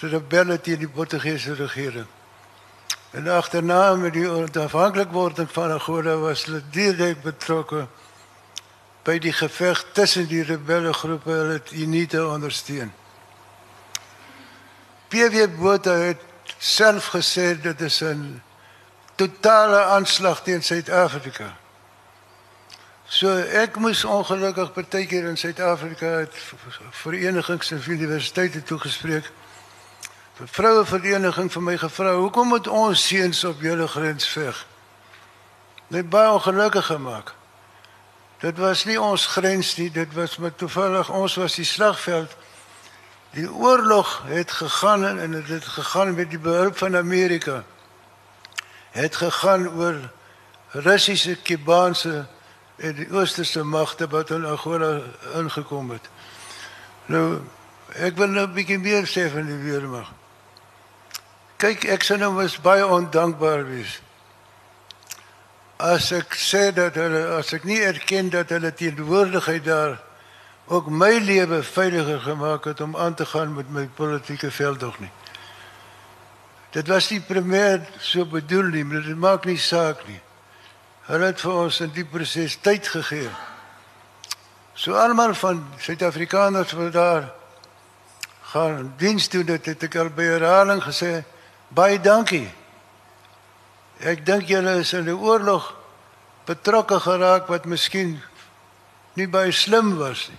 vir 0.00 0.16
rebelle 0.16 0.56
teen 0.60 0.80
die 0.80 0.88
Portugese 0.88 1.54
regering. 1.54 2.08
En 3.10 3.28
agterna 3.28 3.94
met 3.94 4.12
die 4.12 4.28
onafhanklikwording 4.30 5.50
van 5.52 5.72
Angola 5.72 6.16
was 6.16 6.44
hulle 6.44 6.62
direk 6.70 7.22
betrokke 7.22 7.86
by 9.02 9.16
die 9.18 9.32
geveg 9.32 9.84
tussen 9.92 10.28
die 10.30 10.42
rebelle 10.46 10.92
groepe 10.92 11.30
hulle 11.30 11.56
het 11.58 11.72
UNITA 11.74 12.22
ondersteun. 12.24 12.92
PW 15.10 15.48
Botha 15.58 15.96
het 16.12 16.22
self 16.58 17.10
gesê 17.16 17.56
dit 17.60 17.80
is 17.80 18.00
'n 18.02 18.42
totale 19.14 19.82
aanslag 19.84 20.42
teen 20.42 20.62
Suid-Afrika. 20.62 21.56
So 23.08 23.36
ek 23.36 23.76
moes 23.76 24.04
ongelukkig 24.04 24.72
partykeer 24.72 25.24
in 25.24 25.36
Suid-Afrika 25.36 26.06
het 26.06 26.34
verenigings 26.90 27.70
en 27.70 27.82
universiteite 27.86 28.62
toegespreek. 28.62 29.30
Vroue 30.44 30.84
vereniging 30.86 31.52
vir 31.52 31.62
my 31.62 31.76
gevra, 31.78 32.14
"Hoekom 32.14 32.48
moet 32.48 32.68
ons 32.68 33.06
seuns 33.06 33.44
op 33.44 33.60
julle 33.60 33.88
grens 33.88 34.28
veg?" 34.28 34.66
Net 35.86 36.08
baie 36.10 36.30
ongelukkig 36.30 36.86
gemaak. 36.86 37.34
Dit 38.38 38.58
was 38.58 38.84
nie 38.84 39.00
ons 39.00 39.26
grens 39.26 39.76
nie, 39.76 39.90
dit 39.90 40.14
was 40.14 40.36
met 40.36 40.58
toevallig 40.58 41.10
ons 41.10 41.34
was 41.34 41.54
die 41.54 41.64
slagveld 41.64 42.36
Die 43.30 43.52
oorlog 43.52 44.22
het 44.26 44.50
gegaan 44.50 45.18
en 45.18 45.30
dit 45.30 45.48
het 45.48 45.64
gegaan 45.64 46.14
met 46.14 46.30
die 46.30 46.38
behulp 46.38 46.78
van 46.78 46.96
Amerika. 46.96 47.64
Het 48.90 49.16
gegaan 49.16 49.68
oor 49.68 50.10
Russiese, 50.70 51.36
Kubaanse 51.42 52.26
en 52.76 52.94
die 52.94 53.06
oosterse 53.12 53.62
magte 53.62 54.08
wat 54.08 54.30
in 54.30 54.44
Angola 54.44 55.00
ingekom 55.34 55.90
het. 55.90 56.10
Nou 57.06 57.40
ek 57.94 58.16
wil 58.16 58.28
nou 58.28 58.46
'n 58.46 58.54
bietjie 58.54 58.78
meer 58.78 59.06
sê 59.06 59.30
van 59.30 59.46
die 59.46 59.62
weermag. 59.62 60.10
Kyk, 61.60 61.82
ek 61.92 62.04
sou 62.06 62.16
nou 62.16 62.30
mos 62.32 62.54
baie 62.64 62.86
ondankbaar 62.88 63.66
wees. 63.68 63.98
As 65.76 66.06
ek 66.16 66.32
sê 66.32 66.70
dat 66.72 66.94
hulle 66.96 67.20
as 67.36 67.50
ek 67.52 67.66
nie 67.68 67.82
erken 67.84 68.30
dat 68.32 68.52
hulle 68.54 68.70
teenwoordigheid 68.72 69.66
daar 69.66 69.98
ook 70.72 70.86
my 70.88 71.10
lewe 71.20 71.58
veiliger 71.66 72.22
gemaak 72.24 72.64
het 72.64 72.80
om 72.80 72.96
aan 72.96 73.14
te 73.14 73.26
gaan 73.26 73.52
met 73.52 73.68
my 73.76 73.84
politieke 73.96 74.48
veldtog 74.50 74.96
nie. 75.04 75.10
Dit 76.72 76.88
was 76.88 77.10
nie 77.10 77.20
primêr 77.20 77.82
so 77.98 78.24
bedoel 78.24 78.70
nie, 78.72 78.84
maar 78.84 79.04
dit 79.04 79.18
maak 79.18 79.44
nie 79.44 79.58
saak 79.60 80.00
nie. 80.08 80.20
Hulle 81.10 81.28
het 81.28 81.42
vir 81.44 81.58
ons 81.64 81.80
in 81.84 81.92
die 81.92 82.06
proses 82.08 82.56
tyd 82.64 82.88
gegee. 82.88 83.28
So 84.78 84.96
almal 84.96 85.34
van 85.36 85.60
Suid-Afrikaners 85.82 86.72
wat 86.78 86.92
daar 86.96 87.28
gaan 88.54 88.94
diens 88.96 89.28
doen, 89.28 89.44
dit 89.50 89.70
het 89.74 89.86
ek 89.90 89.98
al 90.00 90.08
by 90.14 90.30
herhaling 90.38 90.80
gesê, 90.86 91.20
baie 91.74 92.00
dankie. 92.00 92.48
Ek 94.00 94.24
dink 94.26 94.48
julle 94.48 94.80
is 94.80 94.92
in 94.92 95.08
'n 95.08 95.18
oorlog 95.18 95.74
betrokke 96.46 97.00
geraak 97.00 97.48
wat 97.48 97.64
miskien 97.64 98.20
nie 99.14 99.28
baie 99.28 99.52
slim 99.52 99.96
was 99.98 100.28
nie. 100.28 100.38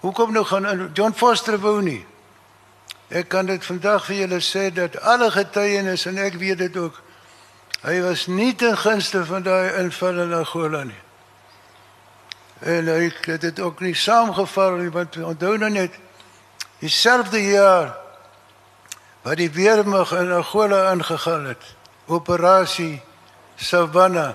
Hoekom 0.00 0.32
nou 0.32 0.44
gaan 0.44 0.90
John 0.94 1.14
Foster 1.14 1.58
wou 1.58 1.80
nie? 1.82 2.06
Ek 3.08 3.28
kan 3.28 3.46
dit 3.46 3.64
vandag 3.64 4.04
vir 4.04 4.16
julle 4.16 4.40
sê 4.40 4.70
dat 4.74 4.96
alle 5.00 5.30
getuienis 5.30 6.06
en 6.06 6.18
ek 6.18 6.34
weet 6.34 6.58
dit 6.58 6.76
ook. 6.76 7.02
Hy 7.82 8.00
was 8.00 8.26
nie 8.26 8.54
ten 8.54 8.76
gunste 8.76 9.24
van 9.24 9.42
daai 9.42 9.78
inval 9.82 10.20
in 10.24 10.32
Angola 10.32 10.84
nie. 10.84 11.02
En 12.62 12.86
hy 12.86 13.10
het 13.26 13.40
dit 13.40 13.60
ook 13.60 13.80
nie 13.80 13.94
saamgeval 13.94 14.76
nie 14.76 14.90
want 14.90 15.16
onthou 15.16 15.56
nou 15.58 15.70
net 15.70 15.98
dieselfde 16.78 17.42
jaar 17.42 18.01
wat 19.22 19.36
die 19.36 19.50
weermag 19.50 20.12
in 20.12 20.32
Angola 20.32 20.92
ingegaan 20.92 21.46
het. 21.46 21.74
Operasie 22.06 23.02
Savannah 23.56 24.34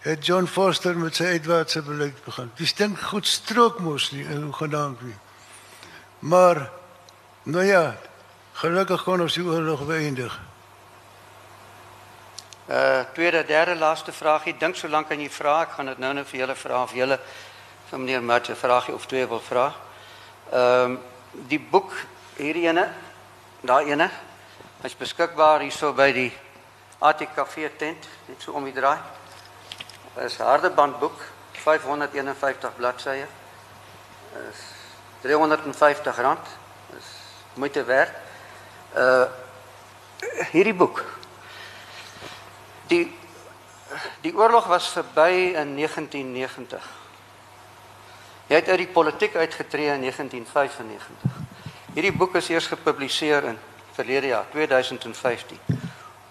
het 0.00 0.26
John 0.26 0.46
Foster 0.46 0.96
met 0.96 1.16
sy 1.16 1.24
uitwaartse 1.38 1.82
beleid 1.82 2.24
begin. 2.24 2.50
Dis 2.56 2.74
dink 2.74 3.00
goed 3.10 3.26
strook 3.26 3.78
mos 3.80 4.10
nie 4.12 4.24
in 4.24 4.52
genaamd 4.54 5.00
nie. 5.02 5.16
Maar 6.18 6.68
Nou 7.48 7.64
ja, 7.64 7.94
gelukkig 8.60 9.02
kon 9.02 9.22
ons 9.24 9.32
die 9.38 9.44
oorlog 9.44 9.86
beëindig. 9.88 10.34
Uh 12.68 13.00
tweede, 13.16 13.40
derde 13.48 13.76
laaste 13.80 14.12
vraagie. 14.12 14.52
Dink 14.60 14.76
so 14.76 14.88
lank 14.88 15.08
aan 15.10 15.22
jy 15.24 15.30
vra, 15.32 15.62
ek 15.64 15.78
gaan 15.78 15.88
dit 15.88 16.02
nou 16.02 16.10
net 16.18 16.28
vir 16.28 16.42
julle 16.42 16.56
vra 16.60 16.82
of 16.84 16.92
julle 16.92 17.16
vir 17.88 18.02
meneer 18.02 18.20
Matje 18.20 18.52
vraagie 18.52 18.92
of 18.92 19.06
twee 19.08 19.24
wil 19.30 19.40
vra. 19.40 19.70
Ehm 20.52 20.90
um, 20.90 20.98
die 21.48 21.60
boek 21.70 21.94
hierdie 22.36 22.66
ene, 22.68 22.84
daai 23.60 23.90
ene, 23.90 24.10
is 24.84 24.94
beskikbaar 24.94 25.60
hierso 25.60 25.92
by 25.92 26.12
die 26.12 26.30
ATKV 26.98 27.68
tent, 27.78 28.08
net 28.28 28.42
so 28.42 28.52
om 28.52 28.64
die 28.64 28.74
draai. 28.74 28.98
Is 30.24 30.38
harde 30.42 30.70
bandboek, 30.70 31.18
551 31.64 32.74
bladsye. 32.76 33.26
Is 34.48 34.64
350 35.22 36.22
rand 36.22 36.56
moeite 37.58 37.84
werd. 37.84 38.14
Uh 38.96 39.26
hierdie 40.50 40.74
boek. 40.74 41.04
Die 42.86 43.06
die 44.20 44.34
oorlog 44.36 44.66
was 44.66 44.88
verby 44.88 45.54
in 45.54 45.74
1990. 45.76 46.88
Hy 48.48 48.54
het 48.54 48.68
uit 48.68 48.82
die 48.82 48.90
politiek 48.92 49.36
uitgetree 49.36 49.92
in 49.92 50.00
1995. 50.00 51.47
Hierdie 51.94 52.12
boek 52.12 52.34
is 52.34 52.48
eers 52.48 52.66
gepubliseer 52.66 53.44
in 53.44 53.58
verlede 53.96 54.26
jaar, 54.26 54.46
2015. 54.50 55.58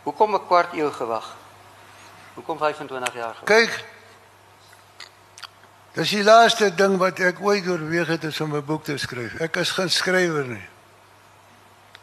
Hoekom 0.04 0.36
'n 0.36 0.46
kwart 0.46 0.74
eeu 0.74 0.92
gewag? 0.92 1.36
Hoekom 2.34 2.58
25 2.58 3.14
jaar 3.14 3.36
gewag? 3.36 3.44
Kyk. 3.44 3.84
Dis 5.92 6.10
die 6.10 6.24
laaste 6.24 6.76
ding 6.76 6.98
wat 6.98 7.20
ek 7.20 7.40
ooit 7.42 7.68
oorweeg 7.68 8.08
het 8.08 8.42
om 8.42 8.56
'n 8.56 8.66
boek 8.66 8.84
te 8.84 8.98
skryf. 8.98 9.40
Ek 9.40 9.56
is 9.56 9.72
geen 9.72 9.90
skrywer 9.90 10.46
nie. 10.46 10.68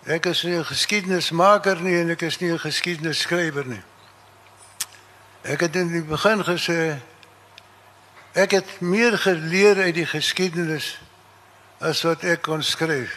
Ek 0.04 0.26
is 0.26 0.42
nie 0.42 0.58
'n 0.58 0.64
geskiedenismaker 0.64 1.80
nie 1.80 2.00
en 2.00 2.10
ek 2.10 2.22
is 2.22 2.38
nie 2.38 2.50
'n 2.52 2.58
geskiedenisskrywer 2.58 3.66
nie. 3.66 3.82
Ek 5.42 5.60
het 5.60 5.76
in 5.76 5.88
die 5.92 6.02
begin 6.02 6.44
gesê 6.44 7.00
ek 8.32 8.50
het 8.50 8.80
meer 8.80 9.18
geleer 9.18 9.76
uit 9.76 9.94
die 9.94 10.06
geskiedenis 10.06 10.98
as 11.78 12.02
wat 12.02 12.22
ek 12.24 12.42
kon 12.42 12.62
skryf. 12.62 13.16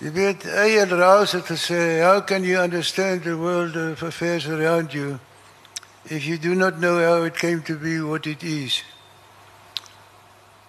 Jy 0.00 0.10
weet, 0.16 0.44
Eyal 0.48 0.88
Rouse 0.96 1.36
het 1.36 1.44
gesê, 1.44 2.00
"How 2.00 2.24
can 2.24 2.42
you 2.42 2.62
understand 2.62 3.22
the 3.22 3.36
world 3.36 3.76
of 3.76 4.02
affairs 4.02 4.46
around 4.46 4.92
you 4.92 5.18
if 6.04 6.24
you 6.24 6.38
do 6.38 6.54
not 6.54 6.78
know 6.78 7.04
how 7.04 7.24
it 7.24 7.36
came 7.36 7.62
to 7.62 7.76
be 7.76 8.00
what 8.00 8.26
it 8.26 8.42
is?" 8.42 8.84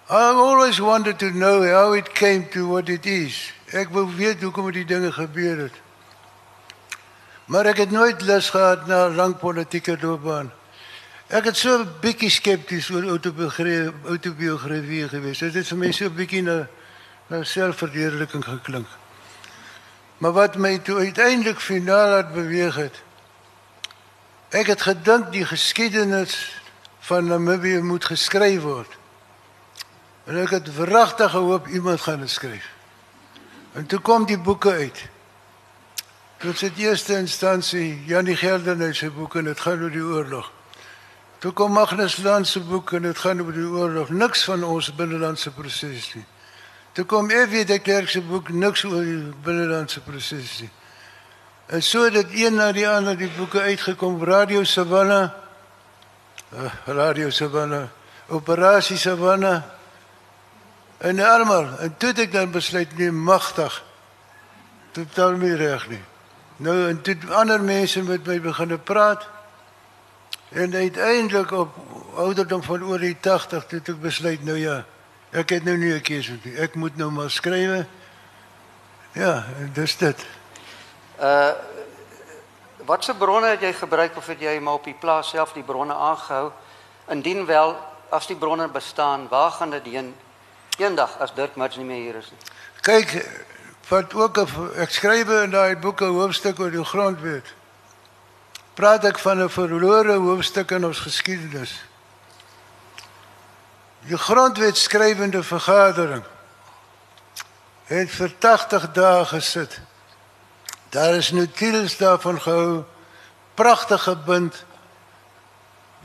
I 0.09 0.34
always 0.36 0.79
wanted 0.79 1.19
to 1.19 1.29
know 1.32 1.63
how 1.63 1.93
it 1.93 2.13
came 2.13 2.49
to 2.49 2.67
what 2.67 2.89
it 2.89 3.05
is. 3.05 3.53
Ek 3.71 3.88
wou 3.89 4.03
weet 4.15 4.41
hoekom 4.41 4.71
die 4.71 4.86
dinge 4.86 5.11
gebeur 5.11 5.57
het. 5.57 5.79
Maar 7.45 7.65
ek 7.65 7.77
het 7.77 7.91
nooit 7.91 8.21
lus 8.21 8.49
gehad 8.49 8.88
na 8.88 9.07
'n 9.07 9.15
lang 9.15 9.38
politieke 9.38 9.97
loopbaan. 10.01 10.51
Ek 11.27 11.43
het 11.43 11.57
so 11.57 11.79
'n 11.79 11.88
bietjie 12.01 12.29
skepties 12.29 12.89
oor 12.89 13.07
autobiografie 13.07 13.93
autobiografie 14.05 15.07
gewees. 15.07 15.39
Dit 15.39 15.53
het 15.53 15.67
vir 15.67 15.77
my 15.77 15.91
so 15.91 16.05
'n 16.05 16.15
bietjie 16.15 16.43
na 16.43 16.67
na 17.27 17.43
selfverdediging 17.43 18.43
geklink. 18.43 19.01
Maar 20.22 20.32
wat 20.32 20.55
my 20.55 20.78
toe 20.78 20.97
uiteindelik 20.97 21.59
finaal 21.59 22.09
laat 22.09 22.34
beweeg 22.34 22.76
het. 22.76 22.97
Ek 24.53 24.67
het 24.69 24.82
gedink 24.86 25.32
die 25.34 25.45
geskiedenis 25.45 26.61
van 26.99 27.26
Namibië 27.26 27.80
moet 27.82 28.05
geskryf 28.05 28.61
word. 28.61 28.97
En 30.30 30.38
ek 30.38 30.53
het 30.59 30.69
verragtig 30.76 31.32
gehoop 31.34 31.67
iemand 31.67 32.01
gaan 32.05 32.22
dit 32.22 32.30
skryf. 32.30 32.69
En 33.74 33.86
toe 33.86 33.99
kom 33.99 34.26
die 34.30 34.38
boeke 34.38 34.72
uit. 34.72 35.07
Dit 36.38 36.61
is 36.61 36.74
die 36.76 36.86
eerste 36.86 37.17
instansie 37.17 38.03
Janie 38.05 38.36
Geldenhuys 38.38 39.01
se 39.01 39.09
boek 39.09 39.36
en 39.41 39.49
dit 39.49 39.59
gaan 39.59 39.82
oor 39.82 39.93
die 39.93 40.05
oorlog. 40.05 40.51
Toe 41.41 41.51
kom 41.51 41.74
Magnus 41.74 42.19
Land 42.22 42.47
se 42.47 42.61
boek 42.61 42.93
en 42.93 43.09
dit 43.09 43.17
gaan 43.17 43.41
oor 43.41 43.57
die 43.57 43.65
oorlog. 43.65 44.13
Niks 44.13 44.45
van 44.45 44.63
ons 44.63 44.93
binnelandse 44.93 45.49
proses 45.51 46.13
nie. 46.13 46.26
Toe 46.92 47.06
kom 47.06 47.30
F.W. 47.30 47.66
de 47.66 47.80
Klerk 47.80 48.10
se 48.10 48.22
boek 48.22 48.50
niks 48.50 48.84
oor 48.84 49.04
die 49.04 49.34
binnelandse 49.44 50.02
proses 50.04 50.60
nie. 50.60 50.72
En 51.72 51.84
so 51.84 52.04
het 52.04 52.14
dit 52.14 52.34
een 52.44 52.56
na 52.60 52.72
die 52.76 52.88
ander 52.88 53.16
die 53.18 53.30
boeke 53.38 53.62
uitgekom. 53.62 54.24
Radio 54.24 54.64
Savannah. 54.64 55.30
Uh, 56.52 56.72
Radio 56.86 57.30
Savannah. 57.30 57.88
Operasie 58.28 58.98
Savannah. 58.98 59.64
En 60.98 61.20
almal, 61.20 61.80
en 61.80 61.96
toe 61.98 62.12
ek 62.14 62.32
dan 62.32 62.52
besluit 62.52 62.92
nie 62.98 63.10
magtig. 63.12 63.80
Totaal 64.92 65.39
nie 65.42 65.56
reg 65.56 65.88
nie. 65.89 66.04
Nou 66.62 66.76
en 66.89 67.00
toe 67.02 67.16
ander 67.34 67.64
mense 67.64 68.04
met 68.04 68.28
my 68.28 68.36
begine 68.42 68.78
praat. 68.78 69.24
En 70.52 70.76
uiteindelik 70.76 71.52
op 71.52 71.78
ouderdom 72.16 72.64
van 72.64 72.84
oor 72.84 73.00
die 73.00 73.16
80 73.20 73.66
toe 73.66 73.80
ek 73.80 74.02
besluit 74.04 74.44
nou 74.44 74.58
ja, 74.60 74.82
ek 75.32 75.49
het 75.49 75.63
nou 75.63 75.77
nie 75.77 75.93
'n 75.93 76.01
keuse 76.01 76.38
nie. 76.43 76.55
Ek 76.55 76.75
moet 76.75 76.97
nou 76.97 77.11
maar 77.11 77.32
skryf. 77.32 77.86
Ja, 79.13 79.45
dis 79.73 79.97
dit. 79.97 80.25
Uh 81.19 81.51
watse 82.86 83.13
bronne 83.13 83.47
het 83.47 83.61
jy 83.61 83.73
gebruik 83.73 84.17
of 84.17 84.27
het 84.27 84.39
jy 84.39 84.59
maar 84.59 84.73
op 84.73 84.84
die 84.84 84.97
plaas 84.99 85.29
self 85.29 85.53
die 85.53 85.63
bronne 85.63 85.93
aangehou? 85.93 86.51
Indien 87.07 87.45
wel, 87.45 87.77
as 88.09 88.27
die 88.27 88.36
bronne 88.36 88.67
bestaan, 88.67 89.27
waar 89.27 89.51
gaan 89.51 89.69
dit 89.69 89.86
heen? 89.86 90.15
eendag 90.82 91.17
as 91.19 91.34
Dirk 91.36 91.55
Mats 91.55 91.77
nie 91.77 91.86
meer 91.86 92.01
hier 92.05 92.19
is 92.21 92.29
nie. 92.32 92.39
Kyk, 92.86 93.15
wat 93.89 94.13
ook 94.17 94.41
ek 94.82 94.93
skryf 94.95 95.32
in 95.43 95.53
daai 95.53 95.75
boeke 95.82 96.09
hoofstuk 96.09 96.59
oor 96.59 96.73
die 96.73 96.86
grondwet. 96.86 97.53
Praat 98.79 99.05
ek 99.05 99.19
van 99.19 99.43
'n 99.43 99.49
verlore 99.49 100.17
hoofstuk 100.17 100.71
in 100.71 100.86
ons 100.86 100.99
geskiedenis. 100.99 101.73
Die 104.08 104.18
grondwet 104.18 104.78
skrywende 104.78 105.43
vergadering 105.43 106.24
het 107.86 108.12
vir 108.12 108.34
80 108.39 108.91
dae 108.95 109.26
gesit. 109.26 109.80
Daar 110.89 111.14
is 111.16 111.32
notules 111.32 111.97
daarvan 111.97 112.41
gehou, 112.41 112.84
pragtige 113.54 114.16
bind 114.26 114.64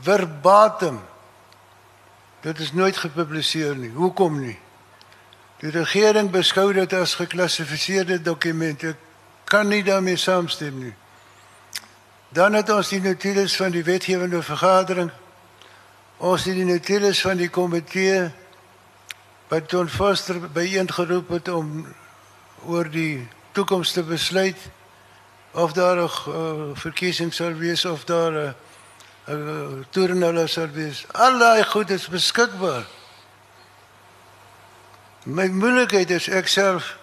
verbatim. 0.01 1.01
Dit 2.41 2.59
is 2.59 2.73
nooit 2.73 2.97
gepubliseer 2.97 3.75
nie. 3.75 3.91
Hoekom 3.91 4.39
nie? 4.39 4.59
Die 5.57 5.71
regering 5.73 6.29
beskou 6.31 6.69
dit 6.73 6.93
as 6.93 7.15
geklassifiseerde 7.15 8.21
dokumente. 8.21 8.95
Kan 9.43 9.67
nie 9.67 9.83
daarmee 9.83 10.17
saamstem 10.17 10.77
nie. 10.79 10.93
Dan 12.29 12.53
het 12.53 12.69
ons 12.69 12.91
die 12.93 13.01
notules 13.01 13.55
van 13.55 13.71
die 13.71 13.83
wetgewende 13.83 14.43
vergadering 14.43 15.11
Ons 16.17 16.47
het 16.49 16.55
die 16.57 16.65
notules 16.65 17.19
van 17.21 17.37
die 17.37 17.49
komitee 17.53 18.31
by 19.51 19.59
Ton 19.69 19.85
Foster 19.85 20.39
byeengeroep 20.49 21.29
het 21.29 21.51
om 21.53 21.85
oor 22.65 22.89
die 22.89 23.27
toekoms 23.53 23.91
te 23.93 24.01
besluit 24.03 24.57
of 25.53 25.77
daar 25.77 26.01
'n 26.01 26.09
uh, 26.09 26.73
verkiesing 26.73 27.33
sal 27.33 27.53
wees 27.53 27.85
of 27.85 28.03
daar 28.03 28.31
'n 28.31 28.55
uh, 29.29 29.33
uh, 29.33 29.85
toernooi 29.89 30.47
sal 30.47 30.69
wees. 30.73 31.05
Al 31.13 31.37
daai 31.37 31.63
goed 31.63 31.89
is 31.89 32.07
beskikbaar. 32.07 32.85
My 35.23 35.47
moeilikheid 35.47 36.09
is 36.09 36.27
ek 36.27 36.47
self 36.47 36.97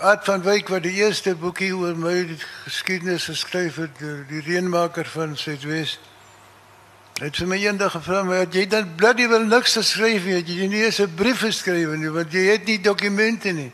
Art 0.00 0.24
van 0.24 0.42
Wyk 0.42 0.68
wat 0.68 0.82
die 0.82 1.00
eerste 1.00 1.34
boekie 1.34 1.76
oor 1.76 1.96
my 1.96 2.36
geskiedenis 2.64 3.24
geskryf 3.24 3.76
het, 3.76 3.98
die 4.28 4.40
reënmaker 4.40 5.06
van 5.06 5.36
Suidwes. 5.36 5.98
Het 7.20 7.36
vir 7.36 7.46
my 7.46 7.56
eendag 7.56 7.92
gevra, 7.92 8.22
"Maar 8.22 8.46
jy 8.50 8.66
dan 8.66 8.94
bloody 8.94 9.28
wil 9.28 9.44
niks 9.44 9.72
geskryf 9.72 10.24
nie, 10.24 10.42
jy 10.44 10.66
nie 10.66 10.84
eens 10.84 10.98
'n 11.00 11.14
brief 11.14 11.38
geskryf 11.40 11.88
nie, 11.96 12.10
want 12.10 12.32
jy 12.32 12.50
het 12.50 12.64
nie 12.64 12.80
dokumente 12.80 13.52
nie." 13.52 13.72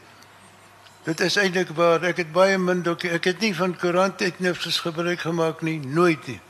Dit 1.03 1.21
is 1.21 1.37
eintlik 1.37 1.69
waar 1.69 2.03
ek 2.03 2.17
het 2.17 2.33
baie 2.33 2.59
min 2.59 2.83
dokie, 2.83 3.11
ek 3.11 3.25
het 3.25 3.41
nie 3.41 3.55
van 3.55 3.77
koerant 3.77 4.21
etnifs 4.21 4.79
gebruik 4.79 5.21
gemaak 5.21 5.63
nie, 5.63 5.79
nooit 5.81 6.27
nie. 6.27 6.41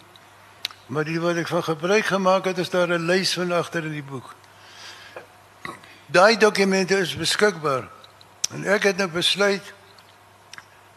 Maar 0.86 1.05
die 1.05 1.20
wat 1.20 1.36
ek 1.36 1.47
van 1.47 1.62
gebruik 1.62 2.07
gemaak 2.07 2.45
het, 2.45 2.59
is 2.59 2.70
daar 2.70 2.89
'n 2.89 3.07
lys 3.07 3.34
van 3.34 3.53
agter 3.53 3.84
in 3.84 3.93
die 3.93 4.03
boek. 4.03 4.34
Daai 6.07 6.36
dokumente 6.36 6.99
is 6.99 7.16
beskikbaar. 7.16 7.89
En 8.51 8.64
ek 8.64 8.82
het 8.82 8.97
nou 8.97 9.09
besluit 9.09 9.72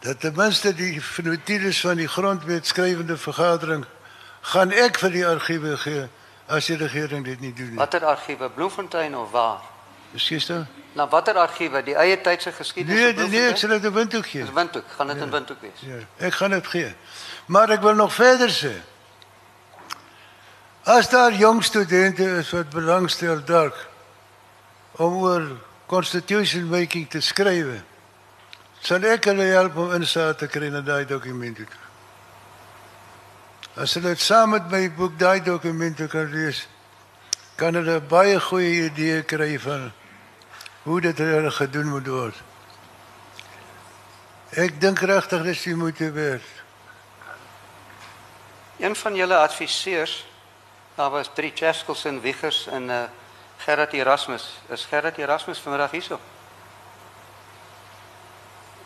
dat 0.00 0.20
ten 0.20 0.32
minste 0.36 0.74
die 0.74 1.02
notules 1.22 1.80
van 1.80 1.96
die 1.96 2.08
grondwetskrywende 2.08 3.16
vergadering 3.16 3.84
gaan 4.42 4.72
ek 4.74 4.98
vir 4.98 5.10
die 5.14 5.26
argiewe 5.26 5.76
gee 5.76 6.06
as 6.46 6.66
die 6.66 6.76
regering 6.76 7.24
dit 7.24 7.40
nie 7.40 7.52
doen 7.54 7.70
nie. 7.70 7.78
Watter 7.78 8.04
argiewe? 8.04 8.50
Bloemfontein 8.50 9.16
of 9.16 9.30
waar? 9.30 9.60
Miskien 10.12 10.42
dan? 10.46 10.66
Na 10.92 11.08
watter 11.08 11.38
argiewe? 11.40 11.82
Die 11.82 11.94
eie 11.96 12.20
tydse 12.20 12.52
geskiedenis 12.52 13.00
Nee, 13.00 13.12
nee, 13.12 13.28
nee, 13.28 13.44
ek 13.48 13.56
sal 13.56 13.72
dit 13.72 13.84
in 13.84 13.92
Windhoek 13.92 14.26
gee. 14.26 14.44
Dis 14.44 14.52
Windhoek, 14.52 14.88
gaan 14.96 15.12
dit 15.12 15.22
in 15.24 15.30
Windhoek 15.30 15.60
wees. 15.64 15.84
Ja, 15.86 16.00
ek 16.26 16.34
gaan 16.40 16.50
dit 16.50 16.66
gee. 16.66 16.90
Maar 17.46 17.76
ek 17.78 17.86
wil 17.86 17.94
nog 17.96 18.12
verder 18.14 18.52
sê. 18.52 18.72
As 20.82 21.08
daar 21.08 21.32
jong 21.32 21.62
studente 21.64 22.26
is 22.42 22.50
wat 22.50 22.70
belangstel 22.74 23.44
dalk 23.46 23.78
om 24.98 25.22
oor 25.22 25.46
constitution 25.86 26.66
making 26.68 27.08
te 27.08 27.20
skryf, 27.22 27.78
sal 28.82 29.06
ek 29.06 29.30
hulle 29.30 29.46
help 29.54 29.78
om 29.78 29.94
insaag 29.94 30.36
te 30.42 30.50
kry 30.50 30.68
in 30.68 30.82
daai 30.84 31.06
dokumente. 31.06 31.64
As 33.74 33.94
hulle 33.96 34.12
dit 34.12 34.20
saam 34.20 34.50
met 34.52 34.66
my 34.68 34.84
boek 34.92 35.14
daai 35.18 35.40
dokumente 35.40 36.04
kan 36.12 36.28
lees, 36.28 36.66
kan 37.56 37.72
hulle 37.74 38.00
baie 38.04 38.40
goeie 38.40 38.88
idee 38.90 39.22
kry 39.24 39.54
van 39.60 39.86
hoe 40.82 41.00
dit 41.00 41.18
hulle 41.18 41.50
gedoen 41.50 41.88
moet 41.88 42.06
word. 42.06 42.42
Ek 44.60 44.76
dink 44.80 45.00
regtig 45.08 45.46
dis 45.46 45.62
die 45.64 45.76
moeite 45.76 46.10
werd. 46.12 46.48
Een 48.82 48.96
van 48.96 49.16
julle 49.16 49.38
adviseurs, 49.40 50.26
daar 50.98 51.10
was 51.10 51.30
drie 51.32 51.52
Cheskels 51.54 52.04
en 52.04 52.20
Wiegers 52.20 52.66
en 52.66 52.90
uh 52.90 53.04
Gerard 53.62 53.92
Erasmus. 53.92 54.58
Is 54.68 54.84
Gerard 54.90 55.18
Erasmus 55.18 55.60
vanmiddag 55.62 55.90
hierso? 55.90 56.18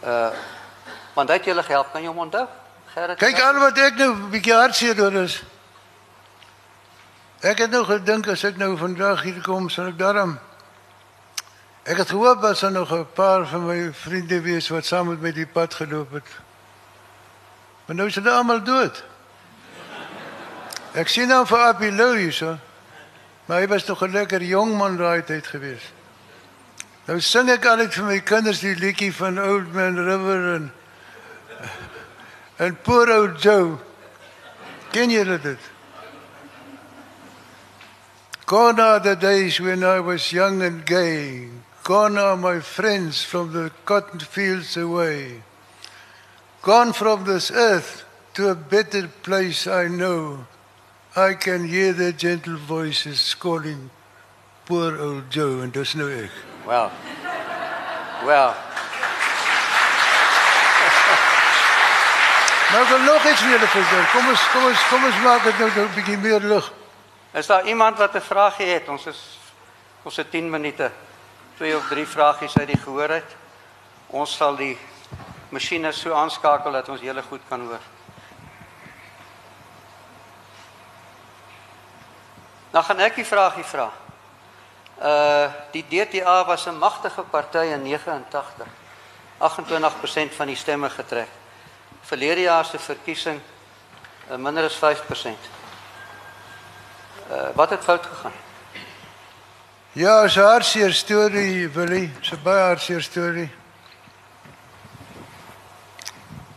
Uh 0.05 0.31
want 1.17 1.33
hy 1.33 1.39
het 1.41 1.49
julle 1.49 1.63
gehelp, 1.65 1.91
kan 1.93 2.03
jy 2.05 2.13
hom 2.13 2.23
onthou? 2.29 2.47
Kyk 2.97 3.41
aan 3.41 3.59
wat 3.61 3.79
ek 3.79 3.97
nou 4.01 4.11
'n 4.15 4.31
bietjie 4.31 4.55
hartseer 4.55 5.01
oor 5.01 5.13
is. 5.13 5.43
Ek 7.41 7.59
het 7.59 7.71
nou 7.71 7.85
gedink 7.85 8.29
as 8.29 8.45
ek 8.45 8.57
nou 8.57 8.77
vandag 8.77 9.23
hier 9.23 9.43
kom, 9.43 9.69
sal 9.71 9.87
ek 9.87 9.99
daarom 9.99 10.39
Ek 11.87 12.01
het 12.03 12.09
gehoop 12.11 12.41
dat 12.43 12.61
daar 12.61 12.73
nog 12.73 12.93
'n 12.93 13.07
paar 13.15 13.47
van 13.47 13.67
my 13.67 13.93
vriende 13.93 14.41
wees 14.41 14.69
wat 14.69 14.85
saam 14.85 15.09
met 15.09 15.21
my 15.21 15.33
die 15.33 15.47
pad 15.47 15.75
geloop 15.75 16.13
het. 16.13 16.27
Maar 17.85 17.97
nou 17.97 18.09
is 18.09 18.15
hulle 18.15 18.31
almal 18.31 18.63
dood. 18.63 19.05
Ek 20.93 21.09
sien 21.09 21.29
nou 21.29 21.47
vir 21.47 21.59
Appie 21.59 21.93
Lou 21.93 22.17
hier 22.17 22.33
so. 22.33 22.59
Maar 23.45 23.61
hy 23.61 23.67
was 23.67 23.87
nog 23.87 24.03
'n 24.03 24.11
lekker 24.11 24.43
jong 24.43 24.77
man 24.77 24.97
daai 24.97 25.25
tyd 25.25 25.47
gewees. 25.47 25.93
Nou 27.05 27.21
sing 27.21 27.51
ek 27.51 27.67
altyd 27.67 27.95
vir 27.95 28.05
my 28.05 28.21
kinders 28.21 28.59
die 28.61 28.75
liedjie 28.75 29.15
van 29.15 29.39
Old 29.43 29.73
Man 29.73 29.97
River 29.97 30.55
en 30.55 30.73
en 32.59 32.77
Poor 32.83 33.11
Old 33.11 33.39
Joe. 33.39 33.79
Ken 34.93 35.11
julle 35.11 35.39
dit? 35.39 35.59
Gone 38.47 38.81
are 38.81 39.01
the 39.01 39.17
days 39.17 39.61
when 39.61 39.83
I 39.83 40.01
was 40.01 40.33
young 40.33 40.63
and 40.63 40.87
gay. 40.87 41.49
Gone 41.83 42.17
are 42.17 42.37
my 42.37 42.61
friends 42.61 43.23
from 43.23 43.53
the 43.53 43.71
cotton 43.85 44.21
fields 44.21 44.77
away. 44.77 45.43
Gone 46.63 46.93
from 46.93 47.25
this 47.25 47.51
earth 47.51 48.05
to 48.35 48.49
a 48.49 48.55
better 48.55 49.09
place 49.23 49.67
I 49.67 49.89
know. 49.89 50.47
I 51.15 51.35
can 51.35 51.67
hear 51.67 51.93
their 51.93 52.13
gentle 52.13 52.57
voices 52.57 53.35
calling 53.35 53.91
poor 54.65 54.99
old 54.99 55.31
Joe 55.31 55.61
and 55.61 55.73
dis 55.73 55.95
nou 55.95 56.09
ek. 56.11 56.31
Wel. 56.67 56.91
Wel. 58.27 58.66
Maar 62.71 62.81
ek 62.81 62.89
wil 62.89 62.99
nog 62.99 63.25
iets 63.25 63.41
vir 63.41 63.51
julle 63.51 63.67
vertel. 63.71 64.05
Kom 64.11 64.29
ons 64.29 64.45
kom 64.51 64.65
ons 64.67 64.85
kom 64.91 65.05
ons 65.07 65.19
maak 65.23 65.45
dit 65.47 65.59
nou 65.59 65.69
'n 65.71 65.95
bietjie 65.95 66.19
meer 66.19 66.41
lig. 66.41 66.73
Is 67.33 67.47
daar 67.47 67.67
iemand 67.67 67.99
wat 67.99 68.15
'n 68.15 68.21
vragie 68.21 68.67
het? 68.67 68.89
Ons 68.89 69.07
is 69.07 69.39
ons 70.03 70.17
het 70.17 70.31
10 70.31 70.51
minute. 70.51 70.91
Twee 71.57 71.77
of 71.77 71.87
drie 71.89 72.07
vragies 72.07 72.59
uit 72.59 72.67
die 72.67 72.79
gehoor 72.79 73.11
uit. 73.11 73.37
Ons 74.07 74.37
sal 74.37 74.57
die 74.57 74.79
masjiene 75.49 75.93
so 75.93 76.13
aanskakel 76.13 76.73
dat 76.73 76.89
ons 76.89 77.01
julle 77.01 77.23
goed 77.23 77.41
kan 77.49 77.61
hoor. 77.61 77.81
Dan 82.71 82.85
gaan 82.85 83.01
ek 83.01 83.15
die 83.15 83.25
vragie 83.25 83.65
vra. 83.65 83.91
Uh 84.99 85.53
die 85.71 85.85
DTA 85.89 86.45
was 86.45 86.67
'n 86.67 86.79
magtige 86.79 87.23
party 87.23 87.59
in 87.73 87.83
89. 87.83 88.67
28% 89.39 90.35
van 90.35 90.47
die 90.47 90.57
stemme 90.57 90.91
getrek. 90.91 91.29
Verlede 92.07 92.41
jaar 92.41 92.65
se 92.65 92.79
verkiesing 92.79 93.41
uh, 94.31 94.37
minder 94.37 94.65
as 94.65 94.77
5%. 94.77 94.81
Uh 97.31 97.49
wat 97.55 97.71
het 97.71 97.85
fout 97.85 98.07
gegaan? 98.07 98.33
Ja, 99.93 100.25
'n 100.25 100.29
hartseer 100.29 100.93
storie, 100.93 101.69
Willie. 101.69 102.13
'n 102.21 102.43
baie 102.43 102.63
hartseer 102.63 103.03
storie. 103.03 103.51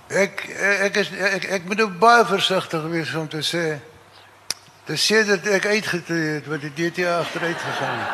Ek 0.08 0.48
ek 0.60 0.96
is 0.96 1.10
ek 1.12 1.44
ek 1.44 1.64
moet 1.66 1.82
ook 1.82 2.00
baie 2.00 2.26
versigtig 2.26 2.82
wees 2.82 3.14
om 3.14 3.28
te 3.28 3.42
sê 3.42 3.80
Dis 4.90 5.04
sê 5.06 5.20
dat 5.22 5.46
ek 5.46 5.66
uitgetree 5.70 6.40
het 6.40 6.48
wat 6.50 6.64
die 6.66 6.72
DTA 6.74 7.20
agteruit 7.20 7.58
gegaan 7.62 8.00
het. 8.02 8.14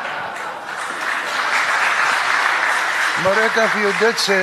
Maar 3.24 3.38
ek 3.46 3.54
kan 3.56 3.70
vir 3.72 3.82
jou 3.86 3.94
dit 4.00 4.20
sê, 4.20 4.40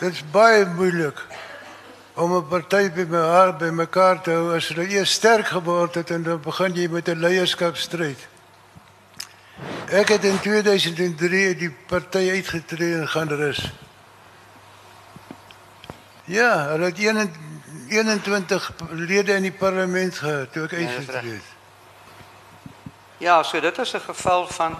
dit 0.00 0.14
is 0.16 0.22
baie 0.32 0.64
moeilik 0.64 1.20
om 2.20 2.36
'n 2.36 2.48
party 2.48 2.90
by 2.92 3.04
mekaar 3.08 3.56
by 3.56 3.70
mekaar 3.70 4.22
te 4.22 4.30
hou 4.30 4.54
as 4.54 4.68
hulle 4.68 4.88
eers 4.88 5.12
sterk 5.12 5.46
geword 5.46 5.94
het 5.94 6.10
en 6.10 6.22
dan 6.22 6.40
begin 6.40 6.74
jy 6.74 6.88
met 6.88 7.08
'n 7.08 7.20
leierskapstryd. 7.20 8.28
Ek 9.88 10.08
het 10.08 10.24
in 10.24 10.40
2003 10.40 11.56
die 11.56 11.70
party 11.86 12.30
uitgetree 12.30 12.94
en 12.94 13.08
gaan 13.08 13.28
rus. 13.28 13.72
Ja, 16.24 16.68
hulle 16.68 16.84
het 16.84 16.98
21 17.88 18.72
lede 18.90 19.32
in 19.32 19.42
die 19.42 19.52
parlement 19.52 20.14
gehad 20.14 20.52
toe 20.52 20.64
ek 20.64 20.72
uitgetree 20.72 21.32
het. 21.32 21.48
Ja, 23.18 23.42
so 23.42 23.60
dit 23.60 23.78
is 23.78 23.94
'n 23.94 24.00
geval 24.00 24.46
van 24.46 24.78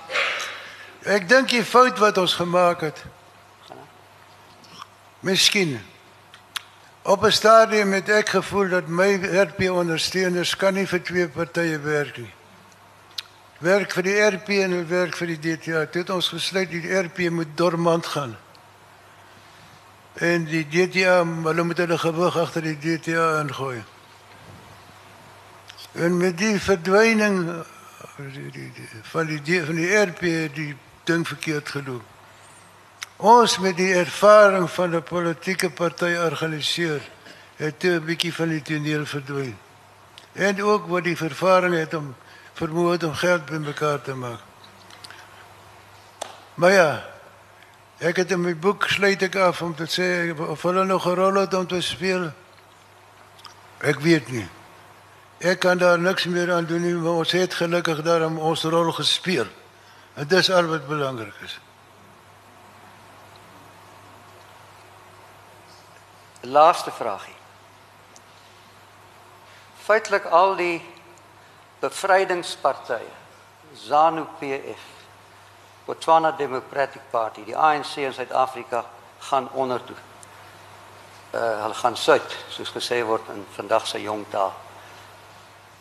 Ek 1.00 1.28
dink 1.28 1.48
die 1.48 1.64
fout 1.64 1.98
wat 1.98 2.18
ons 2.18 2.34
gemaak 2.34 2.80
het. 2.80 3.04
Miskien. 5.20 5.89
Op 7.10 7.24
'n 7.24 7.30
stadium 7.30 7.92
het 7.92 8.08
ek 8.08 8.28
gevoel 8.28 8.68
dat 8.68 8.86
my 8.86 9.18
RP 9.42 9.70
ondersteuners 9.70 10.56
kan 10.56 10.74
nie 10.74 10.86
vir 10.86 11.02
twee 11.02 11.28
partye 11.28 11.78
werk 11.78 12.16
nie. 12.16 12.32
Werk 13.58 13.92
vir 13.92 14.02
die 14.02 14.20
RP 14.20 14.48
en 14.48 14.88
werk 14.88 15.16
vir 15.16 15.26
die 15.26 15.38
DTA. 15.38 15.80
Dit 15.80 15.94
het 15.94 16.10
ons 16.10 16.30
besluit 16.30 16.70
die 16.70 16.94
RP 16.94 17.18
moet 17.30 17.48
dormant 17.54 18.06
gaan. 18.06 18.36
En 20.14 20.44
die 20.44 20.68
DTA, 20.68 21.24
hulle 21.24 21.62
moet 21.62 21.78
hulle 21.78 21.98
gewig 21.98 22.38
agter 22.38 22.62
die 22.62 22.78
DTA 22.78 23.40
ingooi. 23.40 23.82
En 25.92 26.16
met 26.16 26.38
die 26.38 26.60
verdwyning 26.60 27.64
die, 28.16 28.50
die, 28.50 28.72
die, 28.72 28.88
van 29.02 29.26
die 29.26 29.64
van 29.64 29.84
RP 30.06 30.20
die 30.54 30.76
ding 31.04 31.26
verkeerd 31.28 31.68
gedoen. 31.68 32.02
Ons 33.20 33.58
met 33.58 33.76
die 33.76 33.92
ervaring 33.94 34.70
van 34.70 34.94
'n 34.96 35.02
politieke 35.02 35.70
party 35.70 36.16
organiseer 36.16 37.00
het 37.56 37.84
'n 37.84 38.04
bietjie 38.04 38.34
van 38.34 38.48
die 38.48 38.62
toneel 38.62 39.06
verdwyn. 39.06 39.58
en 40.32 40.62
ook 40.62 40.86
wat 40.86 41.04
die 41.04 41.16
vervaring 41.16 41.74
het 41.74 41.94
om 41.94 42.14
vermoë 42.54 42.92
het 42.92 43.02
om 43.02 43.14
geld 43.14 43.44
bymekaar 43.44 44.02
te 44.02 44.14
maak. 44.14 44.40
Maar 46.54 46.72
ja, 46.72 47.04
ek 47.98 48.16
het 48.16 48.30
in 48.30 48.40
my 48.40 48.56
boek 48.56 48.84
sluit 48.88 49.22
ek 49.22 49.36
af 49.36 49.62
om 49.62 49.74
te 49.74 49.88
sê 49.88 50.38
of 50.38 50.62
hulle 50.62 50.84
nog 50.84 51.06
'n 51.06 51.14
rol 51.14 51.34
het 51.34 51.54
om 51.54 51.66
te 51.66 51.80
speel. 51.80 52.32
Ek 53.78 54.00
weet 54.00 54.30
nie. 54.30 54.48
Ek 55.38 55.58
kan 55.58 55.78
daar 55.78 55.98
niks 55.98 56.24
meer 56.24 56.52
aan 56.52 56.64
doen 56.64 56.82
nie, 56.82 56.94
maar 56.94 57.12
ons 57.12 57.32
het 57.32 57.54
gelukkig 57.54 58.02
daarom 58.02 58.38
ons 58.38 58.62
rol 58.62 58.92
gespeel. 58.92 59.46
En 60.14 60.26
dis 60.26 60.50
al 60.50 60.66
wat 60.66 60.88
belangrik 60.88 61.34
is. 61.44 61.60
Laaste 66.40 66.90
vragie. 66.90 67.34
Feitelik 69.82 70.24
al 70.24 70.56
die 70.56 70.78
bevrydingspartye, 71.80 73.08
ZANU-PF, 73.74 74.86
Botswana 75.84 76.30
Democratic 76.30 77.02
Party, 77.10 77.44
die 77.44 77.56
ANC 77.56 77.96
in 77.96 78.12
Suid-Afrika 78.12 78.84
gaan 79.18 79.48
onder 79.52 79.84
toe. 79.84 79.96
Uh 81.34 81.62
hulle 81.62 81.74
gaan 81.74 81.96
suid, 81.96 82.36
soos 82.48 82.72
gesê 82.74 83.02
word 83.06 83.28
in 83.34 83.44
vandag 83.54 83.86
se 83.86 84.00
jong 84.02 84.24
taal. 84.30 84.52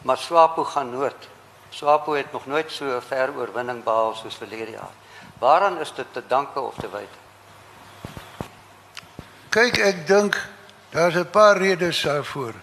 Maar 0.01 0.17
SWAPO 0.17 0.63
gaan 0.63 0.89
noord. 0.89 1.27
SWAPO 1.69 2.13
het 2.13 2.31
nog 2.31 2.45
nooit 2.45 2.71
so 2.71 2.85
'n 2.85 3.01
ver 3.01 3.33
oorwinning 3.35 3.83
behaal 3.83 4.15
soos 4.15 4.35
verlede 4.35 4.71
jaar. 4.71 4.93
Waaraan 5.39 5.79
is 5.79 5.93
dit 5.93 6.13
te 6.13 6.27
danke 6.27 6.59
of 6.59 6.75
te 6.75 6.89
wyte? 6.89 7.28
Kyk, 9.49 9.79
ek 9.81 10.07
dink 10.07 10.37
daar's 10.93 11.15
'n 11.15 11.29
paar 11.29 11.57
redes 11.57 12.01
daarvoor. 12.01 12.53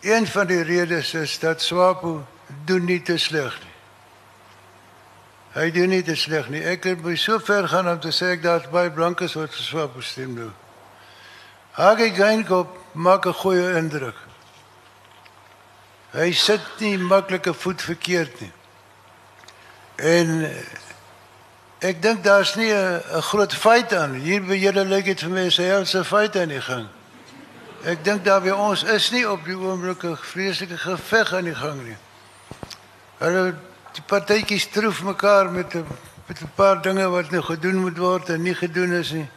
Een 0.00 0.26
van 0.26 0.46
die 0.46 0.62
redes 0.62 1.14
is 1.14 1.38
dat 1.38 1.62
SWAPO 1.62 2.26
doen 2.64 2.84
nie 2.84 3.02
te 3.02 3.18
sleg 3.18 3.58
nie. 3.60 3.72
Hy 5.52 5.70
doen 5.70 5.88
nie 5.88 6.02
te 6.02 6.14
sleg 6.14 6.48
nie. 6.48 6.64
Ek 6.64 6.84
het 6.84 7.02
by 7.02 7.14
so 7.14 7.38
ver 7.38 7.68
gaan 7.68 7.88
om 7.88 8.00
te 8.00 8.10
sê 8.12 8.32
ek 8.34 8.42
daar's 8.42 8.68
baie 8.70 8.90
blankes 8.90 9.34
wat 9.34 9.54
vir 9.54 9.64
SWAPO 9.64 10.00
stem 10.00 10.34
nou. 10.34 10.50
Hage 11.72 12.10
Geinkop 12.14 12.78
maak 12.92 13.26
'n 13.26 13.32
goeie 13.32 13.76
indruk. 13.76 14.16
Hy 16.12 16.32
sit 16.32 16.60
nie 16.78 16.98
maklike 16.98 17.54
voet 17.54 17.82
verkeerd 17.82 18.40
nie. 18.40 18.52
En 19.96 20.50
ek 21.84 22.00
dink 22.02 22.24
daar's 22.24 22.54
nie 22.56 22.72
'n 22.72 23.22
groot 23.22 23.54
feit 23.54 23.92
aan. 23.92 24.14
Hier 24.14 24.40
by 24.42 24.56
julle 24.56 24.84
lyk 24.84 25.04
dit 25.04 25.20
vir 25.20 25.30
my 25.30 25.50
se 25.50 26.04
feit 26.04 26.36
aan 26.36 26.48
die 26.48 26.60
gang. 26.60 26.88
Ek 27.84 28.04
dink 28.04 28.24
daar 28.24 28.40
by 28.40 28.50
ons 28.50 28.82
is 28.82 29.10
nie 29.10 29.28
op 29.28 29.44
die 29.44 29.56
oomblik 29.56 30.04
'n 30.04 30.16
vreeslike 30.16 30.78
geveg 30.78 31.32
aan 31.32 31.44
die 31.44 31.54
gang 31.54 31.84
nie. 31.84 31.96
Hulle 33.18 33.54
die 33.92 34.02
partytjies 34.06 34.66
troef 34.72 35.02
mekaar 35.02 35.50
met 35.50 35.74
'n 35.74 35.84
met 36.26 36.40
'n 36.40 36.50
paar 36.54 36.82
dinge 36.82 37.08
wat 37.08 37.30
nou 37.30 37.42
gedoen 37.42 37.76
moet 37.76 37.98
word 37.98 38.28
en 38.28 38.42
nie 38.42 38.54
gedoen 38.54 38.92
is 38.92 39.10
nie. 39.10 39.28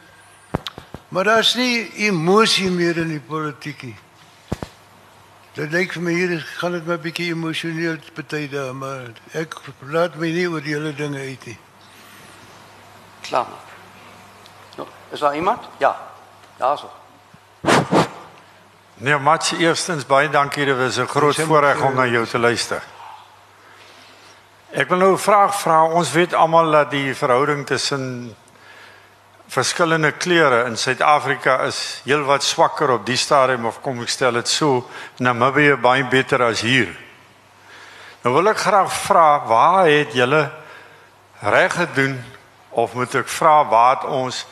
Maar 1.08 1.24
daar's 1.24 1.54
nie 1.54 1.90
emosie 1.96 2.70
meer 2.70 2.96
in 2.96 3.08
die 3.08 3.20
politiek 3.20 3.82
nie. 3.82 3.96
Dit 5.52 5.70
lyk 5.70 5.92
vir 5.92 6.02
my 6.02 6.12
hier 6.12 6.46
gaan 6.56 6.72
dit 6.72 6.88
'n 6.88 7.00
bietjie 7.00 7.32
emosioneel 7.32 7.98
party 8.14 8.48
daar, 8.48 8.74
maar 8.74 9.12
ek 9.32 9.54
laat 9.80 10.16
my 10.16 10.30
nie 10.30 10.48
oor 10.48 10.60
die 10.60 10.74
hele 10.74 10.94
dinge 10.94 11.18
uit 11.18 11.46
nie. 11.46 11.58
Klaar. 13.28 13.46
Nou, 14.76 14.88
is 15.10 15.20
daar 15.20 15.34
iemand? 15.34 15.64
Ja. 15.76 15.96
Daarso. 16.56 16.90
Nee, 18.94 19.18
Mats, 19.18 19.52
eerstens 19.52 20.06
baie 20.06 20.28
dankie. 20.28 20.64
Dit 20.64 20.76
was 20.76 20.96
'n 20.96 21.06
groot 21.06 21.36
voorreg 21.36 21.80
om 21.80 21.94
na 21.94 22.06
jou 22.06 22.26
te 22.26 22.38
luister. 22.38 22.82
Ek 24.70 24.88
wil 24.88 24.98
nou 24.98 25.12
'n 25.12 25.18
vraag 25.18 25.60
vra. 25.60 25.84
Ons 25.84 26.12
weet 26.12 26.34
almal 26.34 26.70
dat 26.70 26.90
die 26.90 27.14
verhouding 27.14 27.66
tussen 27.66 28.36
verskillende 29.46 30.12
kleure 30.12 30.64
in 30.64 30.76
Suid-Afrika 30.76 31.60
is 31.60 32.00
heelwat 32.04 32.42
swakker 32.42 32.90
op 32.90 33.06
die 33.06 33.16
stadium 33.16 33.66
of 33.66 33.80
kom 33.80 34.02
ek 34.02 34.08
stel 34.08 34.32
dit 34.32 34.48
so, 34.48 34.88
Namibië 35.16 35.76
baie 35.76 36.04
beter 36.04 36.42
as 36.42 36.60
hier. 36.60 36.98
Nou 38.22 38.34
wil 38.34 38.48
ek 38.48 38.58
graag 38.58 38.92
vra, 38.92 39.46
waar 39.46 39.86
het 39.86 40.12
julle 40.12 40.50
reg 41.40 41.74
gedoen 41.74 42.24
of 42.78 42.94
moet 42.94 43.14
ek 43.18 43.30
vra 43.32 43.54
waar 43.66 43.96
het 43.96 44.04
ons 44.06 44.44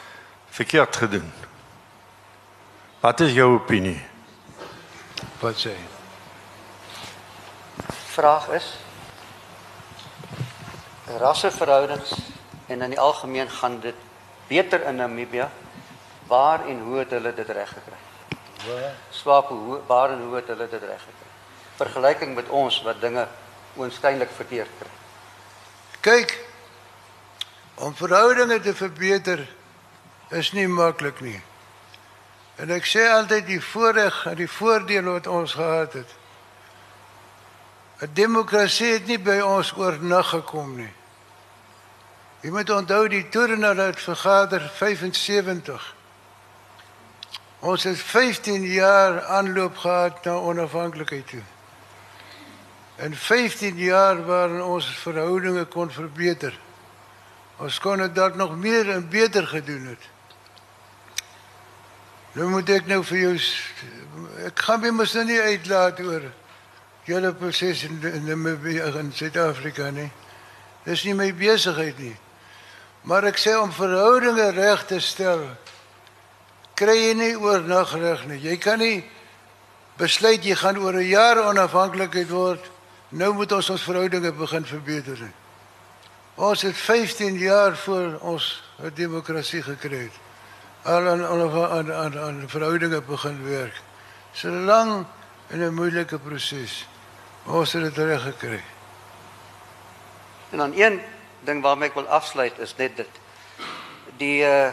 verkeerd 0.57 0.97
gedoen? 0.97 1.29
Wat 3.01 3.21
is 3.21 3.37
jou 3.37 3.53
opinie? 3.55 4.01
Wat 5.39 5.61
sê? 5.61 5.75
Vraag 8.17 8.49
is 8.57 8.73
rasseverhoudings 11.07 12.17
en 12.67 12.83
in 12.83 12.91
die 12.91 13.01
algemeen 13.01 13.51
gaan 13.51 13.79
dit 13.81 13.95
beter 14.49 14.83
in 14.91 14.99
Namibië. 14.99 15.47
Waar 16.27 16.67
en 16.67 16.81
hoe 16.83 16.99
het 16.99 17.11
hulle 17.15 17.35
dit 17.35 17.49
reg 17.49 17.69
gekry? 17.69 18.01
Waar? 18.67 18.95
Swapo, 19.11 19.55
hoe 19.55 19.79
waar 19.87 20.11
en 20.11 20.23
hoe 20.27 20.35
het 20.35 20.51
hulle 20.51 20.67
dit 20.69 20.83
reg 20.83 21.05
gekry? 21.05 21.31
Vergelyking 21.77 22.35
met 22.35 22.49
ons 22.49 22.81
wat 22.83 23.01
dinge 23.01 23.29
oënskynlik 23.77 24.33
verkeerd 24.35 24.73
kry. 24.81 24.91
Kyk, 26.01 26.35
om 27.77 27.95
verhoudinge 27.95 28.61
te 28.61 28.75
verbeter 28.75 29.45
is 30.29 30.53
nie 30.53 30.69
maklik 30.69 31.21
nie. 31.21 31.41
En 32.57 32.73
ek 32.73 32.89
sê 32.89 33.05
altyd 33.13 33.47
die 33.47 33.61
voordeel 33.61 34.23
en 34.31 34.39
die 34.39 34.49
voordeel 34.49 35.11
wat 35.13 35.27
ons 35.27 35.57
gehad 35.59 35.93
het. 35.93 36.15
'n 38.01 38.13
Demokrasie 38.13 38.93
het 38.93 39.07
nie 39.07 39.19
by 39.19 39.41
ons 39.41 39.73
oornag 39.77 40.29
gekom 40.29 40.77
nie. 40.77 40.93
Jy 42.41 42.51
moet 42.51 42.71
onthou 42.71 43.09
die 43.09 43.29
Torenaar 43.29 43.77
het 43.77 44.01
vergader 44.01 44.61
75. 44.77 45.95
Ons 47.61 47.83
het 47.83 47.99
15 47.99 48.63
jaar 48.63 49.25
aanloop 49.25 49.77
gehad 49.77 50.25
na 50.25 50.33
onafhanklikheid 50.33 51.27
toe. 51.27 51.43
En 52.97 53.17
15 53.17 53.77
jaar 53.77 54.25
waarin 54.25 54.63
ons 54.63 54.87
verhoudinge 54.87 55.65
kon 55.65 55.91
verbeter. 55.91 56.59
Ons 57.57 57.79
kon 57.81 58.03
dit 58.03 58.15
dalk 58.15 58.35
nog 58.37 58.57
meer 58.57 58.91
en 58.91 59.09
beter 59.09 59.47
gedoen 59.47 59.87
het. 59.87 60.09
Nou 62.37 62.51
moet 62.53 62.69
ek 62.69 62.89
nou 62.91 63.01
vir 63.09 63.19
jou 63.19 63.37
ek 64.45 64.61
gaan 64.67 64.83
my 64.83 64.91
mos 64.93 65.15
nou 65.17 65.25
nie 65.25 65.41
uitlaat 65.41 66.03
oor 66.05 66.27
julle 67.09 67.31
proses 67.39 67.87
in 67.87 67.97
in 68.05 68.29
en 68.29 69.13
Suid-Afrika 69.15 69.91
nie. 69.91 70.11
Dis 70.85 71.05
nie 71.05 71.15
my 71.15 71.33
besigheid 71.33 71.99
nie. 71.99 72.17
Maar 73.09 73.31
ek 73.31 73.41
sê 73.41 73.55
om 73.57 73.73
verhoudinge 73.73 74.51
reg 74.53 74.85
te 74.87 75.01
stel 75.01 75.47
kry 76.77 76.97
jy 76.99 77.15
nie 77.15 77.33
oornag 77.41 77.95
reg 77.97 78.27
nie. 78.27 78.41
Jy 78.43 78.57
kan 78.61 78.79
nie 78.79 79.05
besluit 79.97 80.45
jy 80.45 80.55
gaan 80.55 80.77
oor 80.77 80.93
'n 80.93 81.09
jaar 81.09 81.41
onafhanklikheid 81.49 82.29
word. 82.29 82.71
Nou 83.09 83.33
moet 83.33 83.53
ons 83.53 83.71
ons 83.71 83.83
verhoudinge 83.83 84.33
begin 84.33 84.65
verbeter. 84.65 85.19
Nie. 85.23 85.46
Ons 86.37 86.63
het 86.63 86.77
15 86.77 87.39
jaar 87.39 87.77
voor 87.77 88.19
ons 88.21 88.63
'n 88.83 88.93
demokrasie 88.95 89.63
gekry 89.63 89.99
het. 89.99 90.17
Al 90.83 91.09
aan 91.09 91.25
aan 91.25 91.93
aan 91.93 92.19
aan 92.19 92.49
verhoudinge 92.49 93.03
begin 93.03 93.45
werk. 93.49 93.81
So 94.33 94.49
lank 94.49 95.07
en 95.49 95.59
'n 95.61 95.75
moeilike 95.75 96.19
proses. 96.19 96.87
Ons 97.45 97.73
het 97.73 97.83
dit 97.83 97.97
reg 98.05 98.23
gekry. 98.23 98.63
En 100.51 100.59
dan 100.59 100.73
een 100.77 101.01
ding 101.41 101.63
waarmee 101.63 101.89
ek 101.89 101.95
wil 101.95 102.09
afsluit 102.09 102.59
is 102.59 102.77
net 102.77 102.97
dit. 102.97 103.13
Die 104.17 104.43
uh 104.43 104.69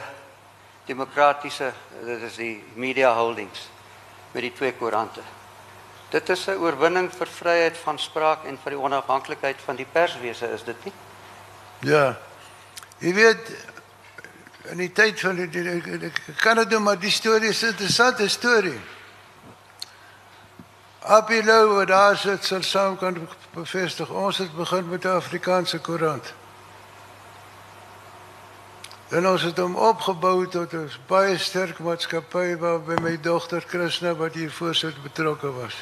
demokratiese 0.85 1.73
dit 2.05 2.21
is 2.21 2.35
die 2.35 2.63
media 2.73 3.13
holdings 3.15 3.69
met 4.31 4.41
die 4.41 4.53
twee 4.53 4.73
koerante. 4.73 5.21
Dit 6.09 6.29
is 6.29 6.45
'n 6.47 6.59
oorwinning 6.59 7.13
vir 7.13 7.27
vryheid 7.27 7.77
van 7.77 7.99
spraak 7.99 8.43
en 8.43 8.59
vir 8.63 8.71
die 8.71 8.79
onafhanklikheid 8.79 9.61
van 9.65 9.75
die 9.75 9.87
perswese 9.91 10.47
is 10.51 10.63
dit 10.63 10.85
nie? 10.85 10.93
Ja. 11.83 12.17
Jy 13.03 13.13
weet 13.13 13.49
in 14.71 14.79
die 14.79 14.91
tyd 14.95 15.19
van 15.19 15.35
die 15.35 16.11
kan 16.39 16.55
dit 16.61 16.69
nou 16.71 16.79
maar 16.79 16.99
die 16.99 17.11
storie 17.11 17.49
is 17.49 17.63
'n 17.63 17.73
interessante 17.75 18.27
storie. 18.29 18.79
Apilo 20.99 21.75
wat 21.75 21.87
daar 21.87 22.17
sit 22.17 22.45
sal 22.45 22.63
saam 22.63 22.97
kan 22.97 23.27
bevestig. 23.53 24.09
Ons 24.09 24.37
het 24.37 24.55
begin 24.55 24.89
met 24.89 25.03
'n 25.03 25.07
Afrikaanse 25.07 25.79
koerant. 25.79 26.33
En 29.09 29.27
ons 29.27 29.41
het 29.41 29.57
hom 29.57 29.75
opgebou 29.75 30.47
tot 30.47 30.73
'n 30.73 30.91
baie 31.07 31.37
sterk 31.37 31.79
maatskappy 31.79 32.55
by 32.57 32.95
my 33.01 33.19
dogter 33.21 33.65
Krishna 33.65 34.15
wat 34.15 34.33
hier 34.33 34.51
voorsit 34.51 35.03
betrokke 35.03 35.51
was. 35.51 35.75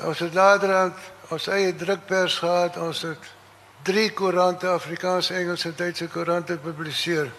Ons 0.00 0.18
het 0.18 0.34
later 0.34 0.74
aan 0.74 0.94
ons 1.28 1.46
eie 1.46 1.76
drukpers 1.76 2.38
gehad. 2.38 2.76
Ons 2.76 3.02
het 3.02 3.18
drie 3.82 4.10
koerante 4.12 4.68
Afrikaans, 4.68 5.30
Engels 5.30 5.64
en 5.64 5.74
Duitse 5.76 6.08
koerante 6.08 6.52
gepubliseer. 6.52 7.30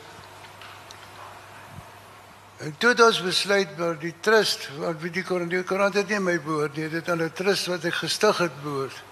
En 2.57 2.75
toe 2.77 2.89
het 2.89 3.01
ons 3.01 3.21
besluit 3.21 3.77
maar 3.77 3.95
die 3.99 4.13
trust 4.19 4.67
wat 4.77 4.99
wie 5.01 5.09
die 5.11 5.23
koran 5.25 5.49
die 5.49 5.63
koran 5.65 5.95
het 5.95 6.09
nie 6.13 6.19
my 6.21 6.35
behoort 6.41 6.75
nie, 6.77 6.89
dit 6.89 7.09
aan 7.09 7.23
'n 7.23 7.33
trust 7.33 7.65
wat 7.67 7.85
ek 7.85 7.93
gestig 7.93 8.37
het 8.37 8.61
behoort. 8.63 9.03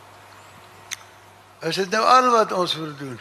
Is 1.59 1.75
dit 1.75 1.89
nou 1.89 2.03
al 2.05 2.31
wat 2.31 2.51
ons 2.51 2.75
wil 2.75 2.95
doen? 2.95 3.19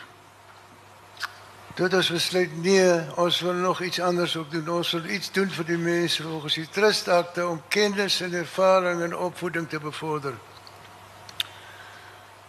Toe 1.75 1.87
het 1.87 1.95
ons 1.95 2.11
besluit 2.11 2.63
nee, 2.63 2.91
ons 3.17 3.41
wil 3.41 3.53
nog 3.53 3.81
iets 3.83 4.01
anders 4.01 4.37
ook 4.37 4.51
doen. 4.51 4.69
Ons 4.69 4.91
wil 4.93 5.05
iets 5.05 5.33
doen 5.33 5.51
vir 5.51 5.65
die 5.65 5.79
mense 5.79 6.23
volgens 6.23 6.55
die 6.55 6.69
trustakte 6.69 7.47
om 7.47 7.63
kennis 7.69 8.21
en 8.21 8.35
ervaring 8.35 9.03
en 9.03 9.17
opvoeding 9.17 9.69
te 9.69 9.79
bevorder. 9.79 10.35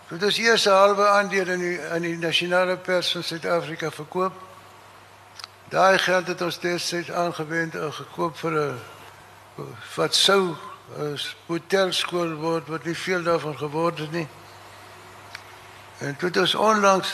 Dit 0.10 0.22
is 0.22 0.38
eers 0.38 0.66
'n 0.66 0.70
halwe 0.70 1.08
aandeel 1.08 1.48
in 1.48 1.60
die 1.60 1.78
in 1.78 2.02
die 2.02 2.18
nasionale 2.18 2.78
pers 2.78 3.12
van 3.12 3.24
Suid-Afrika 3.24 3.92
verkoop. 3.92 4.34
Daai 5.70 5.98
geld 5.98 6.28
het 6.28 6.42
ons 6.42 6.60
destyds 6.60 7.12
aangewend 7.12 7.76
en 7.76 7.94
gekoop 7.94 8.38
vir 8.38 8.52
'n 8.52 8.80
wat 9.96 10.16
sou 10.16 10.56
'n 10.98 11.20
hotelskool 11.46 12.34
word 12.34 12.68
wat 12.68 12.84
nie 12.84 12.98
veel 12.98 13.24
daarvan 13.24 13.58
geword 13.58 13.98
het 14.00 14.12
nie. 14.12 14.28
En 15.98 16.16
dit 16.20 16.36
is 16.36 16.56
onlangs 16.56 17.14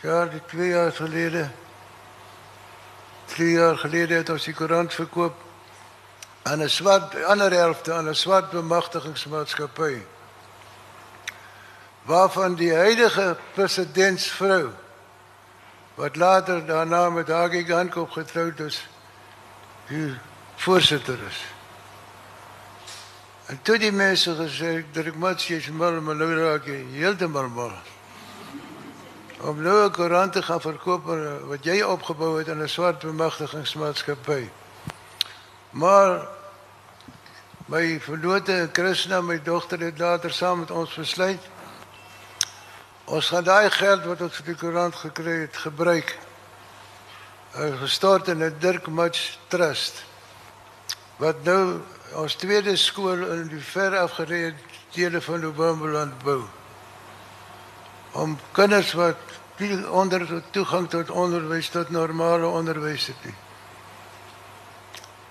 ja, 0.00 0.26
die 0.26 0.42
2 0.46 0.68
jaar 0.68 0.92
gelede 0.92 1.50
3 3.24 3.52
jaar 3.52 3.78
gelede 3.78 4.14
het 4.14 4.28
ons 4.28 4.44
die 4.44 4.54
koerant 4.54 4.94
verkoop 4.94 5.34
aan 6.42 6.62
'n 6.62 6.68
swart 6.68 7.24
ander 7.24 7.52
helfte 7.52 7.92
aan 7.92 8.08
'n 8.08 8.14
swart 8.14 8.50
bemagtigingsmaatskappy 8.50 10.02
waarvan 12.02 12.54
die 12.54 12.74
huidige 12.74 13.36
presidentsvrou 13.54 14.70
wat 15.94 16.16
later 16.16 16.66
daarna 16.66 17.10
met 17.10 17.28
Hagi 17.28 17.64
Gandhi 17.64 18.06
getroud 18.10 18.60
is 18.60 18.88
die 19.88 20.14
voorsitter 20.56 21.18
is. 21.28 21.40
En 23.46 23.58
toe 23.62 23.78
die 23.78 23.92
mense 23.92 24.34
gesê 24.34 24.84
Dirk 24.92 25.14
Matsie 25.14 25.56
is 25.56 25.68
mal 25.68 26.00
maar 26.00 26.16
nou 26.16 26.30
raak 26.38 26.66
hy 26.70 26.78
heeltemal 26.94 27.50
mal. 27.52 27.74
Om 29.42 29.62
nou 29.62 29.84
'n 29.84 29.92
koerant 29.92 30.32
te 30.32 30.42
gaan 30.42 30.60
verkoop 30.60 31.04
wat 31.50 31.64
jy 31.64 31.82
opgebou 31.82 32.38
het 32.38 32.48
in 32.48 32.62
'n 32.62 32.68
swart 32.68 33.02
bemagtigingsmaatskappy. 33.02 34.48
Maar 35.70 36.28
my 37.66 38.00
verloote 38.00 38.68
Krishna, 38.72 39.20
my 39.20 39.42
dogter 39.42 39.80
het 39.80 39.98
later 39.98 40.32
saam 40.32 40.58
met 40.58 40.70
ons 40.70 40.94
besluit 40.94 41.40
Ons 43.04 43.28
gaan 43.28 43.44
daai 43.44 43.70
geld 43.70 44.04
wat 44.06 44.20
ons 44.22 44.36
vir 44.38 44.46
die 44.46 44.54
koerant 44.54 44.94
gekry 44.94 45.40
het 45.40 45.56
gebruik. 45.58 46.18
Uh, 47.52 47.74
gestort 47.80 48.28
in 48.28 48.42
'n 48.44 48.54
Dirk 48.58 48.86
Much 48.86 49.38
Trust. 49.48 50.04
Wat 51.16 51.42
nou 51.44 51.80
ons 52.14 52.34
tweede 52.34 52.76
skool 52.76 53.26
in 53.26 53.48
die 53.48 53.60
ver 53.60 53.98
afgeleë 53.98 54.54
dele 54.94 55.20
van 55.20 55.40
Lobambeland 55.40 56.22
bou. 56.22 56.44
Om 58.12 58.38
kinders 58.52 58.92
wat 58.92 59.18
nie 59.58 59.88
onder 59.88 60.42
toegang 60.50 60.88
tot 60.88 61.10
onderwys 61.10 61.68
tot 61.68 61.90
normale 61.90 62.46
onderwys 62.46 63.06
het 63.06 63.24
nie. 63.24 63.34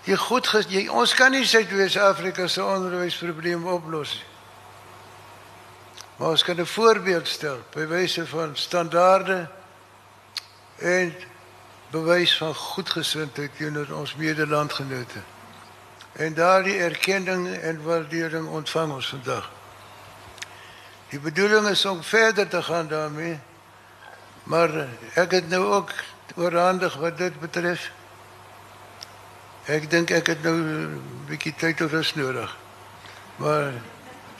Jy 0.03 0.15
goed 0.15 0.47
jy 0.69 0.87
ons 0.89 1.13
kan 1.13 1.31
nie 1.31 1.45
Suid-Afrika 1.45 2.47
se 2.47 2.63
onderwysprobleem 2.63 3.67
oplos 3.67 4.13
nie. 4.13 4.30
Maar 6.21 6.29
ons 6.29 6.43
kan 6.43 6.59
'n 6.59 6.65
voorbeeld 6.65 7.27
stel 7.27 7.59
by 7.73 7.85
wyse 7.87 8.27
van 8.27 8.55
standaarde 8.57 9.49
en 10.77 11.15
bewys 11.89 12.37
van 12.37 12.55
goedgesindheid 12.55 13.51
teenoor 13.57 13.87
ons 13.91 14.15
medelandgenote. 14.15 15.19
En 16.11 16.33
daardie 16.33 16.77
erkenning 16.77 17.57
en 17.57 17.83
waardering 17.83 18.47
ontvang 18.47 18.91
ons 18.91 19.07
vandag. 19.07 19.49
Die 21.09 21.19
bedoeling 21.19 21.67
is 21.67 21.85
om 21.85 22.03
verder 22.03 22.47
te 22.47 22.63
gaan 22.63 22.87
daarmee. 22.87 23.39
Maar 24.43 24.87
ek 25.13 25.31
het 25.31 25.49
nou 25.49 25.65
ook 25.65 25.91
oorhandig 26.35 26.95
wat 26.95 27.17
dit 27.17 27.39
betref. 27.39 27.91
Ek 29.65 29.89
dink 29.89 30.09
ek 30.09 30.27
het 30.27 30.43
nou 30.43 30.55
'n 30.55 31.01
bietjie 31.25 31.55
tyd 31.55 31.77
tot 31.77 31.91
rus 31.91 32.15
nodig. 32.15 32.57
Maar 33.35 33.73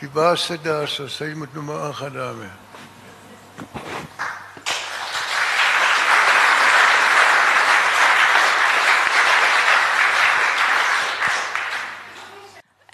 Die 0.02 0.10
baas 0.10 0.46
sit 0.46 0.64
daar 0.66 0.88
so, 0.90 1.06
sy 1.06 1.28
moet 1.38 1.52
nou 1.54 1.62
maar 1.62 1.84
aangaan 1.86 2.16
daarmee. 2.16 2.50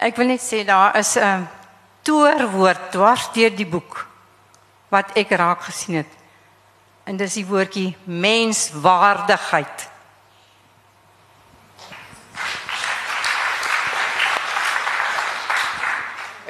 Ek 0.03 0.20
wil 0.20 0.34
net 0.34 0.43
sê 0.43 0.66
daar 0.68 0.99
is 0.99 1.16
'n 1.16 1.47
toorwoord 2.03 2.91
dwars 2.91 3.32
deur 3.32 3.55
die 3.55 3.68
boek 3.68 4.03
wat 4.91 5.16
ek 5.16 5.32
raak 5.32 5.62
gesien 5.62 5.95
het. 6.03 6.12
En 7.03 7.18
dis 7.18 7.34
die 7.34 7.45
woordjie 7.45 7.95
menswaardigheid. 8.03 9.89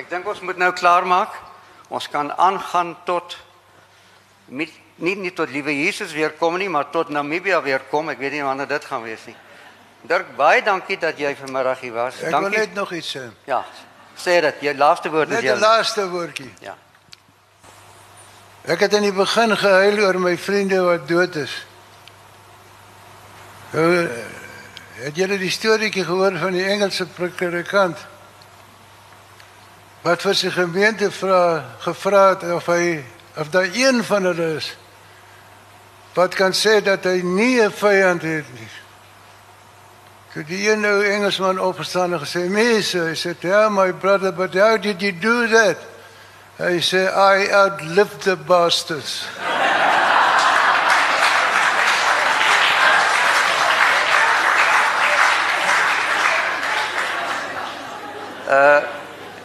Ek 0.08 0.14
dink 0.14 0.28
ons 0.32 0.40
moet 0.40 0.56
nou 0.56 0.70
klaar 0.72 1.04
maak. 1.04 1.34
Ons 1.92 2.06
kan 2.08 2.30
aangaan 2.40 2.94
tot 3.04 3.34
met, 4.48 4.72
nie 5.04 5.18
nie 5.20 5.34
tot 5.36 5.52
liewe 5.52 5.74
Jesus 5.76 6.14
weer 6.16 6.32
kom 6.40 6.56
nie, 6.56 6.70
maar 6.72 6.88
tot 6.94 7.12
Namibia 7.12 7.60
weer 7.66 7.84
kom. 7.92 8.08
Ek 8.08 8.22
weet 8.24 8.38
nie 8.38 8.46
wanneer 8.48 8.70
dit 8.72 8.88
gaan 8.88 9.04
wees 9.04 9.26
nie. 9.28 9.36
Dirk, 10.08 10.32
baie 10.40 10.64
dankie 10.64 10.96
dat 10.96 11.20
jy 11.20 11.34
vanmiddag 11.36 11.84
hier 11.84 11.92
was. 11.92 12.22
Ek 12.24 12.32
dankie. 12.32 12.56
wil 12.56 12.58
net 12.64 12.80
nog 12.80 12.96
iets 12.96 13.12
sê. 13.18 13.28
Ja. 13.52 13.66
Sê 14.16 14.40
dit, 14.48 14.64
jou 14.70 14.78
laaste 14.80 15.12
woord 15.12 15.36
Net 15.36 15.44
is 15.44 15.50
jou. 15.52 15.60
die 15.60 15.68
laaste 15.68 16.10
woordjie. 16.16 16.52
Ja. 16.64 16.80
Ek 18.64 18.88
het 18.88 18.96
in 18.96 19.10
die 19.12 19.16
begin 19.16 19.58
gehuil 19.60 20.06
oor 20.08 20.24
my 20.24 20.38
vriende 20.40 20.86
wat 20.88 21.08
dood 21.08 21.36
is. 21.36 21.64
Nou, 23.76 24.08
het 25.04 25.20
julle 25.20 25.36
die 25.38 25.52
storieetjie 25.52 26.08
gehoor 26.08 26.40
van 26.40 26.56
die 26.56 26.64
Engelse 26.64 27.12
predikant? 27.12 28.08
Wat 30.02 30.22
vir 30.22 30.36
sy 30.36 30.50
gemeente 30.50 31.12
vra 31.12 31.64
gevra 31.80 32.30
het 32.30 32.44
of 32.54 32.66
hy 32.66 33.04
of 33.38 33.50
daar 33.54 33.70
een 33.74 34.04
van 34.04 34.24
hulle 34.24 34.56
is 34.58 34.76
wat 36.18 36.34
kan 36.34 36.54
sê 36.54 36.80
dat 36.82 37.04
hy 37.06 37.22
nie 37.22 37.62
'n 37.62 37.72
vyand 37.72 38.22
het 38.22 38.48
nie. 38.54 38.70
So 40.34 40.44
die 40.44 40.70
een 40.70 40.82
nou 40.82 41.06
Engelsman 41.06 41.60
opgestaan 41.60 42.14
en 42.14 42.20
gesê, 42.20 42.50
"Mense, 42.50 43.00
hy 43.00 43.16
sê, 43.16 43.36
"Yeah, 43.40 43.70
my 43.70 43.92
brother, 43.92 44.32
but 44.32 44.54
how 44.54 44.78
did 44.78 45.02
you 45.02 45.12
do 45.12 45.48
that?" 45.48 45.78
Hy 46.58 46.80
sê, 46.80 47.08
"I 47.08 47.52
outlived 47.52 48.22
the 48.22 48.36
bastards." 48.36 49.26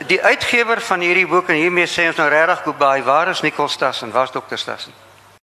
die 0.07 0.23
uitgewer 0.23 0.81
van 0.81 1.01
hierdie 1.01 1.27
boek 1.27 1.49
en 1.49 1.61
hiermee 1.61 1.87
sê 1.87 2.09
ons 2.11 2.19
nou 2.21 2.29
regtig 2.29 2.63
goodbye. 2.65 3.03
Waar 3.03 3.29
is 3.29 3.43
Nicole 3.43 3.69
Stassen? 3.69 4.13
Waar's 4.13 4.33
dokter 4.33 4.59
Stassen? 4.59 4.93